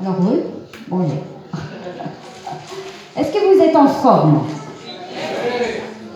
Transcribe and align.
Alors 0.00 0.16
oui 0.20 0.38
Bonjour. 0.88 1.18
Est-ce 3.16 3.32
que 3.32 3.54
vous 3.54 3.60
êtes 3.60 3.74
en 3.74 3.88
forme 3.88 4.42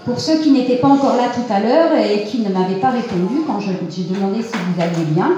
Pour 0.04 0.20
ceux 0.20 0.38
qui 0.38 0.52
n'étaient 0.52 0.76
pas 0.76 0.88
encore 0.88 1.16
là 1.16 1.30
tout 1.34 1.52
à 1.52 1.58
l'heure 1.58 1.90
et 1.96 2.22
qui 2.24 2.40
ne 2.42 2.48
m'avaient 2.50 2.76
pas 2.80 2.90
répondu 2.90 3.42
quand 3.44 3.58
j'ai 3.58 4.04
demandé 4.04 4.40
si 4.42 4.52
vous 4.52 4.80
alliez 4.80 5.04
bien. 5.10 5.32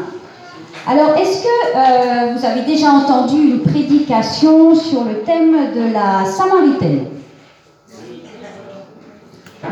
Alors, 0.87 1.17
est-ce 1.17 1.43
que 1.43 1.49
euh, 1.49 2.35
vous 2.35 2.45
avez 2.45 2.63
déjà 2.63 2.91
entendu 2.91 3.37
une 3.37 3.61
prédication 3.61 4.75
sur 4.75 5.05
le 5.05 5.21
thème 5.23 5.73
de 5.75 5.93
la 5.93 6.27
Samaritaine? 6.27 7.07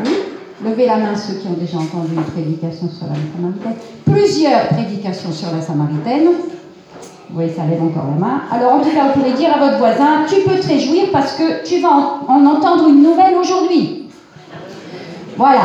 Oui 0.02 0.10
Levez 0.64 0.86
la 0.86 0.96
main 0.96 1.14
ceux 1.14 1.34
qui 1.34 1.48
ont 1.48 1.60
déjà 1.60 1.76
entendu 1.76 2.14
une 2.14 2.22
prédication 2.22 2.88
sur 2.88 3.06
la 3.06 3.16
Samaritaine. 3.36 3.84
Plusieurs 4.06 4.68
prédications 4.68 5.32
sur 5.32 5.52
la 5.54 5.60
Samaritaine. 5.60 6.28
Oui, 7.34 7.44
ça 7.48 7.62
lève 7.64 7.82
encore 7.82 8.04
la 8.12 8.20
main. 8.20 8.42
Alors, 8.50 8.74
en 8.74 8.80
tout 8.80 8.90
cas, 8.90 9.06
vous 9.06 9.20
pouvez 9.20 9.32
dire 9.32 9.48
à 9.54 9.58
votre 9.58 9.78
voisin, 9.78 10.26
tu 10.28 10.42
peux 10.42 10.60
te 10.60 10.68
réjouir 10.68 11.04
parce 11.10 11.32
que 11.32 11.64
tu 11.64 11.80
vas 11.80 12.20
en, 12.28 12.44
entendre 12.44 12.88
une 12.88 13.02
nouvelle 13.02 13.34
aujourd'hui. 13.36 14.08
Voilà. 15.38 15.60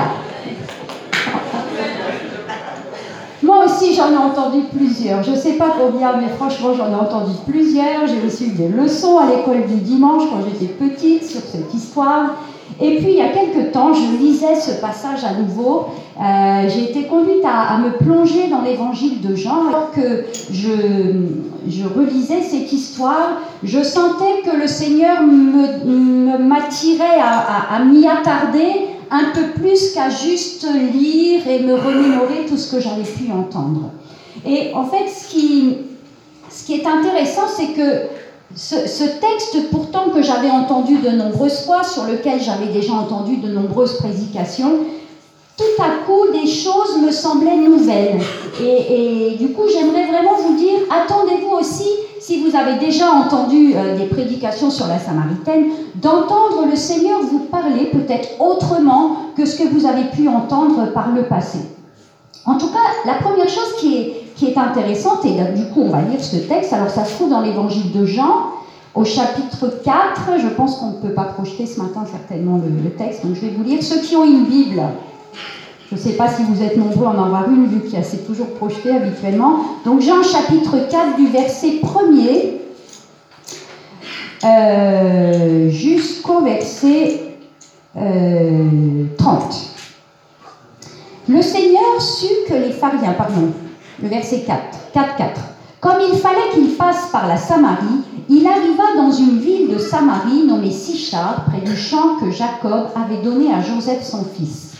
Moi 3.43 3.65
aussi, 3.65 3.93
j'en 3.93 4.11
ai 4.11 4.17
entendu 4.17 4.61
plusieurs. 4.73 5.23
Je 5.23 5.31
ne 5.31 5.35
sais 5.35 5.53
pas 5.53 5.73
combien, 5.77 6.15
mais 6.15 6.29
franchement, 6.29 6.73
j'en 6.73 6.89
ai 6.89 6.95
entendu 6.95 7.33
plusieurs. 7.45 8.07
J'ai 8.07 8.21
reçu 8.21 8.51
des 8.51 8.69
leçons 8.69 9.17
à 9.17 9.25
l'école 9.25 9.67
du 9.67 9.81
dimanche 9.81 10.23
quand 10.29 10.39
j'étais 10.45 10.73
petite 10.73 11.25
sur 11.25 11.41
cette 11.41 11.73
histoire. 11.73 12.35
Et 12.79 12.97
puis, 12.97 13.07
il 13.09 13.15
y 13.15 13.21
a 13.21 13.29
quelque 13.29 13.71
temps, 13.71 13.91
je 13.93 14.17
lisais 14.17 14.55
ce 14.55 14.79
passage 14.79 15.23
à 15.23 15.33
nouveau. 15.33 15.87
Euh, 16.19 16.69
j'ai 16.69 16.91
été 16.91 17.03
conduite 17.07 17.43
à, 17.43 17.79
me 17.79 17.97
plonger 17.97 18.47
dans 18.49 18.61
l'évangile 18.61 19.19
de 19.21 19.35
Jean. 19.35 19.67
Alors 19.67 19.91
que 19.91 20.25
je, 20.51 20.69
je, 21.67 21.83
relisais 21.87 22.41
cette 22.43 22.71
histoire, 22.71 23.41
je 23.63 23.81
sentais 23.81 24.41
que 24.45 24.55
le 24.55 24.67
Seigneur 24.67 25.23
m'attirait 25.23 27.19
à, 27.19 27.75
à, 27.75 27.83
m'y 27.83 28.07
attarder 28.07 28.87
un 29.09 29.31
peu 29.33 29.59
plus 29.59 29.93
qu'à 29.93 30.09
juste 30.09 30.67
lire 30.93 31.47
et 31.47 31.59
me 31.59 31.73
remémorer 31.73 32.45
tout 32.47 32.57
ce 32.57 32.75
que 32.75 32.81
j'avais 32.81 33.03
pu 33.03 33.31
entendre. 33.31 33.91
Et 34.45 34.71
en 34.75 34.85
fait, 34.85 35.07
ce 35.07 35.29
qui, 35.29 35.77
ce 36.49 36.65
qui 36.65 36.75
est 36.75 36.85
intéressant, 36.85 37.47
c'est 37.47 37.73
que 37.73 38.16
ce, 38.55 39.03
texte, 39.03 39.69
pourtant 39.71 40.09
que 40.13 40.21
j'avais 40.21 40.49
entendu 40.49 40.97
de 40.97 41.09
nombreuses 41.09 41.65
fois, 41.65 41.83
sur 41.83 42.05
lequel 42.05 42.41
j'avais 42.41 42.67
déjà 42.67 42.93
entendu 42.93 43.37
de 43.37 43.49
nombreuses 43.49 43.97
prédications, 43.97 44.79
tout 45.57 45.81
à 45.81 46.05
coup, 46.05 46.31
des 46.31 46.47
choses 46.47 46.97
me 47.01 47.11
semblaient 47.11 47.57
nouvelles. 47.57 48.19
Et, 48.61 49.35
du 49.39 49.51
coup, 49.53 49.63
j'aimerais 49.71 50.05
vraiment 50.05 50.35
vous 50.35 50.55
dire, 50.55 50.79
attendez-vous 50.89 51.57
aussi, 51.57 51.89
si 52.19 52.43
vous 52.43 52.55
avez 52.55 52.75
déjà 52.75 53.11
entendu 53.11 53.73
euh, 53.75 53.97
des 53.97 54.05
prédications 54.05 54.69
sur 54.69 54.87
la 54.87 54.99
Samaritaine, 54.99 55.67
d'entendre 55.95 56.65
le 56.69 56.75
Seigneur 56.75 57.21
vous 57.21 57.39
parler 57.39 57.85
peut-être 57.85 58.29
autrement 58.39 59.17
que 59.35 59.45
ce 59.45 59.57
que 59.57 59.67
vous 59.67 59.85
avez 59.85 60.05
pu 60.05 60.27
entendre 60.27 60.91
par 60.93 61.11
le 61.11 61.23
passé. 61.23 61.59
En 62.45 62.57
tout 62.57 62.67
cas, 62.67 62.79
la 63.05 63.15
première 63.15 63.49
chose 63.49 63.75
qui 63.79 63.97
est, 63.97 64.16
qui 64.37 64.45
est 64.45 64.57
intéressante, 64.57 65.25
et 65.25 65.33
du 65.55 65.65
coup 65.73 65.81
on 65.81 65.89
va 65.89 66.01
lire 66.01 66.23
ce 66.23 66.37
texte, 66.37 66.71
alors 66.71 66.89
ça 66.89 67.03
se 67.03 67.15
trouve 67.15 67.31
dans 67.31 67.41
l'évangile 67.41 67.91
de 67.91 68.05
Jean, 68.05 68.51
au 68.93 69.03
chapitre 69.03 69.81
4, 69.83 70.39
je 70.39 70.47
pense 70.47 70.77
qu'on 70.77 70.91
ne 70.91 70.97
peut 70.97 71.13
pas 71.13 71.25
projeter 71.25 71.65
ce 71.65 71.79
matin 71.79 72.03
certainement 72.09 72.59
le, 72.83 72.89
texte, 72.91 73.25
donc 73.25 73.35
je 73.35 73.41
vais 73.41 73.49
vous 73.55 73.63
lire. 73.63 73.83
Ceux 73.83 73.99
qui 73.99 74.15
ont 74.15 74.25
une 74.25 74.45
Bible, 74.45 74.81
je 75.89 75.95
ne 75.95 75.99
sais 75.99 76.13
pas 76.13 76.27
si 76.27 76.41
vous 76.43 76.63
êtes 76.63 76.77
nombreux 76.77 77.05
à 77.05 77.09
en 77.09 77.25
avoir 77.25 77.47
une, 77.47 77.67
vu 77.67 77.81
qu'il 77.81 78.03
c'est 78.03 78.25
toujours 78.25 78.47
projeté 78.55 78.89
habituellement. 78.89 79.59
Donc 79.85 80.01
Jean 80.01 80.23
chapitre 80.23 80.77
4 80.89 81.15
du 81.15 81.27
verset 81.27 81.79
1er 81.83 82.53
euh, 84.43 85.69
jusqu'au 85.69 86.41
verset 86.41 87.21
30. 87.93 88.03
Euh, 88.03 88.63
le 91.29 91.41
Seigneur 91.41 92.01
sut 92.01 92.47
que 92.47 92.53
les 92.53 92.71
pharisiens, 92.71 93.13
pardon, 93.13 93.51
le 94.01 94.07
verset 94.09 94.41
4, 94.45 94.59
4, 94.93 95.15
4. 95.15 95.41
Comme 95.79 95.97
il 96.11 96.17
fallait 96.17 96.49
qu'il 96.53 96.75
passe 96.75 97.09
par 97.11 97.27
la 97.27 97.37
Samarie, 97.37 98.03
il 98.29 98.45
arriva 98.45 98.95
dans 98.95 99.11
une 99.11 99.39
ville 99.39 99.69
de 99.73 99.77
Samarie 99.77 100.43
nommée 100.45 100.71
Sichar, 100.71 101.45
près 101.45 101.61
du 101.61 101.75
champ 101.75 102.15
que 102.19 102.31
Jacob 102.31 102.87
avait 102.95 103.21
donné 103.21 103.53
à 103.53 103.61
Joseph 103.61 104.03
son 104.03 104.25
fils. 104.25 104.75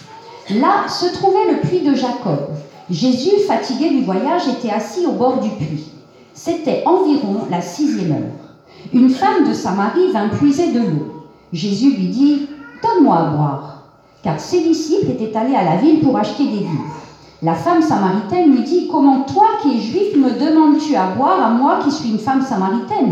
Là 0.49 0.87
se 0.87 1.13
trouvait 1.13 1.51
le 1.51 1.59
puits 1.59 1.81
de 1.81 1.93
Jacob. 1.93 2.49
Jésus, 2.89 3.39
fatigué 3.47 3.89
du 3.89 4.03
voyage, 4.03 4.47
était 4.47 4.71
assis 4.71 5.05
au 5.05 5.11
bord 5.11 5.39
du 5.39 5.49
puits. 5.49 5.91
C'était 6.33 6.83
environ 6.85 7.47
la 7.49 7.61
sixième 7.61 8.11
heure. 8.11 8.53
Une 8.93 9.09
femme 9.09 9.47
de 9.47 9.53
Samarie 9.53 10.11
vint 10.13 10.29
puiser 10.29 10.71
de 10.71 10.79
l'eau. 10.79 11.25
Jésus 11.51 11.91
lui 11.91 12.07
dit 12.07 12.47
Donne-moi 12.81 13.17
à 13.17 13.25
boire, 13.25 13.83
car 14.23 14.39
ses 14.39 14.61
disciples 14.61 15.11
étaient 15.11 15.35
allés 15.35 15.55
à 15.55 15.63
la 15.63 15.77
ville 15.77 16.01
pour 16.01 16.17
acheter 16.17 16.45
des 16.45 16.59
vivres. 16.59 17.06
La 17.43 17.53
femme 17.53 17.83
samaritaine 17.83 18.51
lui 18.51 18.63
dit, 18.63 18.87
Comment 18.91 19.21
toi 19.21 19.45
qui 19.61 19.77
es 19.77 19.81
juif 19.81 20.15
me 20.15 20.31
demandes-tu 20.31 20.95
à 20.95 21.11
boire 21.11 21.39
à 21.39 21.51
moi 21.51 21.79
qui 21.83 21.91
suis 21.91 22.09
une 22.09 22.17
femme 22.17 22.41
samaritaine? 22.41 23.11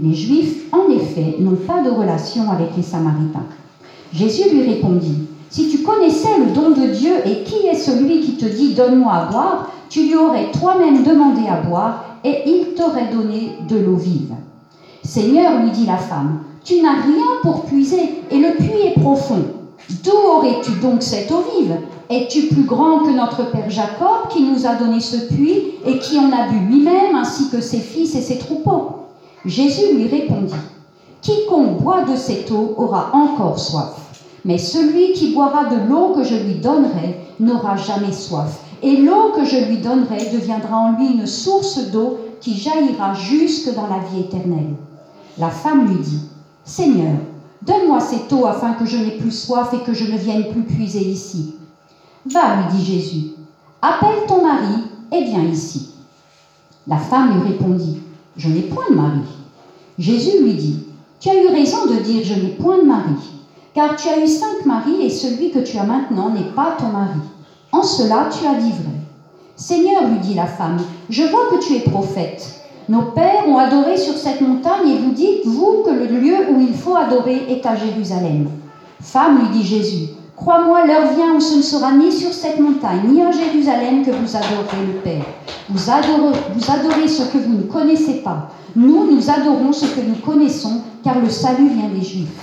Les 0.00 0.14
juifs, 0.14 0.64
en 0.72 0.90
effet, 0.90 1.36
n'ont 1.38 1.54
pas 1.54 1.80
de 1.80 1.90
relation 1.90 2.50
avec 2.50 2.76
les 2.76 2.82
samaritains. 2.82 3.46
Jésus 4.12 4.50
lui 4.50 4.68
répondit, 4.68 5.28
Si 5.48 5.68
tu 5.68 5.84
connaissais 5.84 6.38
le 6.38 6.52
don 6.52 6.70
de 6.70 6.92
Dieu 6.92 7.12
et 7.24 7.44
qui 7.44 7.66
est 7.68 7.76
celui 7.76 8.20
qui 8.20 8.36
te 8.36 8.46
dit 8.46 8.74
Donne-moi 8.74 9.12
à 9.12 9.24
boire, 9.26 9.70
tu 9.88 10.08
lui 10.08 10.16
aurais 10.16 10.50
toi-même 10.50 11.04
demandé 11.04 11.42
à 11.46 11.60
boire 11.60 12.04
et 12.24 12.42
il 12.46 12.74
t'aurait 12.74 13.12
donné 13.12 13.58
de 13.68 13.76
l'eau 13.76 13.96
vive. 13.96 14.34
Seigneur, 15.04 15.60
lui 15.60 15.70
dit 15.70 15.86
la 15.86 15.98
femme, 15.98 16.40
tu 16.64 16.80
n'as 16.80 17.00
rien 17.00 17.26
pour 17.42 17.64
puiser 17.66 18.22
et 18.28 18.38
le 18.38 18.56
puits 18.56 18.86
est 18.86 19.00
profond. 19.00 19.44
D'où 20.02 20.10
aurais-tu 20.10 20.72
donc 20.80 21.02
cette 21.02 21.30
eau 21.30 21.44
vive? 21.56 21.76
Es-tu 22.12 22.48
plus 22.48 22.64
grand 22.64 22.98
que 22.98 23.10
notre 23.10 23.50
père 23.50 23.70
Jacob 23.70 24.28
qui 24.28 24.42
nous 24.42 24.66
a 24.66 24.74
donné 24.74 25.00
ce 25.00 25.16
puits 25.32 25.76
et 25.86 25.98
qui 25.98 26.18
en 26.18 26.30
a 26.30 26.46
bu 26.46 26.58
lui-même 26.66 27.16
ainsi 27.16 27.48
que 27.48 27.62
ses 27.62 27.78
fils 27.78 28.14
et 28.14 28.20
ses 28.20 28.36
troupeaux? 28.36 29.06
Jésus 29.46 29.94
lui 29.94 30.08
répondit, 30.08 30.52
Quiconque 31.22 31.80
boit 31.80 32.02
de 32.02 32.14
cette 32.14 32.50
eau 32.50 32.74
aura 32.76 33.12
encore 33.14 33.58
soif, 33.58 33.94
mais 34.44 34.58
celui 34.58 35.14
qui 35.14 35.32
boira 35.32 35.64
de 35.64 35.88
l'eau 35.88 36.12
que 36.14 36.22
je 36.22 36.34
lui 36.34 36.56
donnerai 36.56 37.18
n'aura 37.40 37.76
jamais 37.76 38.12
soif, 38.12 38.60
et 38.82 38.98
l'eau 38.98 39.30
que 39.34 39.46
je 39.46 39.64
lui 39.64 39.78
donnerai 39.78 40.28
deviendra 40.34 40.76
en 40.76 40.98
lui 40.98 41.14
une 41.14 41.26
source 41.26 41.78
d'eau 41.90 42.18
qui 42.42 42.58
jaillira 42.58 43.14
jusque 43.14 43.74
dans 43.74 43.86
la 43.86 44.00
vie 44.10 44.20
éternelle. 44.20 44.74
La 45.38 45.48
femme 45.48 45.86
lui 45.86 46.02
dit, 46.02 46.28
Seigneur, 46.62 47.14
Donne-moi 47.64 48.00
cette 48.00 48.32
eau 48.32 48.44
afin 48.46 48.72
que 48.72 48.84
je 48.84 48.96
n'ai 48.96 49.18
plus 49.18 49.30
soif 49.30 49.72
et 49.72 49.84
que 49.84 49.94
je 49.94 50.10
ne 50.10 50.18
vienne 50.18 50.48
plus 50.50 50.64
puiser 50.64 51.04
ici. 51.04 51.54
Va, 52.26 52.56
lui 52.56 52.76
dit 52.76 52.84
Jésus, 52.84 53.30
appelle 53.80 54.26
ton 54.28 54.44
mari 54.44 54.84
et 55.10 55.24
viens 55.24 55.42
ici. 55.42 55.90
La 56.86 56.96
femme 56.96 57.40
lui 57.40 57.52
répondit, 57.52 58.00
Je 58.36 58.48
n'ai 58.48 58.62
point 58.62 58.90
de 58.90 58.94
mari. 58.94 59.20
Jésus 59.98 60.42
lui 60.42 60.54
dit, 60.54 60.86
Tu 61.20 61.30
as 61.30 61.42
eu 61.42 61.48
raison 61.48 61.86
de 61.86 61.96
dire, 61.96 62.24
Je 62.24 62.34
n'ai 62.34 62.50
point 62.50 62.78
de 62.78 62.86
mari, 62.86 63.32
car 63.74 63.96
tu 63.96 64.08
as 64.08 64.22
eu 64.22 64.28
cinq 64.28 64.64
maris 64.66 65.02
et 65.02 65.10
celui 65.10 65.50
que 65.50 65.58
tu 65.58 65.78
as 65.78 65.84
maintenant 65.84 66.30
n'est 66.30 66.52
pas 66.54 66.76
ton 66.78 66.88
mari. 66.88 67.20
En 67.72 67.82
cela 67.82 68.28
tu 68.30 68.46
as 68.46 68.54
dit 68.54 68.70
vrai. 68.70 68.92
Seigneur, 69.56 70.08
lui 70.08 70.18
dit 70.18 70.34
la 70.34 70.46
femme, 70.46 70.78
je 71.08 71.22
vois 71.24 71.48
que 71.50 71.64
tu 71.64 71.74
es 71.74 71.80
prophète. 71.80 72.62
Nos 72.88 73.02
pères 73.12 73.48
ont 73.48 73.58
adoré 73.58 73.96
sur 73.96 74.16
cette 74.16 74.40
montagne 74.40 74.88
et 74.88 74.98
vous 74.98 75.12
dites, 75.12 75.46
vous, 75.46 75.82
que 75.84 75.90
le 75.90 76.06
lieu 76.06 76.36
où 76.50 76.60
il 76.60 76.74
faut 76.74 76.96
adorer 76.96 77.46
est 77.48 77.64
à 77.64 77.76
Jérusalem. 77.76 78.48
Femme, 79.00 79.38
lui 79.40 79.48
dit 79.58 79.64
Jésus, 79.64 80.08
crois-moi, 80.36 80.86
l'heure 80.86 81.12
vient 81.14 81.34
où 81.34 81.40
ce 81.40 81.56
ne 81.56 81.62
sera 81.62 81.92
ni 81.92 82.12
sur 82.12 82.32
cette 82.32 82.58
montagne, 82.60 83.02
ni 83.08 83.22
à 83.22 83.30
Jérusalem 83.30 84.04
que 84.04 84.10
vous 84.10 84.36
adorerez 84.36 84.86
le 84.86 84.98
Père. 85.00 85.24
Vous 85.68 85.90
adorez, 85.90 86.38
vous 86.54 86.70
adorez 86.70 87.08
ce 87.08 87.24
que 87.24 87.38
vous 87.38 87.54
ne 87.54 87.62
connaissez 87.62 88.22
pas. 88.22 88.50
Nous, 88.74 89.10
nous 89.10 89.30
adorons 89.30 89.72
ce 89.72 89.86
que 89.86 90.00
nous 90.00 90.16
connaissons, 90.16 90.82
car 91.04 91.18
le 91.20 91.28
salut 91.28 91.68
vient 91.68 91.88
des 91.88 92.04
Juifs. 92.04 92.40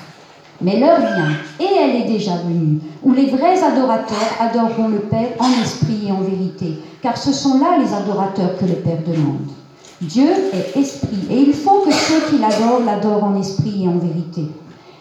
Mais 0.62 0.80
l'heure 0.80 1.00
vient, 1.00 1.31
et 1.60 1.74
elle 1.74 2.02
est 2.02 2.12
déjà 2.12 2.36
venue, 2.38 2.80
où 3.02 3.14
les 3.14 3.28
vrais 3.28 3.64
adorateurs 3.64 4.18
adoreront 4.40 4.90
le 4.90 5.00
Père 5.00 5.30
en 5.40 5.50
esprit 5.62 6.08
et 6.08 6.12
en 6.12 6.22
vérité, 6.22 6.80
car 7.02 7.18
ce 7.18 7.31
sont 7.31 7.60
là 7.60 7.78
les 7.80 7.94
adorateurs 7.94 8.58
que 8.60 8.66
le 8.66 8.75
Père 8.75 9.00
demande. 9.08 9.48
Dieu 10.02 10.30
est 10.54 10.80
esprit 10.80 11.28
et 11.30 11.42
il 11.42 11.54
faut 11.54 11.81
que 11.81 11.92
ceux 11.92 12.22
qui 12.30 12.38
l'adorent 12.38 12.86
l'adorent 12.86 13.25
en 13.25 13.38
esprit 13.38 13.84
et 13.84 13.88
en 13.88 13.98
vérité. 13.98 14.48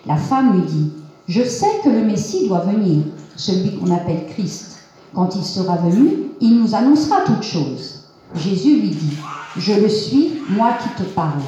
La 0.06 0.16
femme 0.16 0.54
lui 0.54 0.62
dit, 0.62 0.92
je 1.28 1.42
sais 1.42 1.80
que 1.84 1.90
le 1.90 2.00
Messie 2.00 2.48
doit 2.48 2.60
venir, 2.60 3.02
celui 3.36 3.76
qu'on 3.76 3.94
appelle 3.94 4.24
Christ. 4.30 4.78
Quand 5.14 5.36
il 5.36 5.44
sera 5.44 5.76
venu, 5.76 6.30
il 6.40 6.58
nous 6.58 6.74
annoncera 6.74 7.18
toutes 7.26 7.42
choses. 7.42 8.04
Jésus 8.34 8.80
lui 8.80 8.88
dit, 8.88 9.16
je 9.58 9.74
le 9.74 9.90
suis, 9.90 10.40
moi 10.48 10.70
qui 10.82 11.02
te 11.02 11.06
parle. 11.10 11.42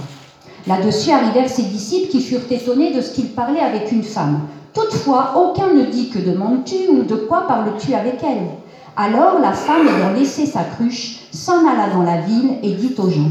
Là-dessus 0.66 1.10
arrivèrent 1.10 1.48
ses 1.48 1.62
disciples 1.62 2.10
qui 2.10 2.20
furent 2.20 2.50
étonnés 2.50 2.92
de 2.92 3.00
ce 3.00 3.14
qu'il 3.14 3.30
parlait 3.30 3.60
avec 3.60 3.90
une 3.90 4.02
femme. 4.02 4.40
Toutefois, 4.74 5.32
aucun 5.36 5.72
ne 5.72 5.86
dit 5.86 6.10
que 6.10 6.18
demandes-tu 6.18 6.88
ou 6.90 7.02
de 7.04 7.16
quoi 7.16 7.46
parles-tu 7.46 7.94
avec 7.94 8.22
elle? 8.22 8.48
Alors 8.96 9.38
la 9.40 9.52
femme, 9.52 9.88
ayant 9.88 10.12
laissé 10.12 10.44
sa 10.44 10.64
cruche, 10.64 11.20
s'en 11.32 11.66
alla 11.66 11.88
dans 11.88 12.02
la 12.02 12.20
ville 12.20 12.58
et 12.62 12.72
dit 12.72 12.94
aux 12.98 13.08
gens 13.08 13.30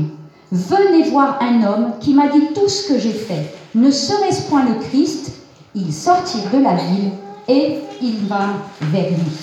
Venez 0.51 1.09
voir 1.11 1.37
un 1.41 1.61
homme 1.63 1.91
qui 1.99 2.15
m'a 2.15 2.27
dit 2.27 2.53
tout 2.55 2.67
ce 2.67 2.87
que 2.87 2.97
j'ai 2.97 3.13
fait. 3.13 3.53
Ne 3.75 3.91
serait-ce 3.91 4.49
point 4.49 4.65
le 4.65 4.79
Christ 4.89 5.38
Ils 5.75 5.93
sortirent 5.93 6.49
de 6.51 6.63
la 6.63 6.75
ville 6.75 7.11
et 7.47 7.79
ils 8.01 8.27
vinrent 8.27 8.61
vers 8.81 9.09
lui. 9.09 9.37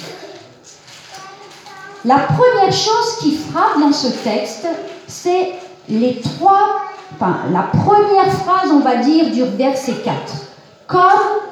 La 2.05 2.19
première 2.19 2.73
chose 2.73 3.17
qui 3.21 3.37
frappe 3.37 3.81
dans 3.81 3.93
ce 3.93 4.09
texte, 4.23 4.67
c'est 5.09 5.53
les 5.89 6.21
trois, 6.21 6.83
enfin 7.15 7.39
la 7.53 7.63
première 7.63 8.33
phrase, 8.33 8.71
on 8.71 8.81
va 8.81 8.97
dire, 8.97 9.31
du 9.31 9.43
verset 9.57 9.95
4. 10.05 10.15
Comme 10.87 11.01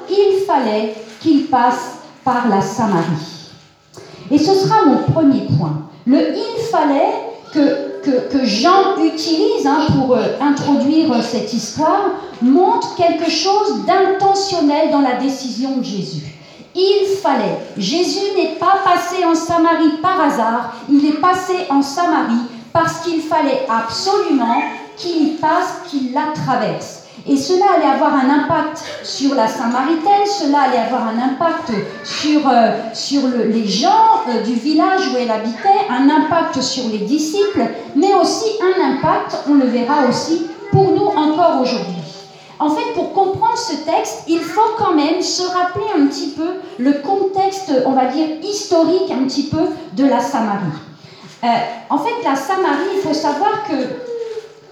il 0.09 0.45
fallait 0.45 0.95
qu'il 1.19 1.47
passe 1.47 1.95
par 2.23 2.47
la 2.47 2.61
Samarie. 2.61 3.51
Et 4.31 4.37
ce 4.37 4.55
sera 4.55 4.85
mon 4.85 5.03
premier 5.11 5.47
point. 5.57 5.89
Le 6.05 6.35
il 6.35 6.63
fallait 6.71 7.13
que, 7.53 7.84
que, 8.05 8.45
Jean 8.45 9.03
utilise 9.03 9.65
hein, 9.65 9.87
pour 9.95 10.15
euh, 10.15 10.23
introduire 10.39 11.11
euh, 11.11 11.21
cette 11.21 11.51
histoire 11.53 12.11
montre 12.41 12.95
quelque 12.95 13.29
chose 13.29 13.85
d'intentionnel 13.85 14.91
dans 14.91 15.01
la 15.01 15.15
décision 15.15 15.77
de 15.77 15.83
Jésus. 15.83 16.23
Il 16.75 17.17
fallait. 17.21 17.57
Jésus 17.77 18.35
n'est 18.35 18.55
pas 18.55 18.77
passé 18.83 19.23
en 19.25 19.33
Samarie 19.33 19.97
par 20.01 20.21
hasard, 20.21 20.73
il 20.89 21.05
est 21.05 21.19
passé 21.21 21.53
en 21.69 21.81
Samarie 21.81 22.47
parce 22.73 22.99
qu'il 22.99 23.21
fallait 23.21 23.65
absolument 23.69 24.61
qu'il 24.97 25.27
y 25.27 25.31
passe, 25.37 25.89
qu'il 25.89 26.13
la 26.13 26.33
traverse. 26.33 26.94
Et 27.27 27.37
cela 27.37 27.65
allait 27.75 27.85
avoir 27.85 28.13
un 28.13 28.29
impact 28.29 28.83
sur 29.03 29.33
la 29.33 29.47
Samaritaine, 29.47 30.25
cela 30.25 30.61
allait 30.63 30.79
avoir 30.79 31.07
un 31.07 31.17
impact 31.17 31.71
sur, 32.03 32.47
euh, 32.47 32.71
sur 32.93 33.21
les 33.27 33.67
gens 33.67 34.21
euh, 34.29 34.43
du 34.43 34.53
village 34.53 35.07
où 35.11 35.17
elle 35.17 35.31
habitait, 35.31 35.87
un 35.89 36.09
impact 36.09 36.61
sur 36.61 36.87
les 36.89 36.99
disciples, 36.99 37.65
mais 37.95 38.13
aussi 38.13 38.45
un 38.61 38.93
impact, 38.93 39.37
on 39.49 39.55
le 39.55 39.65
verra 39.65 40.07
aussi, 40.07 40.45
pour 40.71 40.91
nous 40.91 41.07
encore 41.07 41.61
aujourd'hui. 41.61 41.95
En 42.59 42.69
fait, 42.69 42.93
pour 42.93 43.11
comprendre 43.13 43.57
ce 43.57 43.73
texte, 43.85 44.23
il 44.27 44.39
faut 44.39 44.75
quand 44.77 44.93
même 44.93 45.21
se 45.21 45.43
rappeler 45.43 45.85
un 45.97 46.07
petit 46.07 46.29
peu 46.29 46.47
le 46.77 46.93
contexte, 46.93 47.71
on 47.85 47.91
va 47.91 48.05
dire, 48.05 48.27
historique 48.43 49.11
un 49.11 49.25
petit 49.25 49.47
peu 49.47 49.65
de 49.93 50.05
la 50.05 50.19
Samarie. 50.19 50.65
Euh, 51.43 51.47
en 51.89 51.97
fait, 51.97 52.23
la 52.23 52.35
Samarie, 52.35 52.95
il 52.95 53.01
faut 53.01 53.13
savoir 53.13 53.63
que 53.67 53.75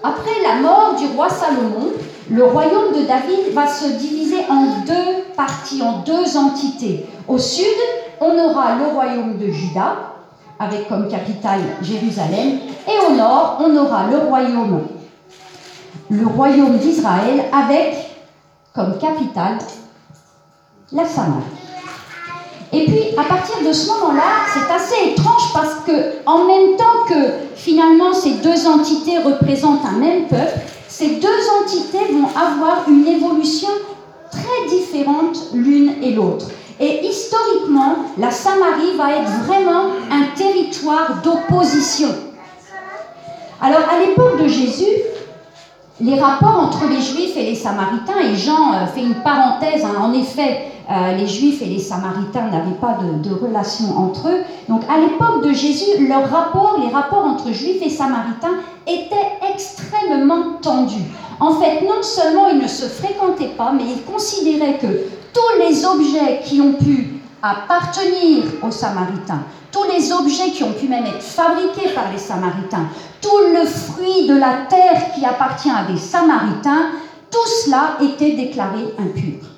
après 0.02 0.42
la 0.42 0.56
mort 0.56 0.94
du 0.98 1.06
roi 1.14 1.28
Salomon, 1.28 1.92
le 2.30 2.44
royaume 2.44 2.92
de 2.94 3.06
David 3.06 3.52
va 3.52 3.66
se 3.66 3.86
diviser 3.86 4.44
en 4.48 4.84
deux 4.86 5.24
parties, 5.36 5.82
en 5.82 5.98
deux 5.98 6.36
entités. 6.36 7.06
Au 7.28 7.38
sud, 7.38 7.64
on 8.20 8.32
aura 8.38 8.76
le 8.76 8.86
royaume 8.86 9.36
de 9.38 9.50
Juda, 9.50 9.96
avec 10.58 10.88
comme 10.88 11.08
capitale 11.08 11.60
Jérusalem, 11.82 12.58
et 12.86 13.06
au 13.06 13.14
nord, 13.14 13.58
on 13.60 13.76
aura 13.76 14.04
le 14.10 14.18
royaume, 16.26 16.78
d'Israël, 16.78 17.44
avec 17.52 17.96
comme 18.74 18.98
capitale 18.98 19.58
la 20.92 21.04
Samarie. 21.06 21.42
Et 22.72 22.86
puis, 22.86 23.16
à 23.16 23.24
partir 23.24 23.56
de 23.64 23.72
ce 23.72 23.86
moment-là, 23.88 24.22
c'est 24.52 24.72
assez 24.72 25.12
étrange 25.12 25.52
parce 25.52 25.74
que, 25.86 26.26
en 26.26 26.44
même 26.44 26.76
temps 26.76 27.04
que 27.08 27.14
finalement 27.54 28.12
ces 28.12 28.34
deux 28.34 28.66
entités 28.66 29.18
représentent 29.18 29.84
un 29.86 29.98
même 29.98 30.26
peuple, 30.26 30.58
ces 30.96 31.16
deux 31.16 31.40
entités 31.60 32.12
vont 32.12 32.28
avoir 32.28 32.88
une 32.88 33.04
évolution 33.04 33.68
très 34.30 34.68
différente 34.68 35.36
l'une 35.52 36.00
et 36.00 36.12
l'autre. 36.12 36.46
Et 36.78 37.04
historiquement, 37.04 37.96
la 38.16 38.30
Samarie 38.30 38.96
va 38.96 39.10
être 39.16 39.30
vraiment 39.44 39.86
un 40.08 40.36
territoire 40.36 41.20
d'opposition. 41.24 42.10
Alors, 43.60 43.82
à 43.90 43.98
l'époque 44.06 44.40
de 44.40 44.46
Jésus, 44.46 44.92
les 46.00 46.20
rapports 46.20 46.60
entre 46.60 46.84
les 46.88 47.00
Juifs 47.00 47.36
et 47.36 47.42
les 47.42 47.56
Samaritains, 47.56 48.20
et 48.30 48.36
Jean 48.36 48.74
euh, 48.74 48.86
fait 48.86 49.02
une 49.02 49.16
parenthèse, 49.16 49.84
hein, 49.84 50.00
en 50.00 50.12
effet, 50.12 50.73
euh, 50.90 51.16
les 51.16 51.26
Juifs 51.26 51.62
et 51.62 51.66
les 51.66 51.78
Samaritains 51.78 52.50
n'avaient 52.50 52.78
pas 52.78 52.98
de, 53.00 53.26
de, 53.26 53.34
relation 53.34 53.96
entre 53.96 54.28
eux. 54.28 54.42
Donc 54.68 54.82
à 54.90 54.98
l'époque 54.98 55.42
de 55.42 55.52
Jésus, 55.52 55.98
les 55.98 56.14
rapports 56.14 57.24
entre 57.24 57.52
Juifs 57.52 57.80
et 57.82 57.88
Samaritains 57.88 58.56
étaient 58.86 59.38
extrêmement 59.52 60.58
tendus. 60.60 61.04
En 61.40 61.54
fait, 61.54 61.80
non 61.82 62.02
seulement 62.02 62.48
ils 62.48 62.58
ne 62.58 62.68
se 62.68 62.84
fréquentaient 62.84 63.54
pas, 63.56 63.72
mais 63.72 63.84
ils 63.84 64.02
considéraient 64.02 64.78
que 64.78 64.86
tous 65.32 65.66
les 65.66 65.84
objets 65.86 66.42
qui 66.44 66.60
ont 66.60 66.74
pu 66.74 67.20
appartenir 67.42 68.44
aux 68.62 68.70
Samaritains, 68.70 69.42
tous 69.72 69.84
les 69.90 70.12
objets 70.12 70.50
qui 70.50 70.64
ont 70.64 70.72
pu 70.72 70.86
même 70.86 71.06
être 71.06 71.22
fabriqués 71.22 71.94
par 71.94 72.12
les 72.12 72.18
Samaritains, 72.18 72.88
tout 73.22 73.52
le 73.52 73.66
fruit 73.66 74.28
de 74.28 74.36
la 74.36 74.66
terre 74.68 75.12
qui 75.14 75.24
appartient 75.24 75.70
à 75.70 75.90
des 75.90 75.98
Samaritains, 75.98 76.90
tout 77.30 77.48
cela 77.64 77.96
était 78.02 78.32
déclaré 78.32 78.80
impur. 78.98 79.53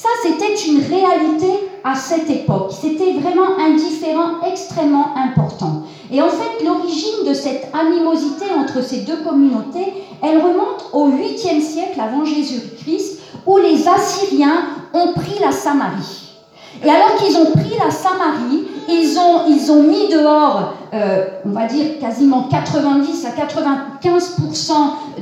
Ça, 0.00 0.10
c'était 0.22 0.54
une 0.54 0.78
réalité 0.78 1.70
à 1.82 1.96
cette 1.96 2.30
époque. 2.30 2.70
C'était 2.80 3.14
vraiment 3.14 3.58
un 3.58 3.74
différent 3.74 4.46
extrêmement 4.46 5.08
important. 5.16 5.82
Et 6.12 6.22
en 6.22 6.28
fait, 6.28 6.64
l'origine 6.64 7.26
de 7.26 7.34
cette 7.34 7.66
animosité 7.74 8.44
entre 8.56 8.80
ces 8.80 8.98
deux 8.98 9.16
communautés, 9.24 9.92
elle 10.22 10.38
remonte 10.38 10.88
au 10.92 11.08
8e 11.08 11.60
siècle 11.60 12.00
avant 12.00 12.24
Jésus-Christ, 12.24 13.18
où 13.44 13.58
les 13.58 13.88
Assyriens 13.88 14.66
ont 14.94 15.14
pris 15.14 15.40
la 15.40 15.50
Samarie. 15.50 16.28
Et 16.84 16.88
alors 16.88 17.16
qu'ils 17.16 17.36
ont 17.36 17.50
pris 17.50 17.76
la 17.84 17.90
Samarie, 17.90 18.68
ils 18.88 19.70
ont, 19.70 19.82
mis 19.82 20.08
dehors, 20.08 20.74
euh, 20.94 21.26
on 21.44 21.50
va 21.50 21.66
dire 21.66 21.98
quasiment 22.00 22.44
90 22.44 23.26
à 23.26 23.30
95% 23.30 24.72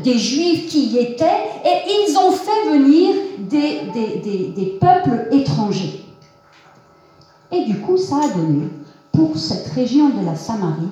des 0.05 0.17
Juifs 0.17 0.69
qui 0.69 0.87
y 0.87 0.99
étaient, 0.99 1.25
et 1.65 2.07
ils 2.07 2.17
ont 2.17 2.31
fait 2.31 2.71
venir 2.71 3.15
des, 3.39 3.81
des, 3.93 4.53
des, 4.55 4.79
peuples 4.81 5.29
étrangers. 5.33 6.05
Et 7.51 7.65
du 7.65 7.81
coup, 7.81 7.97
ça 7.97 8.17
a 8.17 8.29
donné, 8.29 8.69
pour 9.13 9.37
cette 9.37 9.69
région 9.75 10.11
de 10.11 10.25
la 10.25 10.37
Samarie, 10.37 10.89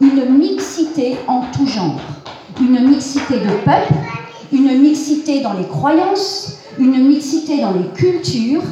une 0.00 0.38
mixité 0.38 1.16
en 1.26 1.42
tout 1.52 1.66
genre. 1.66 2.00
Une 2.60 2.88
mixité 2.88 3.40
de 3.40 3.64
peuples, 3.64 3.94
une 4.52 4.80
mixité 4.80 5.40
dans 5.40 5.54
les 5.54 5.66
croyances, 5.66 6.58
une 6.78 7.08
mixité 7.08 7.60
dans 7.60 7.72
les 7.72 7.88
cultures, 7.94 8.62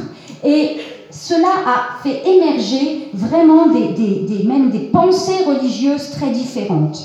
et 0.43 0.77
cela 1.17 1.49
a 1.65 2.03
fait 2.03 2.27
émerger 2.27 3.09
vraiment 3.13 3.67
des, 3.67 4.43
même 4.45 4.69
des 4.69 4.79
pensées 4.79 5.43
religieuses 5.45 6.11
très 6.11 6.29
différentes. 6.29 6.99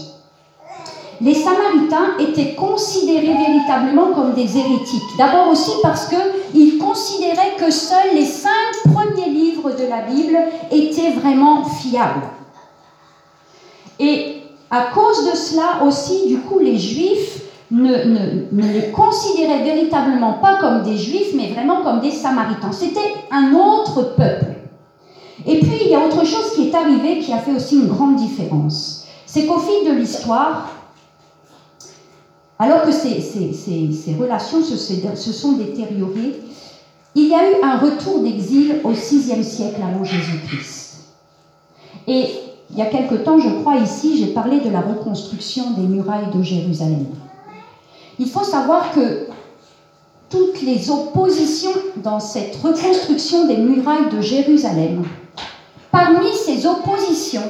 Les 1.20 1.34
Samaritains 1.34 2.18
étaient 2.18 2.54
considérés 2.54 3.34
véritablement 3.34 4.12
comme 4.12 4.34
des 4.34 4.58
hérétiques. 4.58 5.16
D'abord 5.16 5.48
aussi 5.48 5.70
parce 5.82 6.08
qu'ils 6.08 6.78
considéraient 6.78 7.56
que 7.58 7.70
seuls 7.70 8.14
les 8.14 8.24
cinq 8.24 8.92
premiers 8.92 9.30
livres 9.30 9.70
de 9.70 9.84
la 9.88 10.02
Bible 10.02 10.36
étaient 10.70 11.12
vraiment 11.12 11.64
fiables. 11.64 12.26
Et 14.00 14.42
à 14.70 14.86
cause 14.92 15.30
de 15.30 15.36
cela 15.36 15.84
aussi, 15.86 16.26
du 16.26 16.40
coup, 16.40 16.58
les 16.58 16.76
Juifs 16.78 17.41
ne, 17.72 18.72
les 18.72 18.90
considérait 18.90 19.64
véritablement 19.64 20.34
pas 20.34 20.58
comme 20.60 20.82
des 20.82 20.96
juifs, 20.96 21.34
mais 21.34 21.48
vraiment 21.48 21.82
comme 21.82 22.00
des 22.00 22.10
samaritains. 22.10 22.72
C'était 22.72 23.00
un 23.30 23.54
autre 23.54 24.14
peuple. 24.14 24.46
Et 25.46 25.58
puis, 25.58 25.78
il 25.84 25.90
y 25.90 25.94
a 25.94 26.06
autre 26.06 26.24
chose 26.24 26.52
qui 26.54 26.68
est 26.68 26.74
arrivé 26.74 27.18
qui 27.18 27.32
a 27.32 27.38
fait 27.38 27.54
aussi 27.54 27.76
une 27.76 27.88
grande 27.88 28.16
différence. 28.16 29.06
C'est 29.26 29.46
qu'au 29.46 29.58
fil 29.58 29.90
de 29.90 29.98
l'histoire, 29.98 30.68
alors 32.58 32.82
que 32.82 32.92
ces, 32.92 33.20
ces, 33.20 34.14
relations 34.20 34.62
se, 34.62 34.76
se, 34.76 35.32
sont 35.32 35.52
détériorées, 35.52 36.40
il 37.14 37.28
y 37.28 37.34
a 37.34 37.50
eu 37.50 37.54
un 37.62 37.78
retour 37.78 38.22
d'exil 38.22 38.80
au 38.84 38.90
VIe 38.90 39.44
siècle 39.44 39.80
avant 39.82 40.04
Jésus-Christ. 40.04 41.06
Et 42.06 42.26
il 42.70 42.78
y 42.78 42.82
a 42.82 42.86
quelque 42.86 43.16
temps, 43.16 43.38
je 43.38 43.48
crois 43.48 43.76
ici, 43.76 44.18
j'ai 44.18 44.32
parlé 44.32 44.60
de 44.60 44.70
la 44.70 44.80
reconstruction 44.80 45.72
des 45.72 45.82
murailles 45.82 46.30
de 46.34 46.42
Jérusalem. 46.42 47.06
Il 48.18 48.28
faut 48.28 48.44
savoir 48.44 48.92
que 48.92 49.26
toutes 50.28 50.62
les 50.62 50.90
oppositions 50.90 51.72
dans 51.96 52.20
cette 52.20 52.56
reconstruction 52.56 53.46
des 53.46 53.56
murailles 53.56 54.08
de 54.10 54.20
Jérusalem, 54.20 55.04
parmi 55.90 56.26
ces 56.32 56.66
oppositions, 56.66 57.42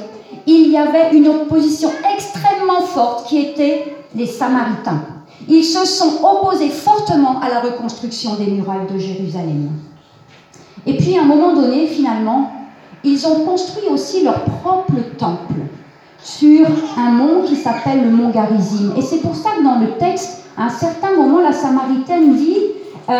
il 0.45 0.69
y 0.69 0.77
avait 0.77 1.15
une 1.15 1.27
opposition 1.27 1.89
extrêmement 2.13 2.81
forte 2.81 3.27
qui 3.27 3.39
était 3.39 3.95
les 4.15 4.25
Samaritains. 4.25 5.01
Ils 5.47 5.63
se 5.63 5.85
sont 5.85 6.19
opposés 6.23 6.69
fortement 6.69 7.39
à 7.41 7.49
la 7.49 7.61
reconstruction 7.61 8.35
des 8.35 8.47
murailles 8.47 8.87
de 8.91 8.97
Jérusalem. 8.97 9.69
Et 10.85 10.97
puis 10.97 11.17
à 11.17 11.21
un 11.21 11.25
moment 11.25 11.53
donné, 11.53 11.87
finalement, 11.87 12.51
ils 13.03 13.25
ont 13.27 13.45
construit 13.45 13.87
aussi 13.89 14.23
leur 14.23 14.43
propre 14.43 14.93
temple 15.17 15.53
sur 16.21 16.67
un 16.97 17.11
mont 17.11 17.43
qui 17.43 17.55
s'appelle 17.55 18.03
le 18.03 18.09
mont 18.09 18.29
Garizim. 18.29 18.93
Et 18.97 19.01
c'est 19.01 19.17
pour 19.17 19.35
ça 19.35 19.51
que 19.57 19.63
dans 19.63 19.79
le 19.79 19.97
texte, 19.97 20.42
à 20.57 20.65
un 20.65 20.69
certain 20.69 21.15
moment, 21.15 21.39
la 21.39 21.51
Samaritaine 21.53 22.35
dit 22.35 22.57
euh, 23.09 23.13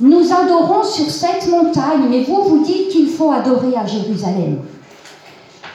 Nous 0.00 0.32
adorons 0.32 0.84
sur 0.84 1.10
cette 1.10 1.48
montagne, 1.48 2.06
mais 2.10 2.22
vous, 2.22 2.42
vous 2.42 2.64
dites 2.64 2.88
qu'il 2.88 3.08
faut 3.08 3.32
adorer 3.32 3.74
à 3.76 3.86
Jérusalem. 3.86 4.58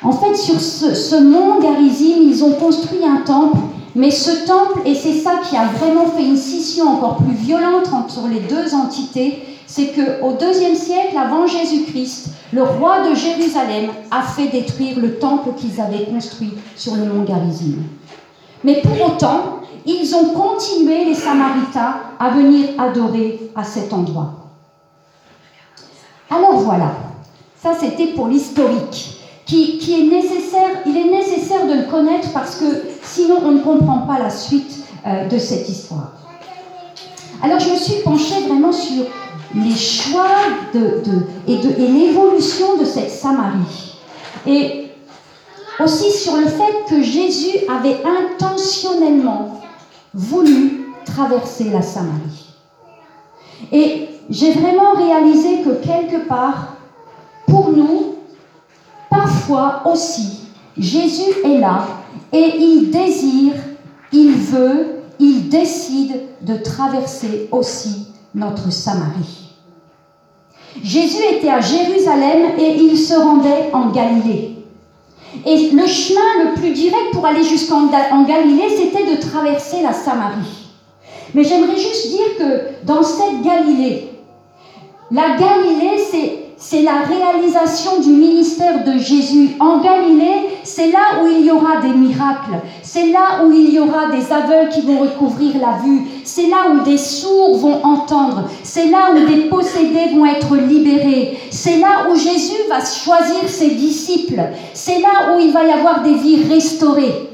En 0.02 0.12
fait, 0.14 0.36
sur 0.36 0.60
ce, 0.62 1.16
mont 1.22 1.60
Garizim, 1.60 2.22
ils 2.22 2.44
ont 2.44 2.54
construit 2.54 3.04
un 3.04 3.22
temple 3.22 3.58
Mais 3.96 4.12
ce 4.12 4.46
temple, 4.46 4.82
et 4.86 4.96
c'est 4.96 5.20
ça 5.20 5.40
qui 5.50 5.58
a 5.58 5.66
vraiment 5.66 6.06
fait 6.06 6.24
une 6.24 6.38
scission 6.38 6.88
encore 6.88 7.18
plus 7.18 7.36
violente 7.36 7.92
entre 7.92 8.28
les 8.30 8.40
deux 8.42 8.74
entités, 8.74 9.44
c'est 9.66 9.88
qu'au 9.88 10.34
deuxième 10.34 10.76
siècle 10.76 11.18
avant 11.18 11.48
Jésus-Christ, 11.48 12.30
le 12.54 12.64
roi 12.64 13.08
de 13.10 13.14
Jérusalem 13.14 13.92
a 14.10 14.24
fait 14.24 14.48
détruire 14.48 15.00
le 15.00 15.20
temple 15.20 15.50
qu'ils 15.58 15.82
avaient 15.82 16.06
construit 16.06 16.54
sur 16.76 16.96
le 16.96 17.06
mont 17.06 17.24
Garizim. 17.24 17.76
Mais 18.64 18.82
pour 18.82 19.06
autant, 19.06 19.59
ils 19.86 20.16
ont 20.16 20.30
continué, 20.30 21.06
les 21.06 21.16
Samaritains, 21.16 21.96
à 22.20 22.30
venir 22.30 22.70
adorer 22.78 23.52
à 23.56 23.64
cet 23.64 23.94
endroit. 23.94 24.34
Alors 26.30 26.58
voilà, 26.60 26.92
ça 27.62 27.72
c'était 27.80 28.08
pour 28.08 28.28
l'historique, 28.28 29.20
qui, 29.46 29.80
qui, 29.80 30.00
est 30.00 30.12
nécessaire, 30.12 30.70
il 30.86 30.96
est 30.96 31.10
nécessaire 31.10 31.66
de 31.66 31.74
le 31.74 31.84
connaître 31.90 32.32
parce 32.34 32.58
que 32.58 32.66
sinon 33.02 33.40
on 33.44 33.52
ne 33.52 33.62
comprend 33.62 34.00
pas 34.00 34.20
la 34.20 34.30
suite 34.30 34.84
euh, 35.08 35.28
de 35.28 35.38
cette 35.40 35.68
histoire. 35.68 36.12
Alors 37.42 37.60
je 37.60 37.72
me 37.72 37.76
suis 37.76 38.04
penchée 38.04 38.48
vraiment 38.48 38.72
sur 38.72 39.06
les 39.56 39.76
choix 39.76 40.28
de, 40.74 41.02
et, 41.48 41.54
et 41.54 41.88
l'évolution 41.88 42.78
de 42.78 42.86
cette 42.86 43.10
Samarie. 43.10 43.96
Et 44.46 44.90
aussi 45.80 46.12
sur 46.12 46.36
le 46.36 46.46
fait 46.46 46.86
que 46.90 47.02
Jésus 47.02 47.58
avait 47.70 47.98
intentionnellement 48.04 49.59
voulu 50.20 50.92
traverser 51.06 51.70
la 51.70 51.82
Samarie. 51.82 52.54
Et 53.72 54.10
j'ai 54.30 54.52
vraiment 54.52 54.94
réalisé 54.96 55.62
que 55.62 55.82
quelque 55.82 56.28
part, 56.28 56.76
pour 57.48 57.72
nous, 57.72 58.16
parfois 59.10 59.82
aussi, 59.86 60.42
Jésus 60.78 61.32
est 61.44 61.60
là 61.60 61.88
et 62.34 62.54
il 62.58 62.92
désire, 62.92 63.54
il 64.12 64.34
veut, 64.34 65.02
il 65.20 65.50
décide 65.50 66.22
de 66.42 66.56
traverser 66.58 67.48
aussi 67.52 68.08
notre 68.36 68.72
Samarie. 68.72 69.56
Jésus 70.84 71.24
était 71.32 71.50
à 71.50 71.62
Jérusalem 71.62 72.58
et 72.58 72.76
il 72.78 72.98
se 72.98 73.16
rendait 73.16 73.70
en 73.74 73.90
Galilée. 73.90 74.59
Et 75.46 75.70
le 75.72 75.86
chemin 75.88 76.44
le 76.44 76.54
plus 76.60 76.72
direct 76.72 77.12
pour 77.14 77.26
aller 77.26 77.44
jusqu'en 77.44 77.88
Galilée, 77.88 78.70
c'était 78.70 79.16
de 79.16 79.22
traverser 79.22 79.82
la 79.82 79.94
Samarie. 79.94 80.68
Mais 81.34 81.44
j'aimerais 81.44 81.78
juste 81.78 82.08
dire 82.10 82.38
que 82.38 82.86
dans 82.86 83.04
cette 83.04 83.42
Galilée, 83.44 84.10
la 85.12 85.38
Galilée, 85.38 85.98
c'est 86.12 86.39
c'est 86.62 86.82
la 86.82 87.04
réalisation 87.04 88.02
du 88.02 88.10
ministère 88.10 88.84
de 88.84 88.98
Jésus. 88.98 89.56
En 89.62 89.80
Galilée, 89.80 90.50
c'est 90.64 90.92
là 90.92 91.24
où 91.24 91.28
il 91.28 91.46
y 91.46 91.52
aura 91.52 91.78
des 91.82 91.94
miracles. 91.94 92.60
C'est 92.84 93.08
là 93.08 93.46
où 93.46 93.52
il 93.54 93.74
y 93.74 93.80
aura 93.80 94.10
des 94.12 94.30
aveugles 94.30 94.70
qui 94.70 94.82
vont 94.82 95.00
recouvrir 95.00 95.54
la 95.58 95.78
vue. 95.82 96.06
C'est 96.26 96.48
là 96.48 96.70
où 96.70 96.84
des 96.84 96.98
sourds 96.98 97.58
vont 97.60 97.82
entendre. 97.86 98.50
C'est 98.64 98.88
là 98.88 99.12
où 99.14 99.26
des 99.26 99.46
possédés 99.46 100.14
vont 100.14 100.26
être 100.26 100.54
libérés. 100.58 101.40
C'est 101.50 101.78
là 101.78 102.08
où 102.10 102.16
Jésus 102.16 102.62
va 102.70 102.84
choisir 102.84 103.48
ses 103.48 103.70
disciples. 103.70 104.42
C'est 104.74 105.00
là 105.00 105.34
où 105.34 105.40
il 105.40 105.54
va 105.54 105.64
y 105.64 105.72
avoir 105.72 106.04
des 106.04 106.16
vies 106.16 106.44
restaurées. 106.44 107.29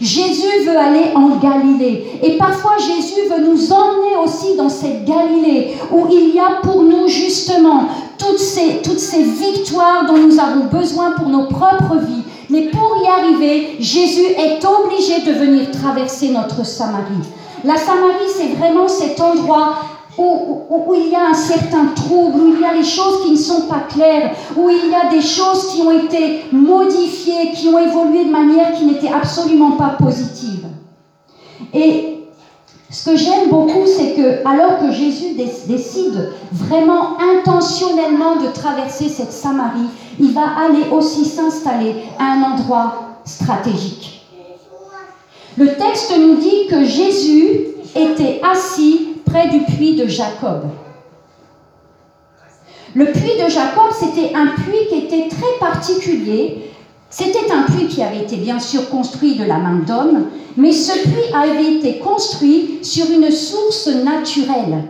Jésus 0.00 0.64
veut 0.66 0.76
aller 0.76 1.12
en 1.14 1.36
Galilée. 1.36 2.18
Et 2.22 2.36
parfois, 2.36 2.76
Jésus 2.78 3.28
veut 3.30 3.44
nous 3.44 3.72
emmener 3.72 4.16
aussi 4.22 4.56
dans 4.56 4.68
cette 4.68 5.04
Galilée 5.04 5.74
où 5.92 6.06
il 6.10 6.34
y 6.34 6.40
a 6.40 6.60
pour 6.62 6.82
nous 6.82 7.08
justement 7.08 7.88
toutes 8.18 8.38
ces, 8.38 9.22
victoires 9.22 10.06
dont 10.06 10.16
nous 10.16 10.38
avons 10.38 10.66
besoin 10.66 11.12
pour 11.12 11.28
nos 11.28 11.46
propres 11.46 11.96
vies. 11.96 12.22
Mais 12.50 12.68
pour 12.68 13.02
y 13.02 13.06
arriver, 13.06 13.76
Jésus 13.80 14.26
est 14.26 14.64
obligé 14.64 15.20
de 15.20 15.32
venir 15.32 15.70
traverser 15.70 16.28
notre 16.28 16.64
Samarie. 16.64 17.04
La 17.64 17.76
Samarie, 17.76 18.28
c'est 18.36 18.54
vraiment 18.58 18.88
cet 18.88 19.20
endroit 19.20 19.74
où, 20.18 20.94
il 20.94 21.08
y 21.08 21.14
a 21.14 21.28
un 21.28 21.34
certain 21.34 21.86
trouble, 21.94 22.40
où 22.40 22.54
il 22.54 22.60
y 22.60 22.64
a 22.64 22.74
les 22.74 22.84
choses 22.84 23.24
qui 23.24 23.32
ne 23.32 23.36
sont 23.36 23.62
pas 23.62 23.86
claires, 23.88 24.34
où 24.56 24.68
il 24.70 24.90
y 24.90 24.94
a 24.94 25.10
des 25.10 25.22
choses 25.22 25.72
qui 25.72 25.82
ont 25.82 25.90
été 25.90 26.44
modifiées, 26.52 27.52
qui 27.52 27.68
ont 27.68 27.78
évolué 27.78 28.24
de 28.24 28.30
manière 28.30 28.72
qui 28.72 28.84
n'était 28.84 29.12
absolument 29.12 29.72
pas 29.72 29.96
positive. 29.98 30.66
Et 31.72 32.20
ce 32.90 33.10
que 33.10 33.16
j'aime 33.16 33.50
beaucoup, 33.50 33.86
c'est 33.86 34.14
que 34.14 34.46
alors 34.48 34.78
que 34.78 34.92
Jésus 34.92 35.34
décide 35.34 36.32
vraiment 36.52 37.18
intentionnellement 37.18 38.36
de 38.36 38.52
traverser 38.52 39.08
cette 39.08 39.32
Samarie, 39.32 39.88
il 40.20 40.32
va 40.32 40.46
aller 40.64 40.90
aussi 40.92 41.24
s'installer 41.24 41.96
à 42.18 42.34
un 42.34 42.42
endroit 42.52 43.16
stratégique. 43.24 44.22
Le 45.56 45.74
texte 45.74 46.12
nous 46.18 46.36
dit 46.36 46.66
que 46.68 46.84
Jésus 46.84 47.66
était 47.96 48.40
assis 48.44 49.13
du 49.42 49.60
puits 49.64 49.96
de 49.96 50.06
Jacob. 50.06 50.62
Le 52.94 53.06
puits 53.06 53.42
de 53.42 53.50
Jacob, 53.50 53.90
c'était 53.92 54.32
un 54.34 54.46
puits 54.54 54.86
qui 54.88 55.06
était 55.06 55.28
très 55.28 55.58
particulier. 55.58 56.70
C'était 57.10 57.50
un 57.52 57.62
puits 57.62 57.88
qui 57.88 58.02
avait 58.02 58.22
été 58.22 58.36
bien 58.36 58.60
sûr 58.60 58.88
construit 58.88 59.34
de 59.36 59.44
la 59.44 59.58
main 59.58 59.80
d'homme, 59.86 60.26
mais 60.56 60.72
ce 60.72 60.92
puits 60.92 61.34
avait 61.34 61.74
été 61.74 61.98
construit 61.98 62.78
sur 62.82 63.10
une 63.10 63.30
source 63.30 63.88
naturelle. 63.88 64.84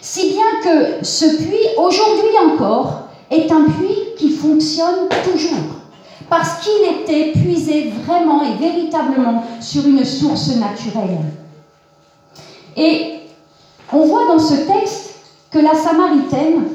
Si 0.00 0.30
bien 0.30 0.62
que 0.62 1.04
ce 1.04 1.36
puits, 1.36 1.68
aujourd'hui 1.76 2.36
encore, 2.50 3.08
est 3.30 3.50
un 3.52 3.64
puits 3.64 4.14
qui 4.16 4.30
fonctionne 4.30 5.08
toujours, 5.24 5.80
parce 6.28 6.60
qu'il 6.60 7.02
était 7.02 7.32
puisé 7.32 7.92
vraiment 8.04 8.42
et 8.42 8.54
véritablement 8.58 9.44
sur 9.60 9.86
une 9.86 10.04
source 10.04 10.56
naturelle. 10.56 11.41
Et 12.76 13.20
on 13.92 14.06
voit 14.06 14.26
dans 14.26 14.38
ce 14.38 14.54
texte 14.54 15.14
que 15.50 15.58
la 15.58 15.74
Samaritaine 15.74 16.68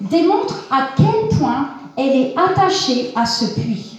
démontre 0.00 0.64
à 0.70 0.88
quel 0.96 1.38
point 1.38 1.68
elle 1.96 2.16
est 2.16 2.34
attachée 2.36 3.12
à 3.14 3.26
ce 3.26 3.46
puits. 3.54 3.98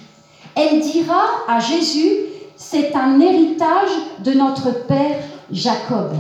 Elle 0.56 0.82
dira 0.82 1.24
à 1.48 1.60
Jésus, 1.60 2.18
c'est 2.56 2.96
un 2.96 3.20
héritage 3.20 3.92
de 4.20 4.32
notre 4.32 4.86
père 4.88 5.20
Jacob. 5.52 6.14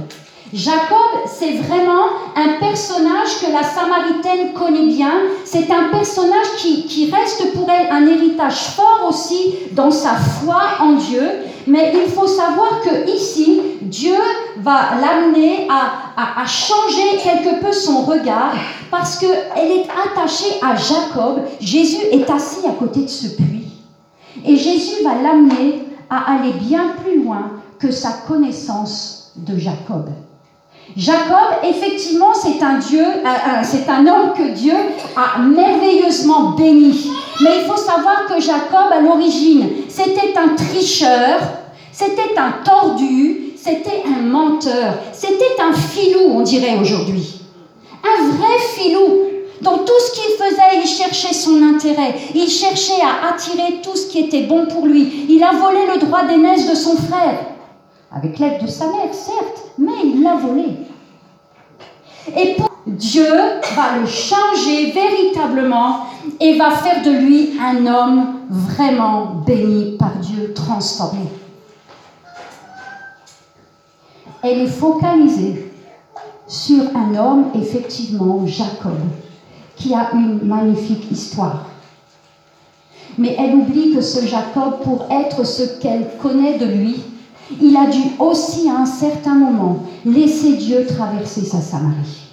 Jacob, 0.54 1.26
c'est 1.26 1.54
vraiment 1.54 2.06
un 2.36 2.60
personnage 2.60 3.40
que 3.42 3.52
la 3.52 3.64
Samaritaine 3.64 4.54
connaît 4.54 4.86
bien. 4.86 5.12
C'est 5.44 5.72
un 5.72 5.90
personnage 5.92 6.48
qui, 6.58 6.86
qui, 6.86 7.12
reste 7.12 7.54
pour 7.54 7.70
elle 7.70 7.92
un 7.92 8.06
héritage 8.08 8.70
fort 8.76 9.06
aussi 9.10 9.56
dans 9.72 9.92
sa 9.92 10.16
foi 10.16 10.62
en 10.80 10.94
Dieu. 10.94 11.24
Mais 11.68 11.94
il 11.96 12.12
faut 12.12 12.28
savoir 12.28 12.82
que 12.82 13.10
ici, 13.10 13.60
Dieu 13.82 14.16
va 14.58 14.92
l'amener 15.02 15.68
à, 15.68 16.42
à, 16.42 16.46
changer 16.46 17.18
quelque 17.24 17.60
peu 17.60 17.72
son 17.72 18.04
regard 18.04 18.54
parce 18.92 19.18
qu'elle 19.18 19.72
est 19.72 19.88
attachée 19.90 20.60
à 20.62 20.76
Jacob. 20.76 21.42
Jésus 21.60 22.04
est 22.12 22.30
assis 22.30 22.68
à 22.68 22.72
côté 22.72 23.02
de 23.02 23.10
ce 23.10 23.36
puits. 23.36 23.66
Et 24.46 24.56
Jésus 24.56 25.04
va 25.04 25.16
l'amener 25.16 25.88
à 26.08 26.36
aller 26.36 26.54
bien 26.54 26.94
plus 27.04 27.24
loin 27.24 27.54
que 27.80 27.90
sa 27.90 28.12
connaissance 28.28 29.32
de 29.36 29.58
Jacob. 29.58 30.10
Jacob, 30.96 31.60
effectivement, 31.64 32.34
c'est 32.34 32.64
un 32.64 32.76
Dieu, 32.76 33.06
c'est 33.64 33.90
un 33.90 34.08
homme 34.08 34.34
que 34.38 34.54
Dieu 34.54 34.74
a 35.16 35.40
merveilleusement 35.40 36.52
béni. 36.52 37.12
Mais 37.42 37.50
il 37.62 37.66
faut 37.66 37.78
savoir 37.78 38.28
que 38.28 38.40
Jacob, 38.40 38.92
à 38.92 39.02
l'origine, 39.02 39.68
c'était 39.90 40.34
un 40.38 40.56
tricheur, 40.56 41.40
c'était 41.92 42.38
un 42.38 42.64
tordu, 42.64 43.54
c'était 43.58 44.04
un 44.06 44.22
menteur, 44.22 45.00
c'était 45.12 45.58
un 45.60 45.74
filou, 45.74 46.32
on 46.32 46.42
dirait 46.42 46.78
aujourd'hui. 46.80 47.42
Un 48.04 48.30
vrai 48.30 48.58
filou. 48.76 49.24
Dans 49.62 49.80
tout 49.80 49.94
ce 50.00 50.12
qu'il 50.12 50.36
faisait, 50.38 50.82
il 50.84 50.88
cherchait 50.88 51.34
son 51.34 51.62
intérêt. 51.64 52.14
Il 52.36 52.48
cherchait 52.48 53.02
à 53.02 53.34
attirer 53.34 53.82
tout 53.82 53.96
ce 53.96 54.08
qui 54.08 54.20
était 54.20 54.44
bon 54.44 54.68
pour 54.68 54.86
lui. 54.86 55.26
Il 55.28 55.44
a 55.44 55.54
volé 55.54 55.80
le 55.94 56.00
droit 56.00 56.24
d'aînesse 56.24 56.70
de 56.70 56.76
son 56.76 56.96
frère. 56.98 57.40
Avec 58.16 58.40
l'aide 58.40 58.64
de 58.64 58.68
sa 58.68 58.86
mère, 58.86 59.14
certes, 59.14 59.72
mais 59.78 59.92
il 60.06 60.24
l'a 60.24 60.36
volé. 60.36 60.78
Et 62.36 62.56
pour 62.56 62.70
Dieu 62.88 63.28
va 63.76 63.98
le 64.00 64.06
changer 64.06 64.92
véritablement 64.92 66.06
et 66.40 66.58
va 66.58 66.72
faire 66.72 67.04
de 67.04 67.12
lui 67.12 67.60
un 67.60 67.86
homme 67.86 68.40
vraiment 68.50 69.44
béni 69.46 69.98
par 69.98 70.16
Dieu, 70.16 70.54
transformé. 70.54 71.28
Elle 74.42 74.62
est 74.62 74.68
focalisée 74.68 75.74
sur 76.48 76.84
un 76.96 77.16
homme, 77.16 77.48
effectivement, 77.54 78.46
Jacob, 78.46 78.98
qui 79.76 79.94
a 79.94 80.12
une 80.14 80.40
magnifique 80.44 81.12
histoire. 81.12 81.66
Mais 83.18 83.36
elle 83.38 83.56
oublie 83.56 83.94
que 83.94 84.02
ce 84.02 84.26
Jacob, 84.26 84.82
pour 84.84 85.08
être 85.12 85.46
ce 85.46 85.80
qu'elle 85.80 86.08
connaît 86.22 86.58
de 86.58 86.66
lui, 86.66 87.04
il 87.62 87.76
a 87.78 87.86
dû 87.86 88.02
aussi 88.20 88.70
à 88.70 88.82
un 88.82 88.86
certain 88.86 89.36
moment 89.36 89.80
laisser 90.06 90.54
Dieu 90.54 90.86
traverser 90.86 91.42
sa 91.42 91.62
Samarie. 91.62 92.32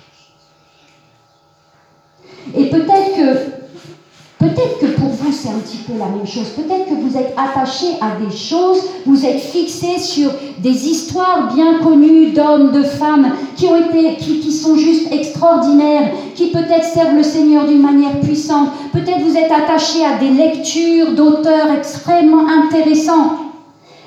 Et 2.57 2.67
peut-être 2.71 3.15
que, 3.15 4.45
peut-être 4.45 4.79
que 4.81 4.87
pour 4.99 5.09
vous 5.09 5.33
c'est 5.33 5.49
un 5.49 5.59
petit 5.59 5.79
peu 5.79 5.99
la 5.99 6.07
même 6.07 6.27
chose. 6.27 6.49
Peut-être 6.57 6.89
que 6.89 6.95
vous 6.95 7.17
êtes 7.17 7.35
attaché 7.37 7.87
à 8.01 8.19
des 8.23 8.35
choses, 8.35 8.79
vous 9.07 9.25
êtes 9.25 9.41
fixé 9.41 9.99
sur 9.99 10.31
des 10.59 10.89
histoires 10.89 11.55
bien 11.55 11.79
connues 11.79 12.33
d'hommes, 12.33 12.73
de 12.73 12.83
femmes 12.83 13.33
qui 13.57 13.67
ont 13.67 13.77
été, 13.77 14.17
qui, 14.17 14.41
qui 14.41 14.53
sont 14.53 14.77
juste 14.77 15.13
extraordinaires, 15.13 16.13
qui 16.35 16.51
peut-être 16.51 16.85
servent 16.85 17.17
le 17.17 17.23
Seigneur 17.23 17.67
d'une 17.67 17.83
manière 17.83 18.19
puissante. 18.21 18.71
Peut-être 18.93 19.21
vous 19.21 19.37
êtes 19.37 19.53
attaché 19.53 20.05
à 20.05 20.19
des 20.19 20.31
lectures 20.31 21.13
d'auteurs 21.15 21.71
extrêmement 21.77 22.47
intéressants. 22.49 23.52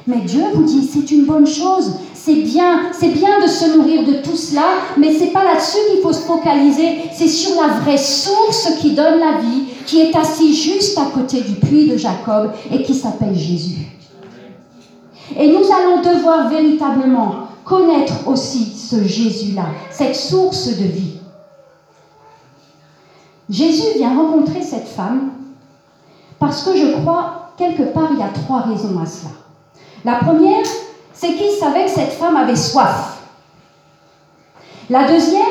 Mais 0.08 0.22
Dieu 0.22 0.44
vous 0.54 0.64
dit, 0.64 0.88
c'est 0.88 1.10
une 1.12 1.26
bonne 1.26 1.48
chose, 1.48 1.94
c'est 2.14 2.36
bien, 2.36 2.92
c'est 2.92 3.10
bien 3.10 3.42
de 3.42 3.48
se 3.48 3.76
nourrir 3.76 4.06
de 4.06 4.14
tout 4.22 4.36
cela, 4.36 4.66
mais 4.98 5.14
c'est 5.14 5.28
pas 5.28 5.44
là-dessus 5.44 5.78
qu'il 5.90 6.02
faut 6.02 6.14
se 6.14 6.22
focaliser, 6.22 7.02
c'est 7.12 7.28
sur 7.28 7.60
la 7.60 7.80
vraie 7.80 7.98
source 7.98 8.70
qui 8.80 8.94
donne 8.94 9.20
la 9.20 9.40
vie, 9.40 9.64
qui 9.88 10.02
est 10.02 10.16
assis 10.16 10.54
juste 10.54 10.98
à 10.98 11.06
côté 11.06 11.42
du 11.42 11.56
puits 11.56 11.88
de 11.88 11.98
Jacob 11.98 12.52
et 12.72 12.84
qui 12.84 12.94
s'appelle 12.94 13.36
Jésus. 13.36 13.88
Et 15.38 15.48
nous 15.48 15.66
allons 15.72 16.02
devoir 16.02 16.50
véritablement 16.50 17.48
connaître 17.64 18.28
aussi 18.28 18.66
ce 18.66 19.04
Jésus-là, 19.04 19.66
cette 19.90 20.16
source 20.16 20.68
de 20.68 20.84
vie. 20.84 21.18
Jésus 23.50 23.98
vient 23.98 24.16
rencontrer 24.16 24.62
cette 24.62 24.88
femme 24.88 25.32
parce 26.40 26.64
que 26.64 26.78
je 26.78 27.00
crois, 27.02 27.54
quelque 27.58 27.84
part, 27.94 28.10
il 28.12 28.20
y 28.20 28.24
a 28.24 28.30
trois 28.30 28.62
raisons 28.62 29.00
à 29.00 29.06
cela. 29.06 29.45
La 30.06 30.18
première, 30.18 30.64
c'est 31.14 31.34
qu'il 31.34 31.50
savait 31.60 31.86
que 31.86 31.90
cette 31.90 32.14
femme 32.14 32.38
avait 32.38 32.56
soif. 32.56 33.24
La 34.88 35.08
deuxième, 35.08 35.42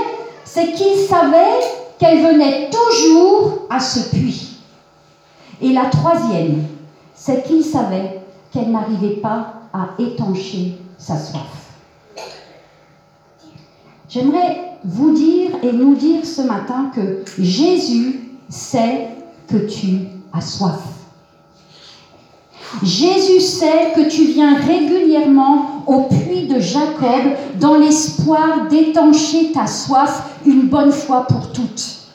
c'est 0.44 0.72
qu'il 0.74 0.96
savait 1.08 1.58
qu'elle 1.98 2.22
venait 2.22 2.70
toujours 2.70 3.66
à 3.68 3.80
ce 3.80 4.10
puits. 4.10 4.58
Et 5.60 5.72
la 5.72 5.86
troisième, 5.86 6.66
c'est 7.16 7.44
qu'il 7.44 7.64
savait 7.64 8.20
qu'elle 8.52 8.70
n'arrivait 8.70 9.16
pas 9.16 9.54
à 9.72 9.88
étancher 9.98 10.78
sa 10.98 11.18
soif. 11.18 11.42
J'aimerais 14.08 14.76
vous 14.84 15.12
dire 15.12 15.50
et 15.64 15.72
nous 15.72 15.96
dire 15.96 16.24
ce 16.24 16.42
matin 16.42 16.92
que 16.94 17.24
Jésus 17.40 18.20
sait 18.48 19.08
que 19.48 19.56
tu 19.56 20.06
as 20.32 20.42
soif. 20.42 20.93
Jésus 22.82 23.40
sait 23.40 23.92
que 23.94 24.08
tu 24.08 24.24
viens 24.24 24.56
régulièrement 24.56 25.82
au 25.86 26.02
puits 26.02 26.46
de 26.46 26.58
Jacob 26.58 27.34
dans 27.60 27.76
l'espoir 27.76 28.68
d'étancher 28.68 29.52
ta 29.52 29.66
soif 29.66 30.30
une 30.44 30.62
bonne 30.62 30.92
fois 30.92 31.26
pour 31.26 31.52
toutes. 31.52 32.08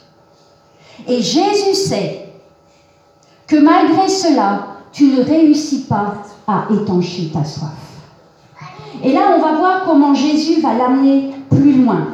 Et 1.08 1.22
Jésus 1.22 1.74
sait 1.74 2.28
que 3.46 3.56
malgré 3.56 4.08
cela, 4.08 4.66
tu 4.92 5.06
ne 5.06 5.22
réussis 5.22 5.84
pas 5.84 6.14
à 6.46 6.66
étancher 6.70 7.30
ta 7.32 7.44
soif. 7.44 7.70
Et 9.02 9.12
là, 9.12 9.34
on 9.36 9.40
va 9.40 9.54
voir 9.54 9.84
comment 9.86 10.14
Jésus 10.14 10.60
va 10.60 10.74
l'amener 10.74 11.30
plus 11.48 11.82
loin. 11.82 12.08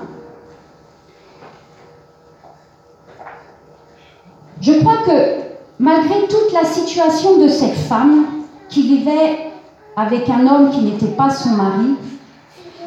Je 4.61 4.73
crois 4.73 4.99
que 5.05 5.47
malgré 5.79 6.27
toute 6.29 6.53
la 6.53 6.65
situation 6.65 7.39
de 7.39 7.49
cette 7.49 7.75
femme 7.75 8.25
qui 8.69 8.83
vivait 8.83 9.53
avec 9.97 10.29
un 10.29 10.47
homme 10.47 10.71
qui 10.71 10.81
n'était 10.81 11.15
pas 11.15 11.31
son 11.31 11.51
mari, 11.51 11.95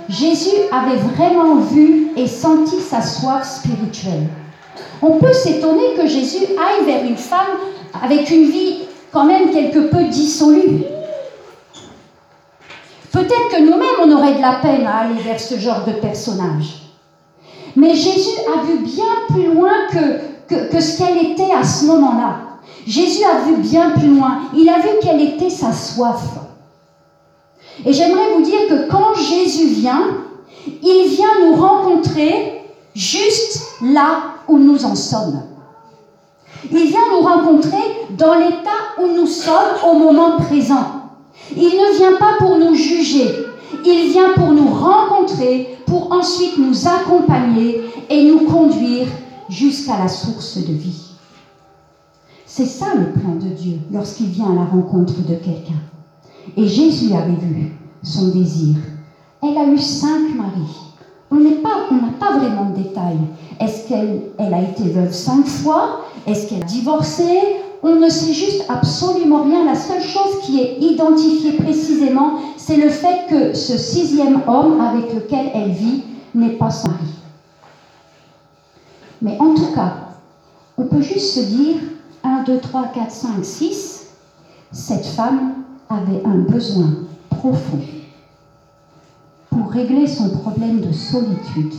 Jésus 0.07 0.55
avait 0.71 0.97
vraiment 0.97 1.55
vu 1.55 2.11
et 2.15 2.27
senti 2.27 2.79
sa 2.79 3.01
soif 3.01 3.43
spirituelle. 3.43 4.27
On 5.01 5.17
peut 5.17 5.33
s'étonner 5.33 5.93
que 5.95 6.07
Jésus 6.07 6.45
aille 6.45 6.85
vers 6.85 7.03
une 7.03 7.17
femme 7.17 7.57
avec 8.01 8.29
une 8.29 8.49
vie 8.49 8.79
quand 9.11 9.25
même 9.25 9.51
quelque 9.51 9.89
peu 9.89 10.03
dissolue. 10.05 10.83
Peut-être 13.11 13.49
que 13.51 13.61
nous-mêmes, 13.61 13.87
on 14.03 14.11
aurait 14.11 14.35
de 14.35 14.41
la 14.41 14.59
peine 14.61 14.85
à 14.85 14.99
aller 14.99 15.19
vers 15.21 15.39
ce 15.39 15.55
genre 15.55 15.83
de 15.85 15.93
personnage. 15.93 16.79
Mais 17.75 17.95
Jésus 17.95 18.37
a 18.53 18.63
vu 18.63 18.79
bien 18.79 19.05
plus 19.29 19.53
loin 19.53 19.71
que, 19.91 20.69
que, 20.71 20.79
ce 20.79 20.97
qu'elle 20.97 21.31
était 21.31 21.53
à 21.53 21.63
ce 21.63 21.85
moment-là. 21.85 22.48
Jésus 22.87 23.23
a 23.23 23.41
vu 23.45 23.57
bien 23.57 23.91
plus 23.91 24.07
loin. 24.07 24.39
Il 24.55 24.69
a 24.69 24.79
vu 24.79 24.89
quelle 25.01 25.21
était 25.21 25.49
sa 25.49 25.71
soif. 25.71 26.23
Et 27.85 27.93
j'aimerais 27.93 28.33
vous 28.35 28.43
dire 28.43 28.67
que 28.69 28.89
quand 28.89 29.13
Jésus 29.15 29.67
vient, 29.67 30.03
il 30.65 31.07
vient 31.09 31.47
nous 31.47 31.55
rencontrer 31.55 32.61
juste 32.95 33.61
là 33.81 34.35
où 34.47 34.57
nous 34.57 34.85
en 34.85 34.95
sommes. 34.95 35.41
Il 36.71 36.87
vient 36.87 37.09
nous 37.11 37.25
rencontrer 37.25 37.77
dans 38.17 38.35
l'état 38.35 39.01
où 39.01 39.07
nous 39.07 39.27
sommes 39.27 39.77
au 39.89 39.93
moment 39.93 40.37
présent. 40.37 40.99
Il 41.55 41.63
ne 41.63 41.97
vient 41.97 42.17
pas 42.17 42.33
pour 42.37 42.57
nous 42.57 42.75
juger, 42.75 43.33
il 43.85 44.11
vient 44.11 44.33
pour 44.35 44.51
nous 44.51 44.67
rencontrer, 44.67 45.77
pour 45.85 46.11
ensuite 46.11 46.57
nous 46.57 46.87
accompagner 46.87 47.81
et 48.09 48.23
nous 48.25 48.41
conduire 48.41 49.07
jusqu'à 49.49 49.97
la 49.97 50.07
source 50.07 50.57
de 50.57 50.73
vie. 50.73 51.08
C'est 52.51 52.65
ça 52.65 52.87
le 52.95 53.11
plan 53.11 53.35
de 53.35 53.53
Dieu 53.53 53.77
lorsqu'il 53.93 54.25
vient 54.25 54.51
à 54.51 54.55
la 54.55 54.65
rencontre 54.65 55.13
de 55.21 55.35
quelqu'un. 55.35 55.81
Et 56.57 56.67
Jésus 56.67 57.13
avait 57.13 57.39
vu 57.39 57.73
son 58.01 58.29
désir. 58.29 58.75
Elle 59.43 59.55
a 59.55 59.65
eu 59.65 59.77
cinq 59.77 60.33
maris. 60.35 60.75
On 61.29 61.35
n'a 61.35 61.51
pas, 61.61 62.39
vraiment 62.39 62.71
de 62.71 62.81
détails. 62.81 63.19
Est-ce 63.59 63.87
qu'elle 63.87 64.21
elle 64.39 64.53
a 64.55 64.63
été 64.63 64.81
veuve 64.89 65.13
cinq 65.13 65.45
fois? 65.45 66.01
Est-ce 66.25 66.49
qu'elle 66.49 66.63
a 66.63 66.65
divorcé? 66.65 67.39
On 67.83 67.97
ne 67.97 68.09
sait 68.09 68.33
juste 68.33 68.65
absolument 68.67 69.43
rien. 69.43 69.63
La 69.63 69.75
seule 69.75 70.01
chose 70.01 70.41
qui 70.41 70.59
est 70.59 70.79
identifiée 70.79 71.51
précisément, 71.51 72.39
c'est 72.57 72.77
le 72.77 72.89
fait 72.89 73.27
que 73.29 73.53
ce 73.53 73.77
sixième 73.77 74.41
homme 74.47 74.81
avec 74.81 75.13
lequel 75.13 75.51
elle 75.53 75.69
vit 75.69 76.01
n'est 76.33 76.57
pas 76.57 76.71
son 76.71 76.89
mari. 76.89 77.13
Mais 79.21 79.37
en 79.39 79.53
tout 79.53 79.71
cas, 79.75 79.93
on 80.79 80.85
peut 80.85 81.03
juste 81.03 81.35
se 81.35 81.41
dire, 81.41 81.75
1, 82.23 82.43
2, 82.43 82.59
3, 82.59 82.87
4, 82.93 83.11
5, 83.11 83.45
6, 83.45 84.07
cette 84.71 85.05
femme 85.05 85.53
avait 85.89 86.23
un 86.25 86.37
besoin 86.37 86.93
profond 87.29 87.79
pour 89.49 89.71
régler 89.71 90.07
son 90.07 90.29
problème 90.29 90.81
de 90.81 90.91
solitude 90.91 91.73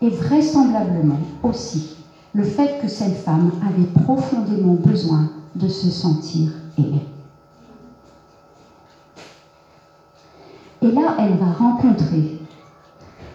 et 0.00 0.08
vraisemblablement 0.08 1.20
aussi 1.42 1.96
le 2.34 2.44
fait 2.44 2.80
que 2.80 2.88
cette 2.88 3.18
femme 3.18 3.50
avait 3.66 4.04
profondément 4.04 4.74
besoin 4.74 5.30
de 5.54 5.68
se 5.68 5.90
sentir 5.90 6.50
aimée. 6.78 7.06
Et 10.82 10.92
là, 10.92 11.16
elle 11.18 11.36
va 11.36 11.52
rencontrer, 11.52 12.38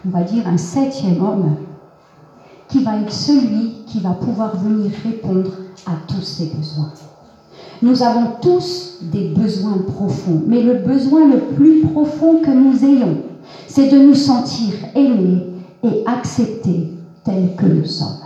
on 0.06 0.10
va 0.10 0.24
dire, 0.24 0.48
un 0.48 0.58
septième 0.58 1.22
homme 1.22 1.58
qui 2.70 2.84
va 2.84 2.98
être 2.98 3.12
celui 3.12 3.84
qui 3.88 4.00
va 4.00 4.12
pouvoir 4.12 4.56
venir 4.58 4.92
répondre 5.04 5.52
à 5.86 5.92
tous 6.08 6.22
ses 6.22 6.48
besoins. 6.48 6.92
Nous 7.82 8.02
avons 8.02 8.32
tous 8.42 9.00
des 9.02 9.30
besoins 9.30 9.78
profonds, 9.88 10.42
mais 10.48 10.64
le 10.64 10.76
besoin 10.76 11.28
le 11.28 11.40
plus 11.56 11.82
profond 11.82 12.40
que 12.42 12.52
nous 12.52 12.84
ayons, 12.84 13.18
c'est 13.68 13.90
de 13.90 13.98
nous 13.98 14.16
sentir 14.16 14.74
aimés 14.96 15.48
et 15.84 16.04
acceptés 16.06 16.92
tels 17.24 17.56
que 17.56 17.66
nous 17.66 17.86
sommes. 17.86 18.22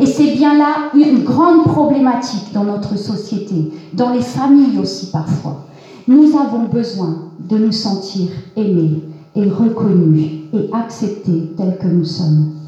Et 0.00 0.06
c'est 0.06 0.32
bien 0.32 0.56
là 0.56 0.90
une 0.94 1.22
grande 1.22 1.64
problématique 1.64 2.52
dans 2.52 2.64
notre 2.64 2.96
société, 2.96 3.72
dans 3.92 4.10
les 4.10 4.22
familles 4.22 4.78
aussi 4.78 5.10
parfois. 5.10 5.66
Nous 6.08 6.36
avons 6.36 6.64
besoin 6.64 7.30
de 7.38 7.58
nous 7.58 7.72
sentir 7.72 8.28
aimés 8.56 9.02
et 9.36 9.44
reconnus 9.44 10.30
et 10.52 10.70
acceptés 10.72 11.52
tels 11.56 11.78
que 11.78 11.86
nous 11.86 12.04
sommes. 12.04 12.61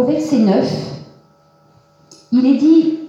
Au 0.00 0.04
verset 0.04 0.38
9, 0.38 0.66
il 2.32 2.46
est 2.46 2.56
dit, 2.56 3.00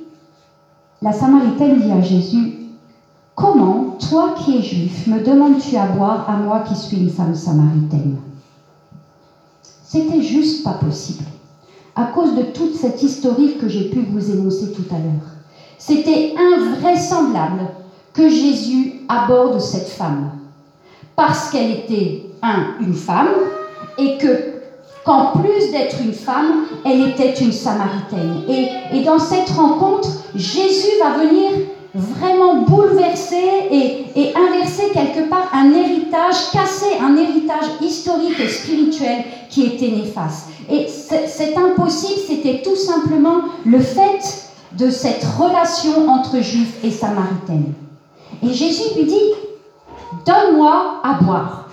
la 1.02 1.14
Samaritaine 1.14 1.80
dit 1.80 1.90
à 1.90 2.02
Jésus, 2.02 2.58
Comment, 3.34 3.98
toi 4.10 4.36
qui 4.38 4.58
es 4.58 4.62
juif, 4.62 5.08
me 5.08 5.24
demandes-tu 5.24 5.78
à 5.78 5.86
boire 5.86 6.30
à 6.30 6.34
moi 6.34 6.60
qui 6.68 6.76
suis 6.76 6.98
une 6.98 7.10
femme 7.10 7.34
samaritaine? 7.34 8.18
C'était 9.86 10.22
juste 10.22 10.66
pas 10.66 10.74
possible, 10.74 11.24
à 11.96 12.08
cause 12.08 12.36
de 12.36 12.42
toute 12.42 12.76
cette 12.76 13.02
historique 13.02 13.58
que 13.58 13.70
j'ai 13.70 13.90
pu 13.90 14.02
vous 14.02 14.30
énoncer 14.30 14.74
tout 14.74 14.94
à 14.94 15.00
l'heure. 15.00 15.32
C'était 15.78 16.36
invraisemblable 16.38 17.70
que 18.12 18.28
Jésus 18.28 19.04
aborde 19.08 19.62
cette 19.62 19.88
femme, 19.88 20.32
parce 21.16 21.52
qu'elle 21.52 21.72
était, 21.72 22.26
un, 22.42 22.76
une 22.82 22.96
femme, 22.96 23.30
et 23.98 24.18
que 24.18 24.51
qu'en 25.04 25.32
plus 25.32 25.72
d'être 25.72 25.98
une 26.02 26.14
femme, 26.14 26.66
elle 26.86 27.10
était 27.10 27.34
une 27.34 27.52
samaritaine. 27.52 28.44
Et, 28.48 28.70
et, 28.94 29.04
dans 29.04 29.20
cette 29.20 29.50
rencontre, 29.50 30.10
Jésus 30.36 30.92
va 31.02 31.18
venir 31.18 31.52
vraiment 31.94 32.62
bouleverser 32.62 33.68
et, 33.70 34.06
et, 34.16 34.34
inverser 34.36 34.92
quelque 34.94 35.28
part 35.30 35.50
un 35.54 35.74
héritage, 35.74 36.52
casser 36.54 36.98
un 37.02 37.18
héritage 37.18 37.66
historique 37.82 38.40
et 38.40 38.48
spirituel 38.48 39.24
qui 39.50 39.66
était 39.66 39.90
néfaste. 39.90 40.48
Et 40.70 40.88
cet 40.88 41.58
impossible, 41.58 42.22
c'était 42.28 42.62
tout 42.62 42.78
simplement 42.78 43.42
le 43.66 43.80
fait 43.80 44.50
de 44.78 44.90
cette 44.90 45.26
relation 45.38 46.10
entre 46.10 46.40
juifs 46.40 46.78
et 46.84 46.92
samaritaines. 46.92 47.74
Et 48.42 48.54
Jésus 48.54 48.96
lui 48.96 49.06
dit, 49.06 49.32
donne-moi 50.26 51.02
à 51.04 51.14
boire. 51.22 51.71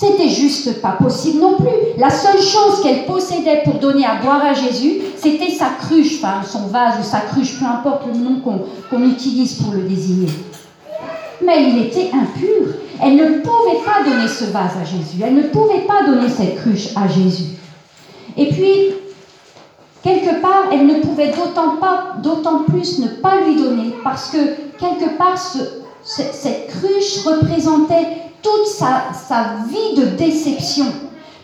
C'était 0.00 0.30
juste 0.30 0.80
pas 0.80 0.92
possible 0.92 1.40
non 1.42 1.56
plus. 1.58 1.68
La 1.98 2.08
seule 2.08 2.40
chose 2.40 2.80
qu'elle 2.82 3.04
possédait 3.04 3.60
pour 3.64 3.74
donner 3.74 4.06
à 4.06 4.14
boire 4.14 4.42
à 4.42 4.54
Jésus, 4.54 5.02
c'était 5.18 5.50
sa 5.50 5.66
cruche, 5.78 6.24
enfin 6.24 6.42
son 6.42 6.68
vase 6.68 6.94
ou 6.98 7.04
sa 7.04 7.20
cruche, 7.20 7.58
peu 7.58 7.66
importe 7.66 8.06
le 8.06 8.18
nom 8.18 8.40
qu'on 8.40 9.04
utilise 9.04 9.60
pour 9.60 9.74
le 9.74 9.82
désigner. 9.82 10.30
Mais 11.44 11.64
il 11.68 11.82
était 11.82 12.10
impur. 12.14 12.76
Elle 13.02 13.16
ne 13.16 13.40
pouvait 13.40 13.84
pas 13.84 14.02
donner 14.02 14.26
ce 14.26 14.44
vase 14.44 14.72
à 14.80 14.84
Jésus. 14.84 15.22
Elle 15.22 15.34
ne 15.34 15.42
pouvait 15.42 15.86
pas 15.86 16.06
donner 16.06 16.30
cette 16.30 16.56
cruche 16.62 16.96
à 16.96 17.06
Jésus. 17.06 17.58
Et 18.38 18.48
puis, 18.48 18.94
quelque 20.02 20.40
part, 20.40 20.70
elle 20.72 20.86
ne 20.86 20.94
pouvait 21.00 21.30
d'autant 22.22 22.64
plus 22.66 23.00
ne 23.00 23.08
pas 23.08 23.42
lui 23.42 23.56
donner, 23.56 23.94
parce 24.02 24.30
que 24.30 24.38
quelque 24.78 25.18
part, 25.18 25.36
cette 26.02 26.68
cruche 26.68 27.22
représentait 27.26 28.29
toute 28.42 28.66
sa, 28.66 29.12
vie 29.68 30.00
de 30.00 30.06
déception, 30.16 30.86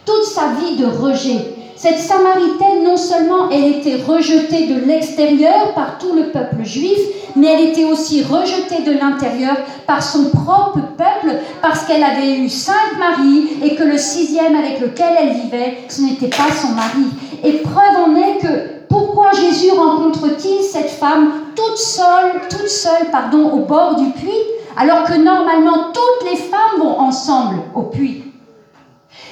toute 0.04 0.24
sa 0.24 0.48
vie 0.60 0.76
de 0.76 0.86
rejet. 0.86 1.54
Cette 1.76 1.98
Samaritaine, 1.98 2.84
non 2.84 2.96
seulement 2.96 3.50
elle 3.50 3.66
était 3.66 4.02
rejetée 4.02 4.66
de 4.66 4.86
l'extérieur 4.86 5.74
par 5.74 5.98
tout 5.98 6.14
le 6.14 6.30
peuple 6.30 6.64
juif, 6.64 6.98
mais 7.36 7.48
elle 7.48 7.68
était 7.68 7.84
aussi 7.84 8.22
rejetée 8.22 8.82
de 8.82 8.98
l'intérieur 8.98 9.56
par 9.86 10.02
son 10.02 10.30
propre 10.30 10.80
peuple, 10.96 11.36
parce 11.60 11.84
qu'elle 11.84 12.02
avait 12.02 12.38
eu 12.38 12.48
cinq 12.48 12.98
maris 12.98 13.58
et 13.62 13.74
que 13.74 13.84
le 13.84 13.98
sixième 13.98 14.56
avec 14.56 14.80
lequel 14.80 15.14
elle 15.20 15.34
vivait, 15.34 15.78
ce 15.88 16.00
n'était 16.00 16.28
pas 16.28 16.50
son 16.50 16.68
mari. 16.68 17.08
Et 17.44 17.58
preuve 17.58 18.08
en 18.08 18.16
est 18.16 18.38
que 18.38 18.76
pourquoi 18.88 19.32
Jésus 19.32 19.72
rencontre-t-il 19.72 20.62
cette 20.62 20.90
femme 20.90 21.32
toute 21.54 21.76
seule, 21.76 22.40
toute 22.48 22.68
seule, 22.68 23.10
pardon, 23.12 23.50
au 23.50 23.66
bord 23.66 23.96
du 23.96 24.10
puits, 24.10 24.30
alors 24.76 25.04
que 25.04 25.14
normalement 25.14 25.92
toutes 25.92 26.30
les 26.30 26.36
femmes 26.36 26.80
vont 26.80 26.98
ensemble 27.00 27.62
au 27.74 27.84
puits 27.84 28.24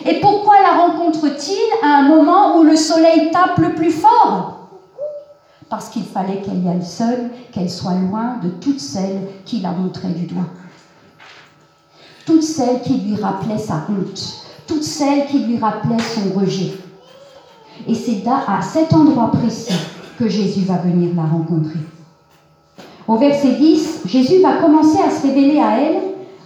Et 0.07 0.21
pourquoi 0.21 0.63
la 0.63 0.73
rencontre-t-il 0.73 1.87
à 1.87 1.99
un 1.99 2.09
moment 2.09 2.57
où 2.59 2.63
le 2.63 2.77
soleil 2.77 3.31
tape 3.31 3.59
le 3.59 3.75
plus 3.75 3.91
fort? 3.91 4.69
Parce 5.69 5.89
qu'il 5.89 6.05
fallait 6.05 6.41
qu'elle 6.41 6.65
y 6.65 6.69
aille 6.69 6.85
seule, 6.85 7.31
qu'elle 7.53 7.71
soit 7.71 7.95
loin 7.95 8.39
de 8.43 8.49
toutes 8.49 8.81
celles 8.81 9.29
qui 9.45 9.61
la 9.61 9.73
montraient 9.73 10.09
du 10.09 10.27
doigt. 10.27 10.49
Toutes 12.27 12.43
celles 12.43 12.81
qui 12.81 12.99
lui 12.99 13.17
rappelaient 13.17 13.59
sa 13.59 13.87
honte, 13.89 14.45
toutes 14.67 14.83
celles 14.83 15.27
qui 15.27 15.41
lui 15.41 15.59
rappelaient 15.59 15.97
son 15.99 16.39
rejet. 16.39 16.73
Et 17.87 17.95
c'est 17.95 18.23
à 18.27 18.63
cet 18.63 18.95
endroit 18.95 19.31
précis 19.31 19.75
que 20.19 20.29
Jésus 20.29 20.65
va 20.65 20.77
venir 20.77 21.11
la 21.15 21.25
rencontrer. 21.25 21.81
Au 23.07 23.17
verset 23.17 23.53
10, 23.53 24.03
Jésus 24.07 24.41
va 24.41 24.57
commencer 24.57 24.99
à 24.99 25.11
se 25.11 25.27
révéler 25.27 25.61
à 25.61 25.79
elle 25.79 25.97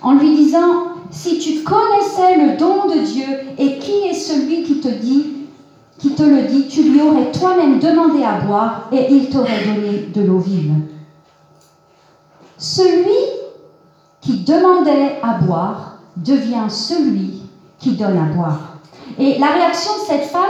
en 0.03 0.15
lui 0.15 0.35
disant, 0.35 0.89
si 1.11 1.39
tu 1.39 1.63
connaissais 1.63 2.37
le 2.37 2.57
don 2.57 2.87
de 2.93 2.99
Dieu 3.01 3.27
et 3.59 3.79
qui 3.79 4.09
est 4.09 4.15
celui 4.15 4.65
qui 4.65 4.81
te 4.81 4.89
dit, 4.89 5.47
qui 5.99 6.15
te 6.15 6.23
le 6.23 6.43
dit, 6.43 6.67
tu 6.69 6.83
lui 6.83 7.01
aurais 7.01 7.31
toi-même 7.33 7.79
demandé 7.79 8.23
à 8.25 8.41
boire 8.41 8.89
et 8.93 9.07
il 9.11 9.29
t'aurait 9.31 9.65
donné 9.65 10.09
de 10.15 10.23
l'eau 10.23 10.39
vive. 10.39 10.73
Celui 12.57 13.19
qui 14.21 14.41
demandait 14.41 15.17
à 15.23 15.35
boire 15.35 15.99
devient 16.17 16.69
celui 16.69 17.43
qui 17.79 17.93
donne 17.93 18.19
à 18.19 18.35
boire. 18.35 18.79
Et 19.19 19.39
la 19.39 19.47
réaction 19.47 19.93
de 19.95 20.07
cette 20.07 20.25
femme, 20.25 20.43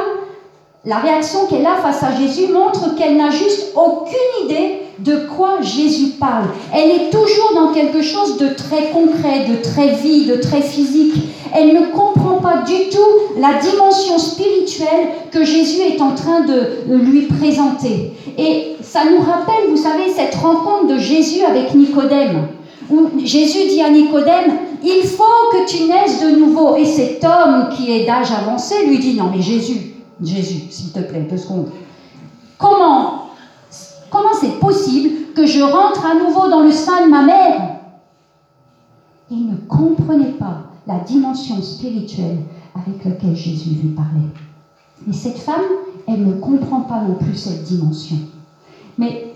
la 0.85 0.99
réaction 0.99 1.47
qu'elle 1.47 1.67
a 1.67 1.77
face 1.77 2.03
à 2.03 2.13
Jésus 2.13 2.51
montre 2.53 2.95
qu'elle 2.95 3.17
n'a 3.17 3.31
juste 3.31 3.73
aucune 3.77 4.47
idée 4.47 4.88
de 4.99 5.17
quoi 5.37 5.61
Jésus 5.61 6.13
parle. 6.19 6.47
Elle 6.75 6.91
est 6.91 7.11
toujours 7.11 7.53
dans 7.55 7.73
quelque 7.73 8.03
chose 8.03 8.37
de 8.39 8.49
très 8.49 8.91
concret, 8.91 9.47
de 9.49 9.63
très 9.63 9.95
vie, 9.95 10.27
de 10.27 10.37
très 10.37 10.63
physique. 10.63 11.15
Elle 11.55 11.75
ne 11.75 11.87
comprend 11.87 12.37
pas 12.37 12.63
du 12.67 12.89
tout 12.91 13.39
la 13.41 13.59
dimension 13.61 14.19
spirituelle 14.19 15.09
que 15.31 15.45
Jésus 15.45 15.81
est 15.83 16.01
en 16.01 16.15
train 16.15 16.41
de 16.41 16.95
lui 16.95 17.23
présenter. 17.23 18.13
Et 18.37 18.77
ça 18.83 19.05
nous 19.05 19.21
rappelle, 19.21 19.71
vous 19.71 19.77
savez, 19.77 20.11
cette 20.15 20.35
rencontre 20.35 20.89
de 20.89 20.99
Jésus 20.99 21.45
avec 21.45 21.75
Nicodème, 21.75 22.49
où 22.91 23.09
Jésus 23.25 23.69
dit 23.69 23.83
à 23.83 23.91
Nicodème, 23.91 24.53
il 24.83 25.03
faut 25.03 25.25
que 25.53 25.67
tu 25.69 25.85
naisses 25.85 26.21
de 26.23 26.37
nouveau. 26.37 26.77
Et 26.77 26.85
cet 26.85 27.25
homme 27.25 27.69
qui 27.77 27.93
est 27.93 28.07
d'âge 28.07 28.31
avancé 28.33 28.87
lui 28.87 28.99
dit, 28.99 29.15
non 29.15 29.31
mais 29.35 29.43
Jésus, 29.43 29.95
Jésus, 30.23 30.63
s'il 30.71 30.93
te 30.93 31.01
plaît, 31.01 31.27
deux 31.31 31.37
secondes. 31.37 31.71
Comment 32.59 33.18
c'est 34.41 34.59
possible 34.59 35.33
que 35.35 35.47
je 35.47 35.61
rentre 35.61 36.05
à 36.05 36.15
nouveau 36.15 36.49
dans 36.49 36.63
le 36.63 36.73
sein 36.73 37.05
de 37.07 37.11
ma 37.11 37.23
mère 37.23 37.81
Il 39.31 39.47
ne 39.47 39.57
comprenait 39.69 40.33
pas 40.33 40.63
la 40.87 41.01
dimension 41.01 41.61
spirituelle 41.63 42.39
avec 42.75 43.05
laquelle 43.05 43.37
Jésus 43.37 43.71
lui 43.71 43.89
parlait. 43.91 44.33
Et 45.09 45.13
cette 45.13 45.39
femme, 45.39 45.65
elle 46.07 46.27
ne 46.27 46.41
comprend 46.41 46.81
pas 46.81 47.03
non 47.03 47.15
plus 47.15 47.35
cette 47.35 47.65
dimension. 47.65 48.17
Mais 48.97 49.35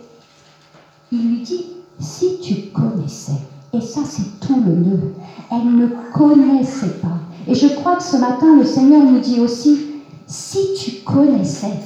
il 1.12 1.28
lui 1.28 1.42
dit, 1.42 1.66
si 2.00 2.38
tu 2.40 2.54
connaissais, 2.72 3.40
et 3.72 3.80
ça 3.80 4.00
c'est 4.04 4.40
tout 4.40 4.60
le 4.64 4.72
nœud, 4.72 5.14
elle 5.50 5.76
ne 5.76 5.86
connaissait 6.12 6.98
pas. 7.00 7.18
Et 7.46 7.54
je 7.54 7.68
crois 7.68 7.96
que 7.96 8.02
ce 8.02 8.16
matin, 8.16 8.56
le 8.56 8.64
Seigneur 8.64 9.04
nous 9.04 9.20
dit 9.20 9.40
aussi, 9.40 9.78
si 10.26 10.74
tu 10.78 11.02
connaissais, 11.04 11.78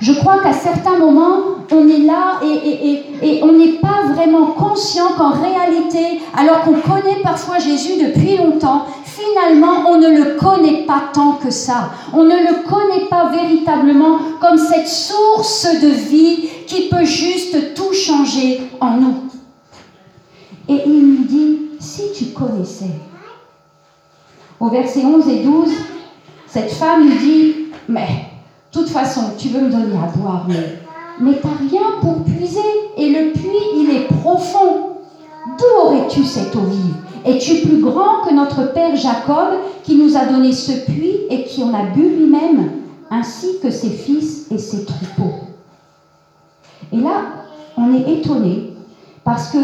je 0.00 0.12
crois 0.12 0.40
qu'à 0.40 0.52
certains 0.52 0.98
moments, 0.98 1.38
on 1.70 1.88
est 1.88 1.98
là 1.98 2.40
et, 2.42 3.40
on 3.42 3.52
n'est 3.52 3.78
pas 3.78 4.02
vraiment 4.14 4.46
conscient 4.48 5.12
qu'en 5.16 5.30
réalité, 5.30 6.20
alors 6.36 6.62
qu'on 6.62 6.80
connaît 6.80 7.20
parfois 7.22 7.58
Jésus 7.58 8.02
depuis 8.02 8.36
longtemps, 8.36 8.86
finalement, 9.04 9.88
on 9.88 9.98
ne 9.98 10.08
le 10.08 10.36
connaît 10.36 10.82
pas 10.84 11.04
tant 11.12 11.32
que 11.32 11.50
ça. 11.50 11.90
On 12.12 12.24
ne 12.24 12.36
le 12.36 12.68
connaît 12.68 13.06
pas 13.06 13.30
véritablement 13.30 14.18
comme 14.40 14.58
cette 14.58 14.88
source 14.88 15.66
de 15.80 15.88
vie 15.88 16.48
qui 16.66 16.88
peut 16.88 17.04
juste 17.04 17.74
tout 17.74 17.92
changer 17.92 18.62
en 18.80 18.96
nous. 18.98 19.14
Et 20.68 20.82
il 20.86 21.06
nous 21.06 21.24
dit, 21.24 21.58
si 21.78 22.12
tu 22.16 22.26
connaissais. 22.26 22.90
Au 24.60 24.68
verset 24.68 25.04
11 25.04 25.28
et 25.28 25.42
12, 25.42 25.70
cette 26.46 26.72
femme 26.72 27.08
lui 27.08 27.18
dit, 27.18 27.54
mais 27.88 28.23
toute 28.74 28.88
façon, 28.88 29.32
tu 29.38 29.48
veux 29.48 29.60
me 29.60 29.70
donner 29.70 29.96
à 29.96 30.06
boire, 30.16 30.46
mais, 30.48 30.78
mais 31.20 31.38
t'as 31.40 31.56
rien 31.70 32.00
pour 32.00 32.24
puiser. 32.24 32.58
Et 32.96 33.08
le 33.10 33.32
puits, 33.32 33.48
il 33.76 33.90
est 33.90 34.06
profond. 34.20 34.96
D'où 35.58 35.86
aurais-tu 35.86 36.24
cette 36.24 36.54
eau 36.56 36.60
vive? 36.60 36.96
Es-tu 37.24 37.66
plus 37.66 37.80
grand 37.80 38.22
que 38.26 38.34
notre 38.34 38.72
père 38.72 38.96
Jacob 38.96 39.60
qui 39.82 39.96
nous 39.96 40.16
a 40.16 40.26
donné 40.26 40.52
ce 40.52 40.84
puits 40.84 41.20
et 41.30 41.44
qui 41.44 41.62
en 41.62 41.72
a 41.72 41.84
bu 41.86 42.02
lui-même, 42.02 42.70
ainsi 43.10 43.60
que 43.62 43.70
ses 43.70 43.90
fils 43.90 44.50
et 44.50 44.58
ses 44.58 44.84
troupeaux? 44.84 45.34
Et 46.92 46.96
là, 46.96 47.22
on 47.76 47.94
est 47.94 48.10
étonné 48.18 48.72
parce 49.22 49.50
que 49.50 49.58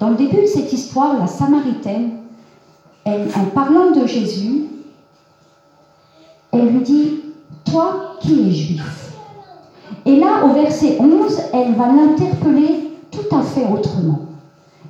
dans 0.00 0.10
le 0.10 0.16
début 0.16 0.42
de 0.42 0.46
cette 0.46 0.72
histoire, 0.72 1.18
la 1.18 1.26
Samaritaine, 1.26 2.18
en 3.06 3.44
parlant 3.54 3.90
de 3.92 4.06
Jésus, 4.06 4.64
elle 6.52 6.68
lui 6.68 6.80
dit 6.80 7.20
toi 7.64 8.16
qui 8.20 8.48
es 8.48 8.52
juif. 8.52 9.12
Et 10.04 10.16
là, 10.16 10.44
au 10.44 10.54
verset 10.54 10.98
11, 10.98 11.40
elle 11.52 11.74
va 11.74 11.86
l'interpeller 11.86 12.90
tout 13.10 13.34
à 13.34 13.42
fait 13.42 13.66
autrement. 13.72 14.20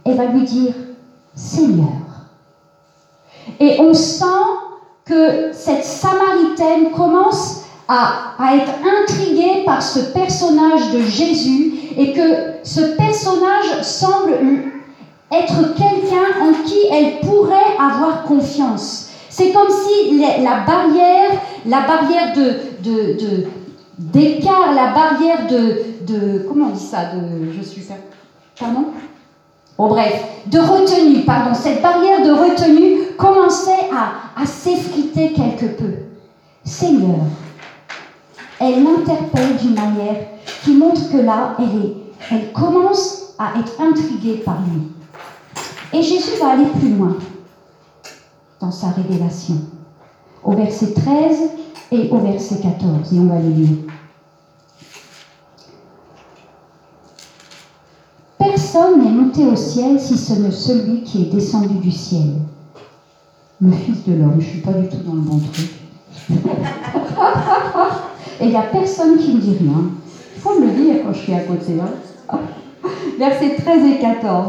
Elle 0.05 0.17
va 0.17 0.27
lui 0.27 0.43
dire, 0.43 0.75
Seigneur. 1.35 1.89
Et 3.61 3.81
on 3.81 3.93
sent 3.93 4.25
que 5.05 5.53
cette 5.53 5.85
Samaritaine 5.85 6.91
commence 6.93 7.63
à, 7.89 8.35
à, 8.39 8.57
être 8.57 8.73
intriguée 9.03 9.65
par 9.67 9.83
ce 9.83 10.13
personnage 10.13 10.93
de 10.93 11.03
Jésus 11.03 11.75
et 11.97 12.13
que 12.13 12.53
ce 12.63 12.97
personnage 12.97 13.83
semble 13.83 14.33
être 15.31 15.75
quelqu'un 15.75 16.43
en 16.43 16.53
qui 16.65 16.79
elle 16.91 17.21
pourrait 17.21 17.77
avoir 17.79 18.25
confiance. 18.25 19.09
C'est 19.29 19.51
comme 19.53 19.71
si 19.71 20.21
la 20.21 20.61
barrière, 20.61 21.31
la 21.67 21.81
barrière 21.87 22.35
de, 22.35 23.47
d'écart, 23.99 24.73
la 24.75 24.93
barrière 24.93 25.47
de, 25.47 25.83
de, 26.07 26.47
comment 26.49 26.67
on 26.67 26.71
dit 26.71 26.85
ça, 26.85 27.15
de, 27.15 27.53
je 27.57 27.63
suis 27.63 27.87
pardon? 28.59 28.87
Bon 29.79 29.89
bref, 29.89 30.23
de 30.47 30.59
retenue, 30.59 31.25
pardon, 31.25 31.55
cette 31.55 31.83
barrière 31.83 32.23
de 32.23 32.31
retenue 32.31 33.17
commençait 33.17 33.89
à, 33.93 34.41
à 34.41 34.47
s'effriter 34.47 35.33
quelque 35.33 35.67
peu. 35.67 35.93
Seigneur, 36.65 37.21
elle 38.61 38.85
l'interpelle 38.85 39.57
d'une 39.57 39.75
manière 39.75 40.17
qui 40.63 40.75
montre 40.75 41.11
que 41.11 41.17
là, 41.17 41.57
elle, 41.59 41.85
est, 41.85 41.95
elle 42.31 42.53
commence 42.53 43.35
à 43.39 43.59
être 43.59 43.81
intriguée 43.81 44.43
par 44.45 44.59
lui. 44.61 44.89
Et 45.93 46.03
Jésus 46.03 46.39
va 46.41 46.53
aller 46.53 46.67
plus 46.79 46.95
loin 46.95 47.17
dans 48.61 48.71
sa 48.71 48.89
révélation. 48.89 49.57
Au 50.45 50.53
verset 50.53 50.93
13 50.93 51.51
et 51.93 52.09
au 52.11 52.19
verset 52.19 52.57
14. 52.57 53.13
Et 53.13 53.19
on 53.19 53.27
va 53.27 53.39
les 53.39 53.51
lire. 53.51 53.77
Personne 58.39 59.05
n'est 59.05 59.11
monté 59.11 59.45
au 59.45 59.57
ciel 59.57 60.01
si 60.01 60.17
ce 60.19 60.33
n'est 60.35 60.51
celui 60.51 61.03
qui 61.03 61.23
est 61.23 61.33
descendu 61.33 61.75
du 61.75 61.91
ciel, 61.91 62.35
le 63.61 63.73
Fils 63.73 64.05
de 64.07 64.15
l'homme. 64.15 64.41
Je 64.41 64.47
ne 64.47 64.51
suis 64.51 64.61
pas 64.61 64.73
du 64.73 64.89
tout 64.89 65.03
dans 65.07 65.15
le 65.15 65.21
bon 65.21 65.39
truc. 65.39 65.71
et 68.41 68.45
il 68.45 68.49
n'y 68.49 68.57
a 68.57 68.63
personne 68.63 69.19
qui 69.19 69.35
me 69.35 69.41
dit 69.41 69.57
rien. 69.61 69.91
Il 70.37 70.41
faut 70.41 70.59
me 70.59 70.67
le 70.67 70.73
dire 70.73 70.97
quand 71.05 71.13
je 71.13 71.19
suis 71.19 71.35
à 71.35 71.41
côté. 71.41 71.75
Hein. 71.81 72.39
Versets 73.19 73.55
13 73.57 73.85
et 73.85 73.99
14. 74.01 74.47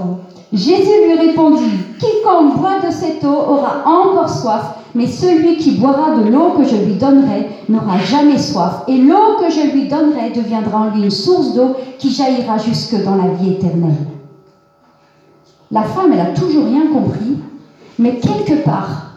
Jésus 0.54 1.06
lui 1.06 1.14
répondit, 1.28 1.72
Quiconque 2.00 2.58
boit 2.58 2.80
de 2.80 2.92
cette 2.92 3.24
eau 3.24 3.28
aura 3.28 3.84
encore 3.86 4.30
soif, 4.30 4.78
mais 4.96 5.08
celui 5.08 5.58
qui 5.58 5.72
boira 5.72 6.16
de 6.16 6.30
l'eau 6.30 6.52
que 6.52 6.64
je 6.64 6.76
lui 6.76 6.96
donnerai 6.96 7.50
n'aura 7.70 7.98
jamais 7.98 8.38
soif, 8.38 8.84
et 8.88 8.98
l'eau 8.98 9.38
que 9.40 9.50
je 9.50 9.72
lui 9.72 9.88
donnerai 9.88 10.30
deviendra 10.32 10.82
en 10.82 10.90
lui 10.92 11.04
une 11.04 11.12
source 11.12 11.54
d'eau 11.54 11.76
qui 11.98 12.12
jaillira 12.12 12.58
jusque 12.58 13.04
dans 13.04 13.16
la 13.16 13.34
vie 13.34 13.54
éternelle. 13.54 14.08
La 15.72 15.84
femme, 15.84 16.14
elle 16.14 16.20
a 16.20 16.34
toujours 16.34 16.66
rien 16.66 16.88
compris, 16.94 17.38
mais 17.98 18.20
quelque 18.20 18.64
part, 18.64 19.14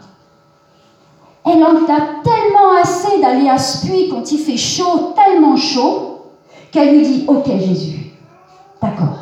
elle 1.45 1.63
en 1.63 1.75
a 1.75 1.99
tellement 2.23 2.81
assez 2.81 3.21
d'aller 3.21 3.47
à 3.47 3.57
ce 3.57 3.85
puits 3.85 4.09
quand 4.09 4.31
il 4.31 4.39
fait 4.39 4.57
chaud, 4.57 5.13
tellement 5.15 5.55
chaud, 5.55 6.31
qu'elle 6.71 6.97
lui 6.97 7.05
dit, 7.05 7.25
ok 7.27 7.45
Jésus, 7.59 8.13
d'accord, 8.81 9.19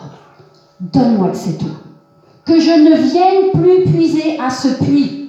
donne-moi 0.80 1.30
de 1.30 1.36
cette 1.36 1.62
eau. 1.64 1.76
Que 2.46 2.60
je 2.60 2.72
ne 2.72 2.96
vienne 2.96 3.52
plus 3.54 3.92
puiser 3.92 4.40
à 4.40 4.50
ce 4.50 4.70
puits, 4.84 5.25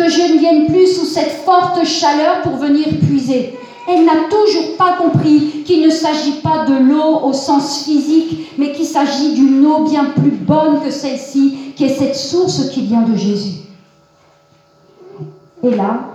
que 0.00 0.08
je 0.08 0.32
ne 0.32 0.38
vienne 0.38 0.66
plus 0.66 0.96
sous 0.96 1.04
cette 1.04 1.44
forte 1.44 1.84
chaleur 1.84 2.40
pour 2.40 2.56
venir 2.56 2.86
puiser. 3.06 3.54
Elle 3.86 4.06
n'a 4.06 4.30
toujours 4.30 4.78
pas 4.78 4.96
compris 4.96 5.62
qu'il 5.66 5.84
ne 5.84 5.90
s'agit 5.90 6.40
pas 6.40 6.64
de 6.64 6.72
l'eau 6.72 7.18
au 7.22 7.34
sens 7.34 7.84
physique, 7.84 8.50
mais 8.56 8.72
qu'il 8.72 8.86
s'agit 8.86 9.34
d'une 9.34 9.66
eau 9.66 9.84
bien 9.84 10.06
plus 10.06 10.30
bonne 10.30 10.80
que 10.82 10.90
celle-ci, 10.90 11.74
qui 11.76 11.84
est 11.84 11.94
cette 11.94 12.16
source 12.16 12.70
qui 12.70 12.86
vient 12.86 13.02
de 13.02 13.14
Jésus. 13.14 13.58
Et 15.62 15.74
là, 15.74 16.14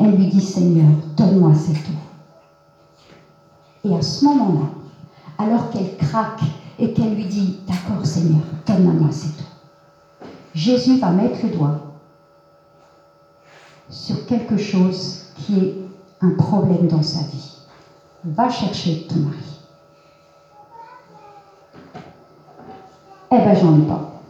elle 0.00 0.16
lui 0.16 0.26
dit, 0.26 0.40
Seigneur, 0.40 0.90
donne-moi 1.16 1.52
cette 1.54 1.76
eau. 1.76 2.00
Et 3.88 3.94
à 3.94 4.02
ce 4.02 4.24
moment-là, 4.24 4.66
alors 5.38 5.70
qu'elle 5.70 5.96
craque 5.96 6.42
et 6.76 6.92
qu'elle 6.92 7.14
lui 7.14 7.26
dit, 7.26 7.58
d'accord 7.68 8.04
Seigneur, 8.04 8.42
donne-moi 8.66 9.10
cette 9.12 9.40
eau, 9.40 10.26
Jésus 10.54 10.98
va 10.98 11.10
mettre 11.10 11.38
le 11.44 11.50
doigt 11.50 11.89
sur 13.90 14.24
quelque 14.26 14.56
chose 14.56 15.24
qui 15.36 15.58
est 15.58 15.74
un 16.20 16.30
problème 16.30 16.86
dans 16.88 17.02
sa 17.02 17.20
vie. 17.20 17.58
Va 18.24 18.48
chercher 18.48 19.06
ton 19.08 19.16
mari. 19.16 19.36
Eh 23.32 23.38
ben, 23.38 23.54
j'en 23.54 23.78
ai 23.78 23.86
pas. 23.86 24.22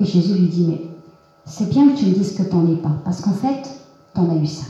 Et 0.00 0.04
Jésus 0.04 0.34
lui 0.34 0.48
dit, 0.48 0.66
mais 0.66 0.82
c'est 1.44 1.68
bien 1.68 1.88
que 1.88 1.98
tu 1.98 2.06
me 2.06 2.12
dises 2.12 2.36
que 2.36 2.42
tu 2.42 2.56
n'en 2.56 2.70
es 2.70 2.76
pas, 2.76 2.96
parce 3.04 3.20
qu'en 3.20 3.32
fait, 3.32 3.62
tu 4.14 4.20
en 4.20 4.30
as 4.30 4.36
eu 4.36 4.46
cinq. 4.46 4.66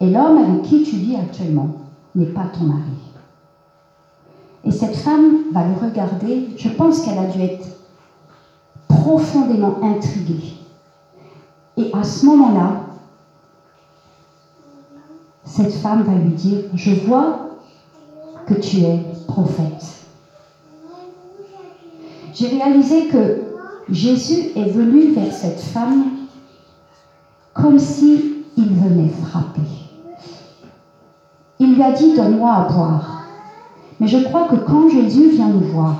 Et 0.00 0.10
l'homme 0.10 0.38
avec 0.38 0.62
qui 0.62 0.82
tu 0.82 0.96
vis 0.96 1.16
actuellement 1.16 1.76
n'est 2.14 2.26
pas 2.26 2.46
ton 2.46 2.64
mari. 2.64 2.82
Et 4.64 4.72
cette 4.72 4.96
femme 4.96 5.52
va 5.52 5.64
le 5.66 5.74
regarder. 5.74 6.48
Je 6.56 6.68
pense 6.68 7.00
qu'elle 7.02 7.18
a 7.18 7.26
dû 7.26 7.40
être 7.40 7.66
profondément 8.88 9.76
intriguée. 9.82 10.57
Et 11.78 11.90
à 11.94 12.02
ce 12.02 12.26
moment-là, 12.26 12.82
cette 15.44 15.72
femme 15.72 16.02
va 16.02 16.14
lui 16.14 16.32
dire, 16.32 16.58
je 16.74 16.92
vois 17.06 17.50
que 18.46 18.54
tu 18.54 18.78
es 18.78 19.00
prophète. 19.26 20.04
J'ai 22.34 22.48
réalisé 22.48 23.06
que 23.08 23.42
Jésus 23.88 24.50
est 24.54 24.70
venu 24.70 25.12
vers 25.12 25.32
cette 25.32 25.60
femme 25.60 26.04
comme 27.54 27.78
si 27.78 28.38
venait 28.66 29.08
frapper. 29.08 29.60
Il 31.58 31.74
lui 31.74 31.82
a 31.82 31.92
dit, 31.92 32.14
donne-moi 32.14 32.52
à 32.52 32.68
boire. 32.68 33.24
Mais 34.00 34.06
je 34.06 34.18
crois 34.18 34.48
que 34.48 34.56
quand 34.56 34.88
Jésus 34.88 35.30
vient 35.30 35.48
nous 35.48 35.66
voir, 35.72 35.96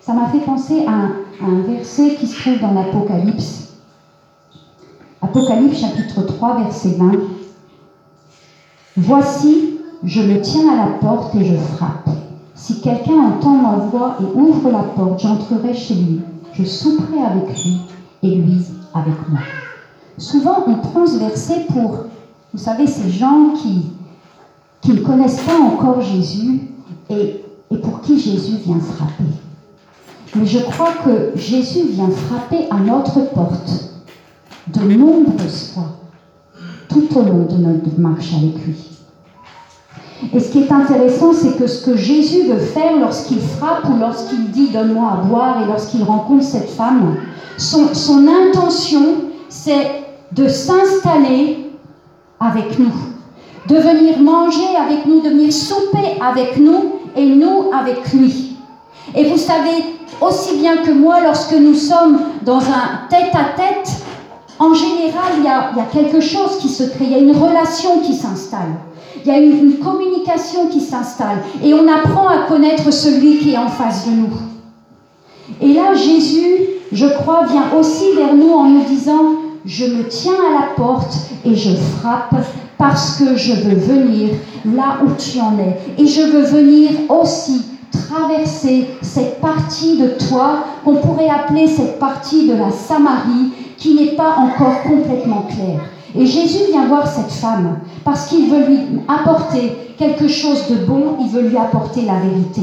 ça 0.00 0.12
m'a 0.12 0.28
fait 0.28 0.40
penser 0.40 0.84
à 0.86 1.08
un, 1.44 1.60
verset 1.62 2.14
qui 2.16 2.26
se 2.26 2.40
trouve 2.40 2.60
dans 2.60 2.72
l'Apocalypse. 2.72 3.71
Apocalypse 5.34 5.80
chapitre 5.80 6.20
3, 6.26 6.58
verset 6.58 6.90
20. 6.98 7.12
Voici, 8.98 9.78
je 10.04 10.20
me 10.20 10.42
tiens 10.42 10.70
à 10.70 10.76
la 10.76 10.92
porte 10.98 11.34
et 11.36 11.42
je 11.46 11.56
frappe. 11.56 12.10
Si 12.54 12.82
quelqu'un 12.82 13.18
entend 13.18 13.54
ma 13.54 13.76
voix 13.76 14.18
et 14.20 14.38
ouvre 14.38 14.70
la 14.70 14.82
porte, 14.82 15.20
j'entrerai 15.20 15.72
chez 15.72 15.94
lui. 15.94 16.20
Je 16.52 16.64
souperai 16.64 17.22
avec 17.22 17.48
lui 17.64 17.80
et 18.22 18.34
lui 18.34 18.60
avec 18.92 19.14
moi. 19.30 19.40
Souvent, 20.18 20.64
on 20.66 20.74
prend 20.74 21.06
ce 21.06 21.16
verset 21.16 21.64
pour, 21.72 22.04
vous 22.52 22.58
savez, 22.58 22.86
ces 22.86 23.08
gens 23.08 23.54
qui, 23.56 23.86
ne 24.86 25.00
connaissent 25.00 25.40
pas 25.40 25.58
encore 25.58 26.02
Jésus 26.02 26.60
et, 27.08 27.42
pour 27.82 28.02
qui 28.02 28.20
Jésus 28.20 28.58
vient 28.66 28.80
frapper. 28.80 29.24
Mais 30.34 30.44
je 30.44 30.58
crois 30.58 30.92
que 31.02 31.32
Jésus 31.36 31.88
vient 31.88 32.10
frapper 32.10 32.66
à 32.70 32.76
notre 32.76 33.32
porte 33.32 33.91
de 34.68 34.80
nombreuses 34.80 35.72
fois 35.74 35.98
tout 36.88 37.08
au 37.16 37.22
long 37.22 37.46
de 37.46 37.56
notre 37.56 37.98
marche 37.98 38.32
avec 38.34 38.64
lui. 38.66 38.92
Et 40.32 40.38
ce 40.38 40.52
qui 40.52 40.60
est 40.60 40.72
intéressant, 40.72 41.32
c'est 41.32 41.58
que 41.58 41.66
ce 41.66 41.84
que 41.84 41.96
Jésus 41.96 42.44
veut 42.44 42.58
faire 42.58 42.96
lorsqu'il 43.00 43.40
frappe 43.40 43.88
ou 43.88 43.98
lorsqu'il 43.98 44.50
dit 44.50 44.68
donne-moi 44.68 45.12
à 45.12 45.16
boire 45.16 45.62
et 45.62 45.66
lorsqu'il 45.66 46.02
rencontre 46.04 46.44
cette 46.44 46.70
femme, 46.70 47.16
son, 47.58 47.92
son 47.92 48.26
intention, 48.28 49.16
c'est 49.48 50.02
de 50.32 50.48
s'installer 50.48 51.70
avec 52.38 52.78
nous, 52.78 52.92
de 53.68 53.76
venir 53.76 54.18
manger 54.20 54.76
avec 54.76 55.06
nous, 55.06 55.20
de 55.22 55.28
venir 55.28 55.52
souper 55.52 56.18
avec 56.20 56.58
nous 56.58 57.00
et 57.16 57.26
nous 57.26 57.70
avec 57.72 58.12
lui. 58.12 58.56
Et 59.14 59.28
vous 59.28 59.36
savez 59.36 59.84
aussi 60.20 60.56
bien 60.58 60.78
que 60.78 60.92
moi, 60.92 61.20
lorsque 61.22 61.54
nous 61.54 61.74
sommes 61.74 62.20
dans 62.44 62.60
un 62.60 63.08
tête-à-tête, 63.10 64.01
en 64.62 64.74
général, 64.74 65.32
il 65.38 65.44
y, 65.44 65.48
a, 65.48 65.84
quelque 65.92 66.20
chose 66.20 66.58
qui 66.60 66.68
se 66.68 66.84
crée, 66.84 67.06
il 67.06 67.10
y 67.10 67.14
a 67.16 67.18
une 67.18 67.36
relation 67.36 68.00
qui 68.00 68.14
s'installe, 68.14 68.74
il 69.24 69.28
y 69.28 69.34
a 69.34 69.38
une, 69.38 69.78
communication 69.78 70.68
qui 70.68 70.80
s'installe, 70.80 71.38
et 71.64 71.74
on 71.74 71.88
apprend 71.88 72.28
à 72.28 72.46
connaître 72.46 72.92
celui 72.92 73.38
qui 73.38 73.54
est 73.54 73.58
en 73.58 73.66
face 73.66 74.06
de 74.06 74.12
nous. 74.12 74.30
Et 75.60 75.74
là, 75.74 75.94
Jésus, 75.94 76.58
je 76.92 77.06
crois, 77.06 77.44
vient 77.46 77.76
aussi 77.76 78.12
vers 78.14 78.34
nous 78.34 78.52
en 78.52 78.68
nous 78.68 78.84
disant, 78.84 79.34
je 79.66 79.86
me 79.86 80.06
tiens 80.06 80.32
à 80.34 80.60
la 80.60 80.66
porte 80.76 81.16
et 81.44 81.56
je 81.56 81.74
frappe 81.98 82.36
parce 82.78 83.18
que 83.18 83.36
je 83.36 83.54
veux 83.54 83.74
venir 83.74 84.30
là 84.64 84.98
où 85.04 85.08
tu 85.18 85.40
en 85.40 85.58
es. 85.58 85.76
Et 86.00 86.06
je 86.06 86.22
veux 86.22 86.42
venir 86.42 86.90
aussi 87.08 87.62
traverser 87.90 88.86
cette 89.02 89.40
partie 89.40 89.98
de 89.98 90.08
toi 90.28 90.64
qu'on 90.84 90.96
pourrait 90.96 91.28
appeler 91.28 91.66
cette 91.66 91.98
partie 91.98 92.46
de 92.46 92.54
la 92.54 92.70
Samarie 92.70 93.50
qui 93.82 93.94
n'est 93.94 94.14
pas 94.14 94.36
encore 94.36 94.82
complètement 94.84 95.42
claire. 95.42 95.80
Et 96.14 96.24
Jésus 96.24 96.70
vient 96.70 96.86
voir 96.86 97.04
cette 97.08 97.32
femme 97.32 97.80
parce 98.04 98.26
qu'il 98.26 98.48
veut 98.48 98.64
lui 98.64 98.78
apporter 99.08 99.76
quelque 99.98 100.28
chose 100.28 100.68
de 100.68 100.76
bon, 100.86 101.16
il 101.20 101.28
veut 101.30 101.48
lui 101.48 101.56
apporter 101.56 102.02
la 102.02 102.20
vérité. 102.20 102.62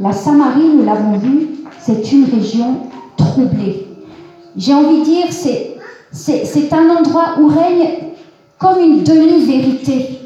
La 0.00 0.12
Samarie, 0.12 0.68
nous 0.76 0.84
l'avons 0.84 1.16
vu, 1.16 1.48
c'est 1.78 2.10
une 2.10 2.24
région 2.24 2.88
troublée. 3.16 3.86
J'ai 4.56 4.74
envie 4.74 5.00
de 5.00 5.04
dire, 5.04 5.26
c'est 5.30 5.74
c'est 6.10 6.72
un 6.72 6.88
endroit 6.90 7.36
où 7.38 7.46
règne 7.46 7.88
comme 8.58 8.80
une 8.80 9.04
demi-vérité. 9.04 10.20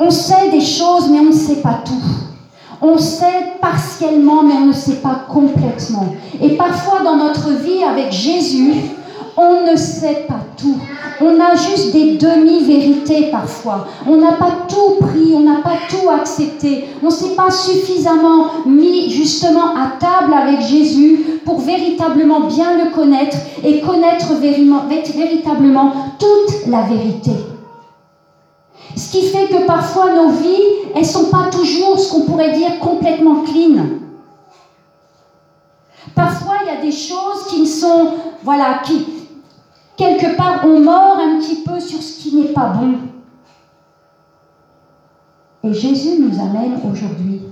On 0.00 0.10
sait 0.10 0.50
des 0.50 0.60
choses, 0.60 1.08
mais 1.10 1.20
on 1.20 1.26
ne 1.26 1.32
sait 1.32 1.60
pas 1.60 1.82
tout. 1.84 2.25
On 2.82 2.98
sait 2.98 3.54
partiellement, 3.60 4.42
mais 4.42 4.54
on 4.54 4.66
ne 4.66 4.72
sait 4.72 4.96
pas 4.96 5.26
complètement. 5.28 6.14
Et 6.42 6.56
parfois 6.56 7.00
dans 7.02 7.16
notre 7.16 7.50
vie 7.50 7.82
avec 7.82 8.12
Jésus, 8.12 8.74
on 9.36 9.70
ne 9.70 9.76
sait 9.76 10.24
pas 10.26 10.40
tout. 10.56 10.76
On 11.20 11.40
a 11.40 11.54
juste 11.54 11.92
des 11.92 12.16
demi-vérités 12.16 13.30
parfois. 13.30 13.86
On 14.06 14.16
n'a 14.16 14.32
pas 14.32 14.64
tout 14.68 15.04
pris, 15.06 15.32
on 15.34 15.40
n'a 15.40 15.60
pas 15.62 15.76
tout 15.88 16.08
accepté. 16.10 16.86
On 17.02 17.06
ne 17.06 17.10
s'est 17.10 17.34
pas 17.34 17.50
suffisamment 17.50 18.46
mis 18.66 19.10
justement 19.10 19.74
à 19.74 19.92
table 19.98 20.32
avec 20.32 20.60
Jésus 20.62 21.40
pour 21.44 21.60
véritablement 21.60 22.40
bien 22.40 22.84
le 22.84 22.94
connaître 22.94 23.36
et 23.62 23.80
connaître 23.80 24.34
véritablement 24.34 25.92
toute 26.18 26.66
la 26.66 26.82
vérité. 26.82 27.32
Ce 28.96 29.10
qui 29.10 29.28
fait 29.28 29.48
que 29.48 29.66
parfois 29.66 30.14
nos 30.14 30.30
vies, 30.30 30.62
elles 30.94 31.02
ne 31.02 31.06
sont 31.06 31.30
pas 31.30 31.50
toujours 31.50 31.98
ce 31.98 32.10
qu'on 32.10 32.22
pourrait 32.22 32.56
dire 32.56 32.78
complètement 32.78 33.42
clean. 33.42 33.84
Parfois, 36.14 36.56
il 36.62 36.68
y 36.68 36.78
a 36.78 36.80
des 36.80 36.92
choses 36.92 37.46
qui 37.48 37.60
ne 37.60 37.66
sont, 37.66 38.14
voilà, 38.42 38.80
qui 38.84 39.06
quelque 39.96 40.34
part 40.36 40.64
ont 40.64 40.80
mort 40.80 41.18
un 41.18 41.38
petit 41.38 41.56
peu 41.56 41.78
sur 41.78 42.02
ce 42.02 42.20
qui 42.20 42.36
n'est 42.36 42.52
pas 42.52 42.68
bon. 42.68 42.94
Et 45.62 45.74
Jésus 45.74 46.20
nous 46.20 46.40
amène 46.40 46.80
aujourd'hui 46.90 47.42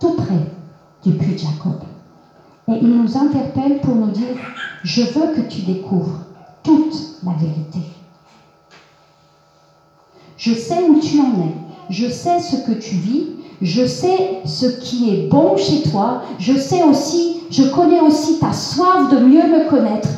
tout 0.00 0.14
près 0.14 0.52
du 1.02 1.12
puits 1.18 1.34
de 1.34 1.38
Jacob. 1.38 1.82
Et 2.68 2.78
il 2.80 2.88
nous 2.88 3.16
interpelle 3.16 3.80
pour 3.80 3.94
nous 3.94 4.10
dire, 4.10 4.36
je 4.82 5.02
veux 5.02 5.34
que 5.34 5.42
tu 5.42 5.62
découvres 5.62 6.20
toute 6.62 6.94
la 7.24 7.32
vérité. 7.32 7.93
Je 10.44 10.52
sais 10.52 10.82
où 10.90 11.00
tu 11.00 11.18
en 11.20 11.40
es, 11.40 11.54
je 11.88 12.06
sais 12.06 12.38
ce 12.38 12.56
que 12.56 12.72
tu 12.72 12.96
vis, 12.96 13.28
je 13.62 13.86
sais 13.86 14.42
ce 14.44 14.66
qui 14.66 15.08
est 15.08 15.28
bon 15.30 15.56
chez 15.56 15.80
toi, 15.90 16.20
je 16.38 16.52
sais 16.52 16.82
aussi, 16.82 17.44
je 17.50 17.62
connais 17.62 18.00
aussi 18.00 18.40
ta 18.40 18.52
soif 18.52 19.08
de 19.10 19.20
mieux 19.20 19.48
me 19.48 19.70
connaître. 19.70 20.10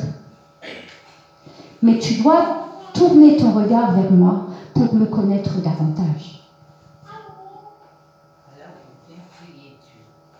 Mais 1.80 2.00
tu 2.00 2.14
dois 2.14 2.66
tourner 2.92 3.36
ton 3.36 3.52
regard 3.52 3.92
vers 3.92 4.10
moi 4.10 4.48
pour 4.74 4.92
me 4.96 5.06
connaître 5.06 5.62
davantage. 5.62 6.40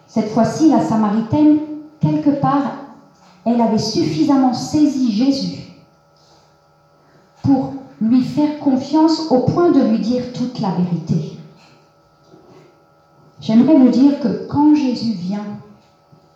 Cette 0.09 0.31
fois-ci, 0.31 0.69
la 0.69 0.81
Samaritaine, 0.81 1.59
quelque 2.01 2.41
part, 2.41 2.73
elle 3.45 3.61
avait 3.61 3.79
suffisamment 3.79 4.53
saisi 4.53 5.13
Jésus 5.13 5.66
lui 8.09 8.23
faire 8.23 8.59
confiance 8.61 9.31
au 9.31 9.41
point 9.41 9.71
de 9.71 9.81
lui 9.81 9.99
dire 9.99 10.33
toute 10.33 10.61
la 10.61 10.71
vérité. 10.71 11.39
J'aimerais 13.41 13.77
vous 13.77 13.89
dire 13.89 14.21
que 14.21 14.47
quand 14.49 14.75
Jésus 14.75 15.13
vient 15.13 15.45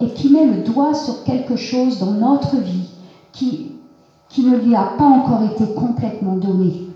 et 0.01 0.11
qu'il 0.13 0.33
met 0.33 0.47
le 0.47 0.63
doigt 0.63 0.95
sur 0.95 1.25
quelque 1.25 1.57
chose 1.57 1.99
dans 1.99 2.13
notre 2.13 2.57
vie 2.57 2.91
qui, 3.33 3.73
qui 4.29 4.45
ne 4.45 4.57
lui 4.57 4.75
a 4.75 4.95
pas 4.99 5.05
encore 5.05 5.43
été 5.45 5.73
complètement 5.75 6.37
donné, 6.37 6.89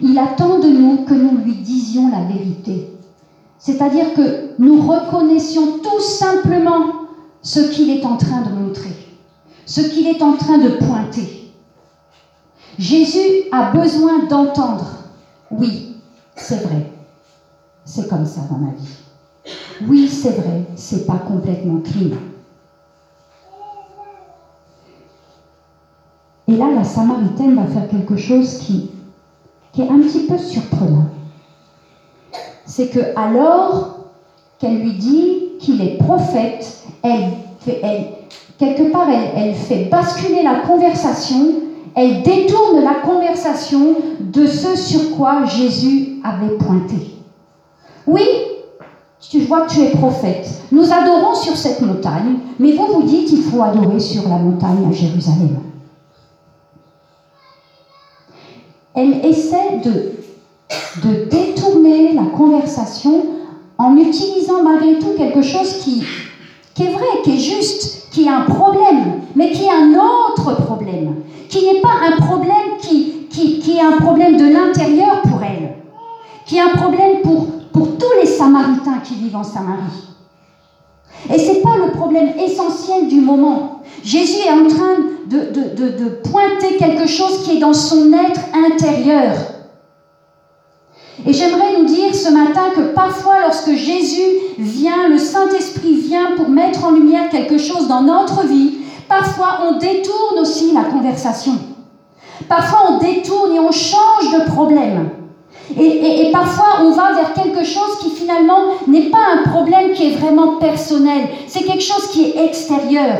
il 0.00 0.18
attend 0.18 0.58
de 0.58 0.68
nous 0.68 1.04
que 1.04 1.14
nous 1.14 1.38
lui 1.38 1.56
disions 1.56 2.10
la 2.10 2.24
vérité. 2.24 2.90
C'est-à-dire 3.58 4.12
que 4.14 4.50
nous 4.58 4.80
reconnaissions 4.80 5.78
tout 5.82 6.00
simplement 6.00 6.86
ce 7.42 7.60
qu'il 7.60 7.90
est 7.90 8.04
en 8.04 8.16
train 8.16 8.42
de 8.42 8.50
montrer, 8.50 8.94
ce 9.66 9.80
qu'il 9.80 10.06
est 10.06 10.22
en 10.22 10.36
train 10.36 10.58
de 10.58 10.70
pointer. 10.70 11.43
Jésus 12.78 13.48
a 13.52 13.70
besoin 13.70 14.24
d'entendre, 14.26 14.86
oui, 15.50 15.96
c'est 16.34 16.62
vrai, 16.64 16.90
c'est 17.84 18.08
comme 18.08 18.26
ça 18.26 18.42
dans 18.50 18.58
ma 18.58 18.72
vie. 18.72 18.96
Oui, 19.86 20.08
c'est 20.08 20.30
vrai, 20.30 20.64
c'est 20.76 21.06
pas 21.06 21.18
complètement 21.18 21.80
clean. 21.80 22.16
Et 26.46 26.56
là, 26.56 26.70
la 26.74 26.84
Samaritaine 26.84 27.54
va 27.54 27.66
faire 27.66 27.88
quelque 27.88 28.16
chose 28.16 28.58
qui, 28.58 28.90
est 29.78 29.88
un 29.88 29.98
petit 30.00 30.26
peu 30.26 30.38
surprenant. 30.38 31.08
C'est 32.64 32.88
que 32.88 33.00
alors 33.16 34.10
qu'elle 34.58 34.80
lui 34.80 34.94
dit 34.94 35.52
qu'il 35.58 35.80
est 35.80 35.98
prophète, 35.98 36.84
quelque 38.58 38.92
part, 38.92 39.08
elle 39.10 39.54
fait 39.54 39.86
basculer 39.86 40.42
la 40.42 40.60
conversation, 40.60 41.54
elle 41.94 42.22
détourne 42.22 42.82
la 42.82 42.94
conversation 42.94 43.96
de 44.20 44.46
ce 44.46 44.76
sur 44.76 45.16
quoi 45.16 45.44
Jésus 45.44 46.20
avait 46.24 46.56
pointé. 46.56 46.96
Oui, 48.06 48.22
je 49.32 49.38
vois 49.40 49.62
que 49.62 49.72
tu 49.72 49.80
es 49.80 49.90
prophète. 49.90 50.48
Nous 50.72 50.92
adorons 50.92 51.34
sur 51.34 51.56
cette 51.56 51.80
montagne, 51.80 52.36
mais 52.58 52.72
vous 52.72 52.86
vous 52.86 53.02
dites 53.02 53.28
qu'il 53.28 53.42
faut 53.42 53.62
adorer 53.62 54.00
sur 54.00 54.28
la 54.28 54.36
montagne 54.36 54.86
à 54.88 54.92
Jérusalem. 54.92 55.58
Elle 58.94 59.24
essaie 59.24 59.80
de, 59.84 60.12
de 61.02 61.24
détourner 61.28 62.12
la 62.12 62.24
conversation 62.24 63.24
en 63.78 63.96
utilisant 63.96 64.62
malgré 64.62 64.98
tout 64.98 65.14
quelque 65.16 65.42
chose 65.42 65.78
qui, 65.78 66.04
qui 66.74 66.84
est 66.84 66.92
vrai, 66.92 67.06
qui 67.24 67.34
est 67.34 67.38
juste, 67.38 68.08
qui 68.10 68.24
est 68.24 68.28
un 68.28 68.42
problème, 68.42 69.20
mais 69.34 69.50
qui 69.50 69.64
est 69.64 69.70
un 69.70 69.94
autre 69.94 70.62
problème, 70.64 71.16
qui 71.54 71.66
n'est 71.66 71.80
pas 71.80 71.94
un 72.02 72.16
problème 72.16 72.78
qui, 72.80 73.28
qui, 73.30 73.60
qui 73.60 73.76
est 73.76 73.80
un 73.80 73.98
problème 73.98 74.36
de 74.36 74.52
l'intérieur 74.52 75.22
pour 75.22 75.40
elle, 75.42 75.76
qui 76.46 76.56
est 76.56 76.60
un 76.60 76.76
problème 76.76 77.20
pour 77.22 77.46
pour 77.72 77.98
tous 77.98 78.20
les 78.20 78.26
Samaritains 78.26 79.00
qui 79.02 79.14
vivent 79.14 79.36
en 79.36 79.42
Samarie. 79.42 80.08
Et 81.32 81.38
ce 81.38 81.52
n'est 81.52 81.60
pas 81.60 81.76
le 81.76 81.90
problème 81.90 82.30
essentiel 82.38 83.08
du 83.08 83.20
moment. 83.20 83.82
Jésus 84.04 84.46
est 84.46 84.52
en 84.52 84.68
train 84.68 84.96
de, 85.26 85.38
de, 85.38 86.04
de, 86.04 86.08
pointer 86.30 86.76
quelque 86.76 87.08
chose 87.08 87.42
qui 87.42 87.56
est 87.56 87.60
dans 87.60 87.72
son 87.72 88.12
être 88.12 88.40
intérieur. 88.54 89.32
Et 91.26 91.32
j'aimerais 91.32 91.78
nous 91.78 91.86
dire 91.86 92.14
ce 92.14 92.30
matin 92.30 92.70
que 92.76 92.92
parfois 92.92 93.40
lorsque 93.40 93.72
Jésus 93.72 94.54
vient, 94.58 95.08
le 95.08 95.18
Saint-Esprit 95.18 95.94
vient 95.94 96.36
pour 96.36 96.48
mettre 96.48 96.84
en 96.84 96.92
lumière 96.92 97.28
quelque 97.30 97.58
chose 97.58 97.88
dans 97.88 98.02
notre 98.02 98.46
vie, 98.46 98.83
parfois 99.18 99.60
on 99.66 99.78
détourne 99.78 100.38
aussi 100.40 100.72
la 100.72 100.84
conversation. 100.84 101.52
Parfois 102.48 102.90
on 102.90 102.98
détourne 102.98 103.54
et 103.54 103.60
on 103.60 103.70
change 103.70 104.32
de 104.38 104.50
problème. 104.50 105.10
Et, 105.80 106.30
parfois, 106.30 106.82
on 106.82 106.90
va 106.90 107.14
vers 107.14 107.32
quelque 107.32 107.64
chose 107.64 107.98
qui 108.02 108.10
finalement 108.10 108.74
n'est 108.86 109.08
pas 109.08 109.24
un 109.34 109.48
problème 109.48 109.92
qui 109.92 110.12
est 110.12 110.16
vraiment 110.16 110.58
personnel, 110.58 111.28
c'est 111.48 111.62
quelque 111.62 111.82
chose 111.82 112.08
qui 112.12 112.24
est 112.26 112.44
extérieur. 112.44 113.16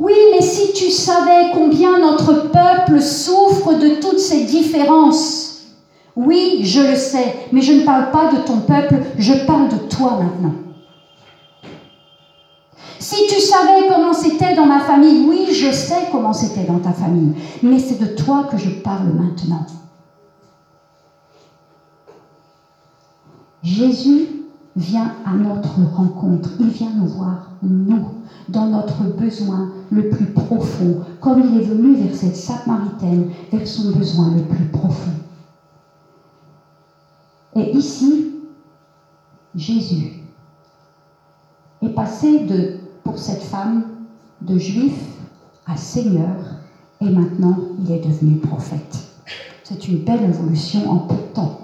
Oui, 0.00 0.14
mais 0.32 0.40
si 0.40 0.72
tu 0.72 0.90
savais 0.90 1.50
combien 1.52 1.98
notre 1.98 2.50
peuple 2.50 3.02
souffre 3.02 3.74
de 3.74 4.00
toutes 4.00 4.18
ces 4.18 4.44
différences, 4.44 5.66
oui, 6.16 6.60
je 6.62 6.80
le 6.80 6.96
sais, 6.96 7.36
mais 7.52 7.60
je 7.60 7.72
ne 7.72 7.82
parle 7.82 8.10
pas 8.10 8.30
de 8.32 8.38
ton 8.38 8.60
peuple, 8.60 8.96
je 9.18 9.34
parle 9.46 9.68
de 9.68 9.76
toi 9.94 10.20
maintenant. 10.22 10.63
Si 13.04 13.26
tu 13.28 13.38
savais 13.38 13.86
comment 13.86 14.14
c'était 14.14 14.54
dans 14.54 14.64
ma 14.64 14.80
famille, 14.80 15.26
oui, 15.28 15.48
je 15.52 15.70
sais 15.70 16.08
comment 16.10 16.32
c'était 16.32 16.64
dans 16.64 16.78
ta 16.78 16.94
famille, 16.94 17.34
mais 17.62 17.78
c'est 17.78 18.00
de 18.00 18.16
toi 18.16 18.44
que 18.50 18.56
je 18.56 18.70
parle 18.80 19.08
maintenant. 19.08 19.66
Jésus 23.62 24.46
vient 24.74 25.16
à 25.26 25.34
notre 25.34 25.82
rencontre, 25.94 26.48
il 26.58 26.68
vient 26.68 26.94
nous 26.96 27.08
voir, 27.08 27.50
nous, 27.60 28.08
dans 28.48 28.68
notre 28.68 29.02
besoin 29.02 29.68
le 29.90 30.08
plus 30.08 30.32
profond, 30.32 31.02
comme 31.20 31.40
il 31.40 31.60
est 31.60 31.64
venu 31.64 31.96
vers 31.96 32.16
cette 32.16 32.36
Samaritaine, 32.36 33.32
vers 33.52 33.68
son 33.68 33.90
besoin 33.90 34.34
le 34.34 34.44
plus 34.44 34.64
profond. 34.68 35.12
Et 37.54 37.70
ici, 37.76 38.30
Jésus 39.54 40.22
est 41.82 41.90
passé 41.90 42.46
de, 42.46 42.83
pour 43.04 43.18
cette 43.18 43.42
femme 43.42 43.84
de 44.40 44.58
juif 44.58 44.94
à 45.66 45.76
Seigneur, 45.76 46.36
et 47.00 47.10
maintenant 47.10 47.56
il 47.78 47.92
est 47.92 48.04
devenu 48.04 48.36
prophète. 48.36 48.98
C'est 49.62 49.88
une 49.88 49.98
belle 49.98 50.24
évolution 50.24 50.90
en 50.90 50.98
peu 50.98 51.14
de 51.14 51.34
temps. 51.34 51.60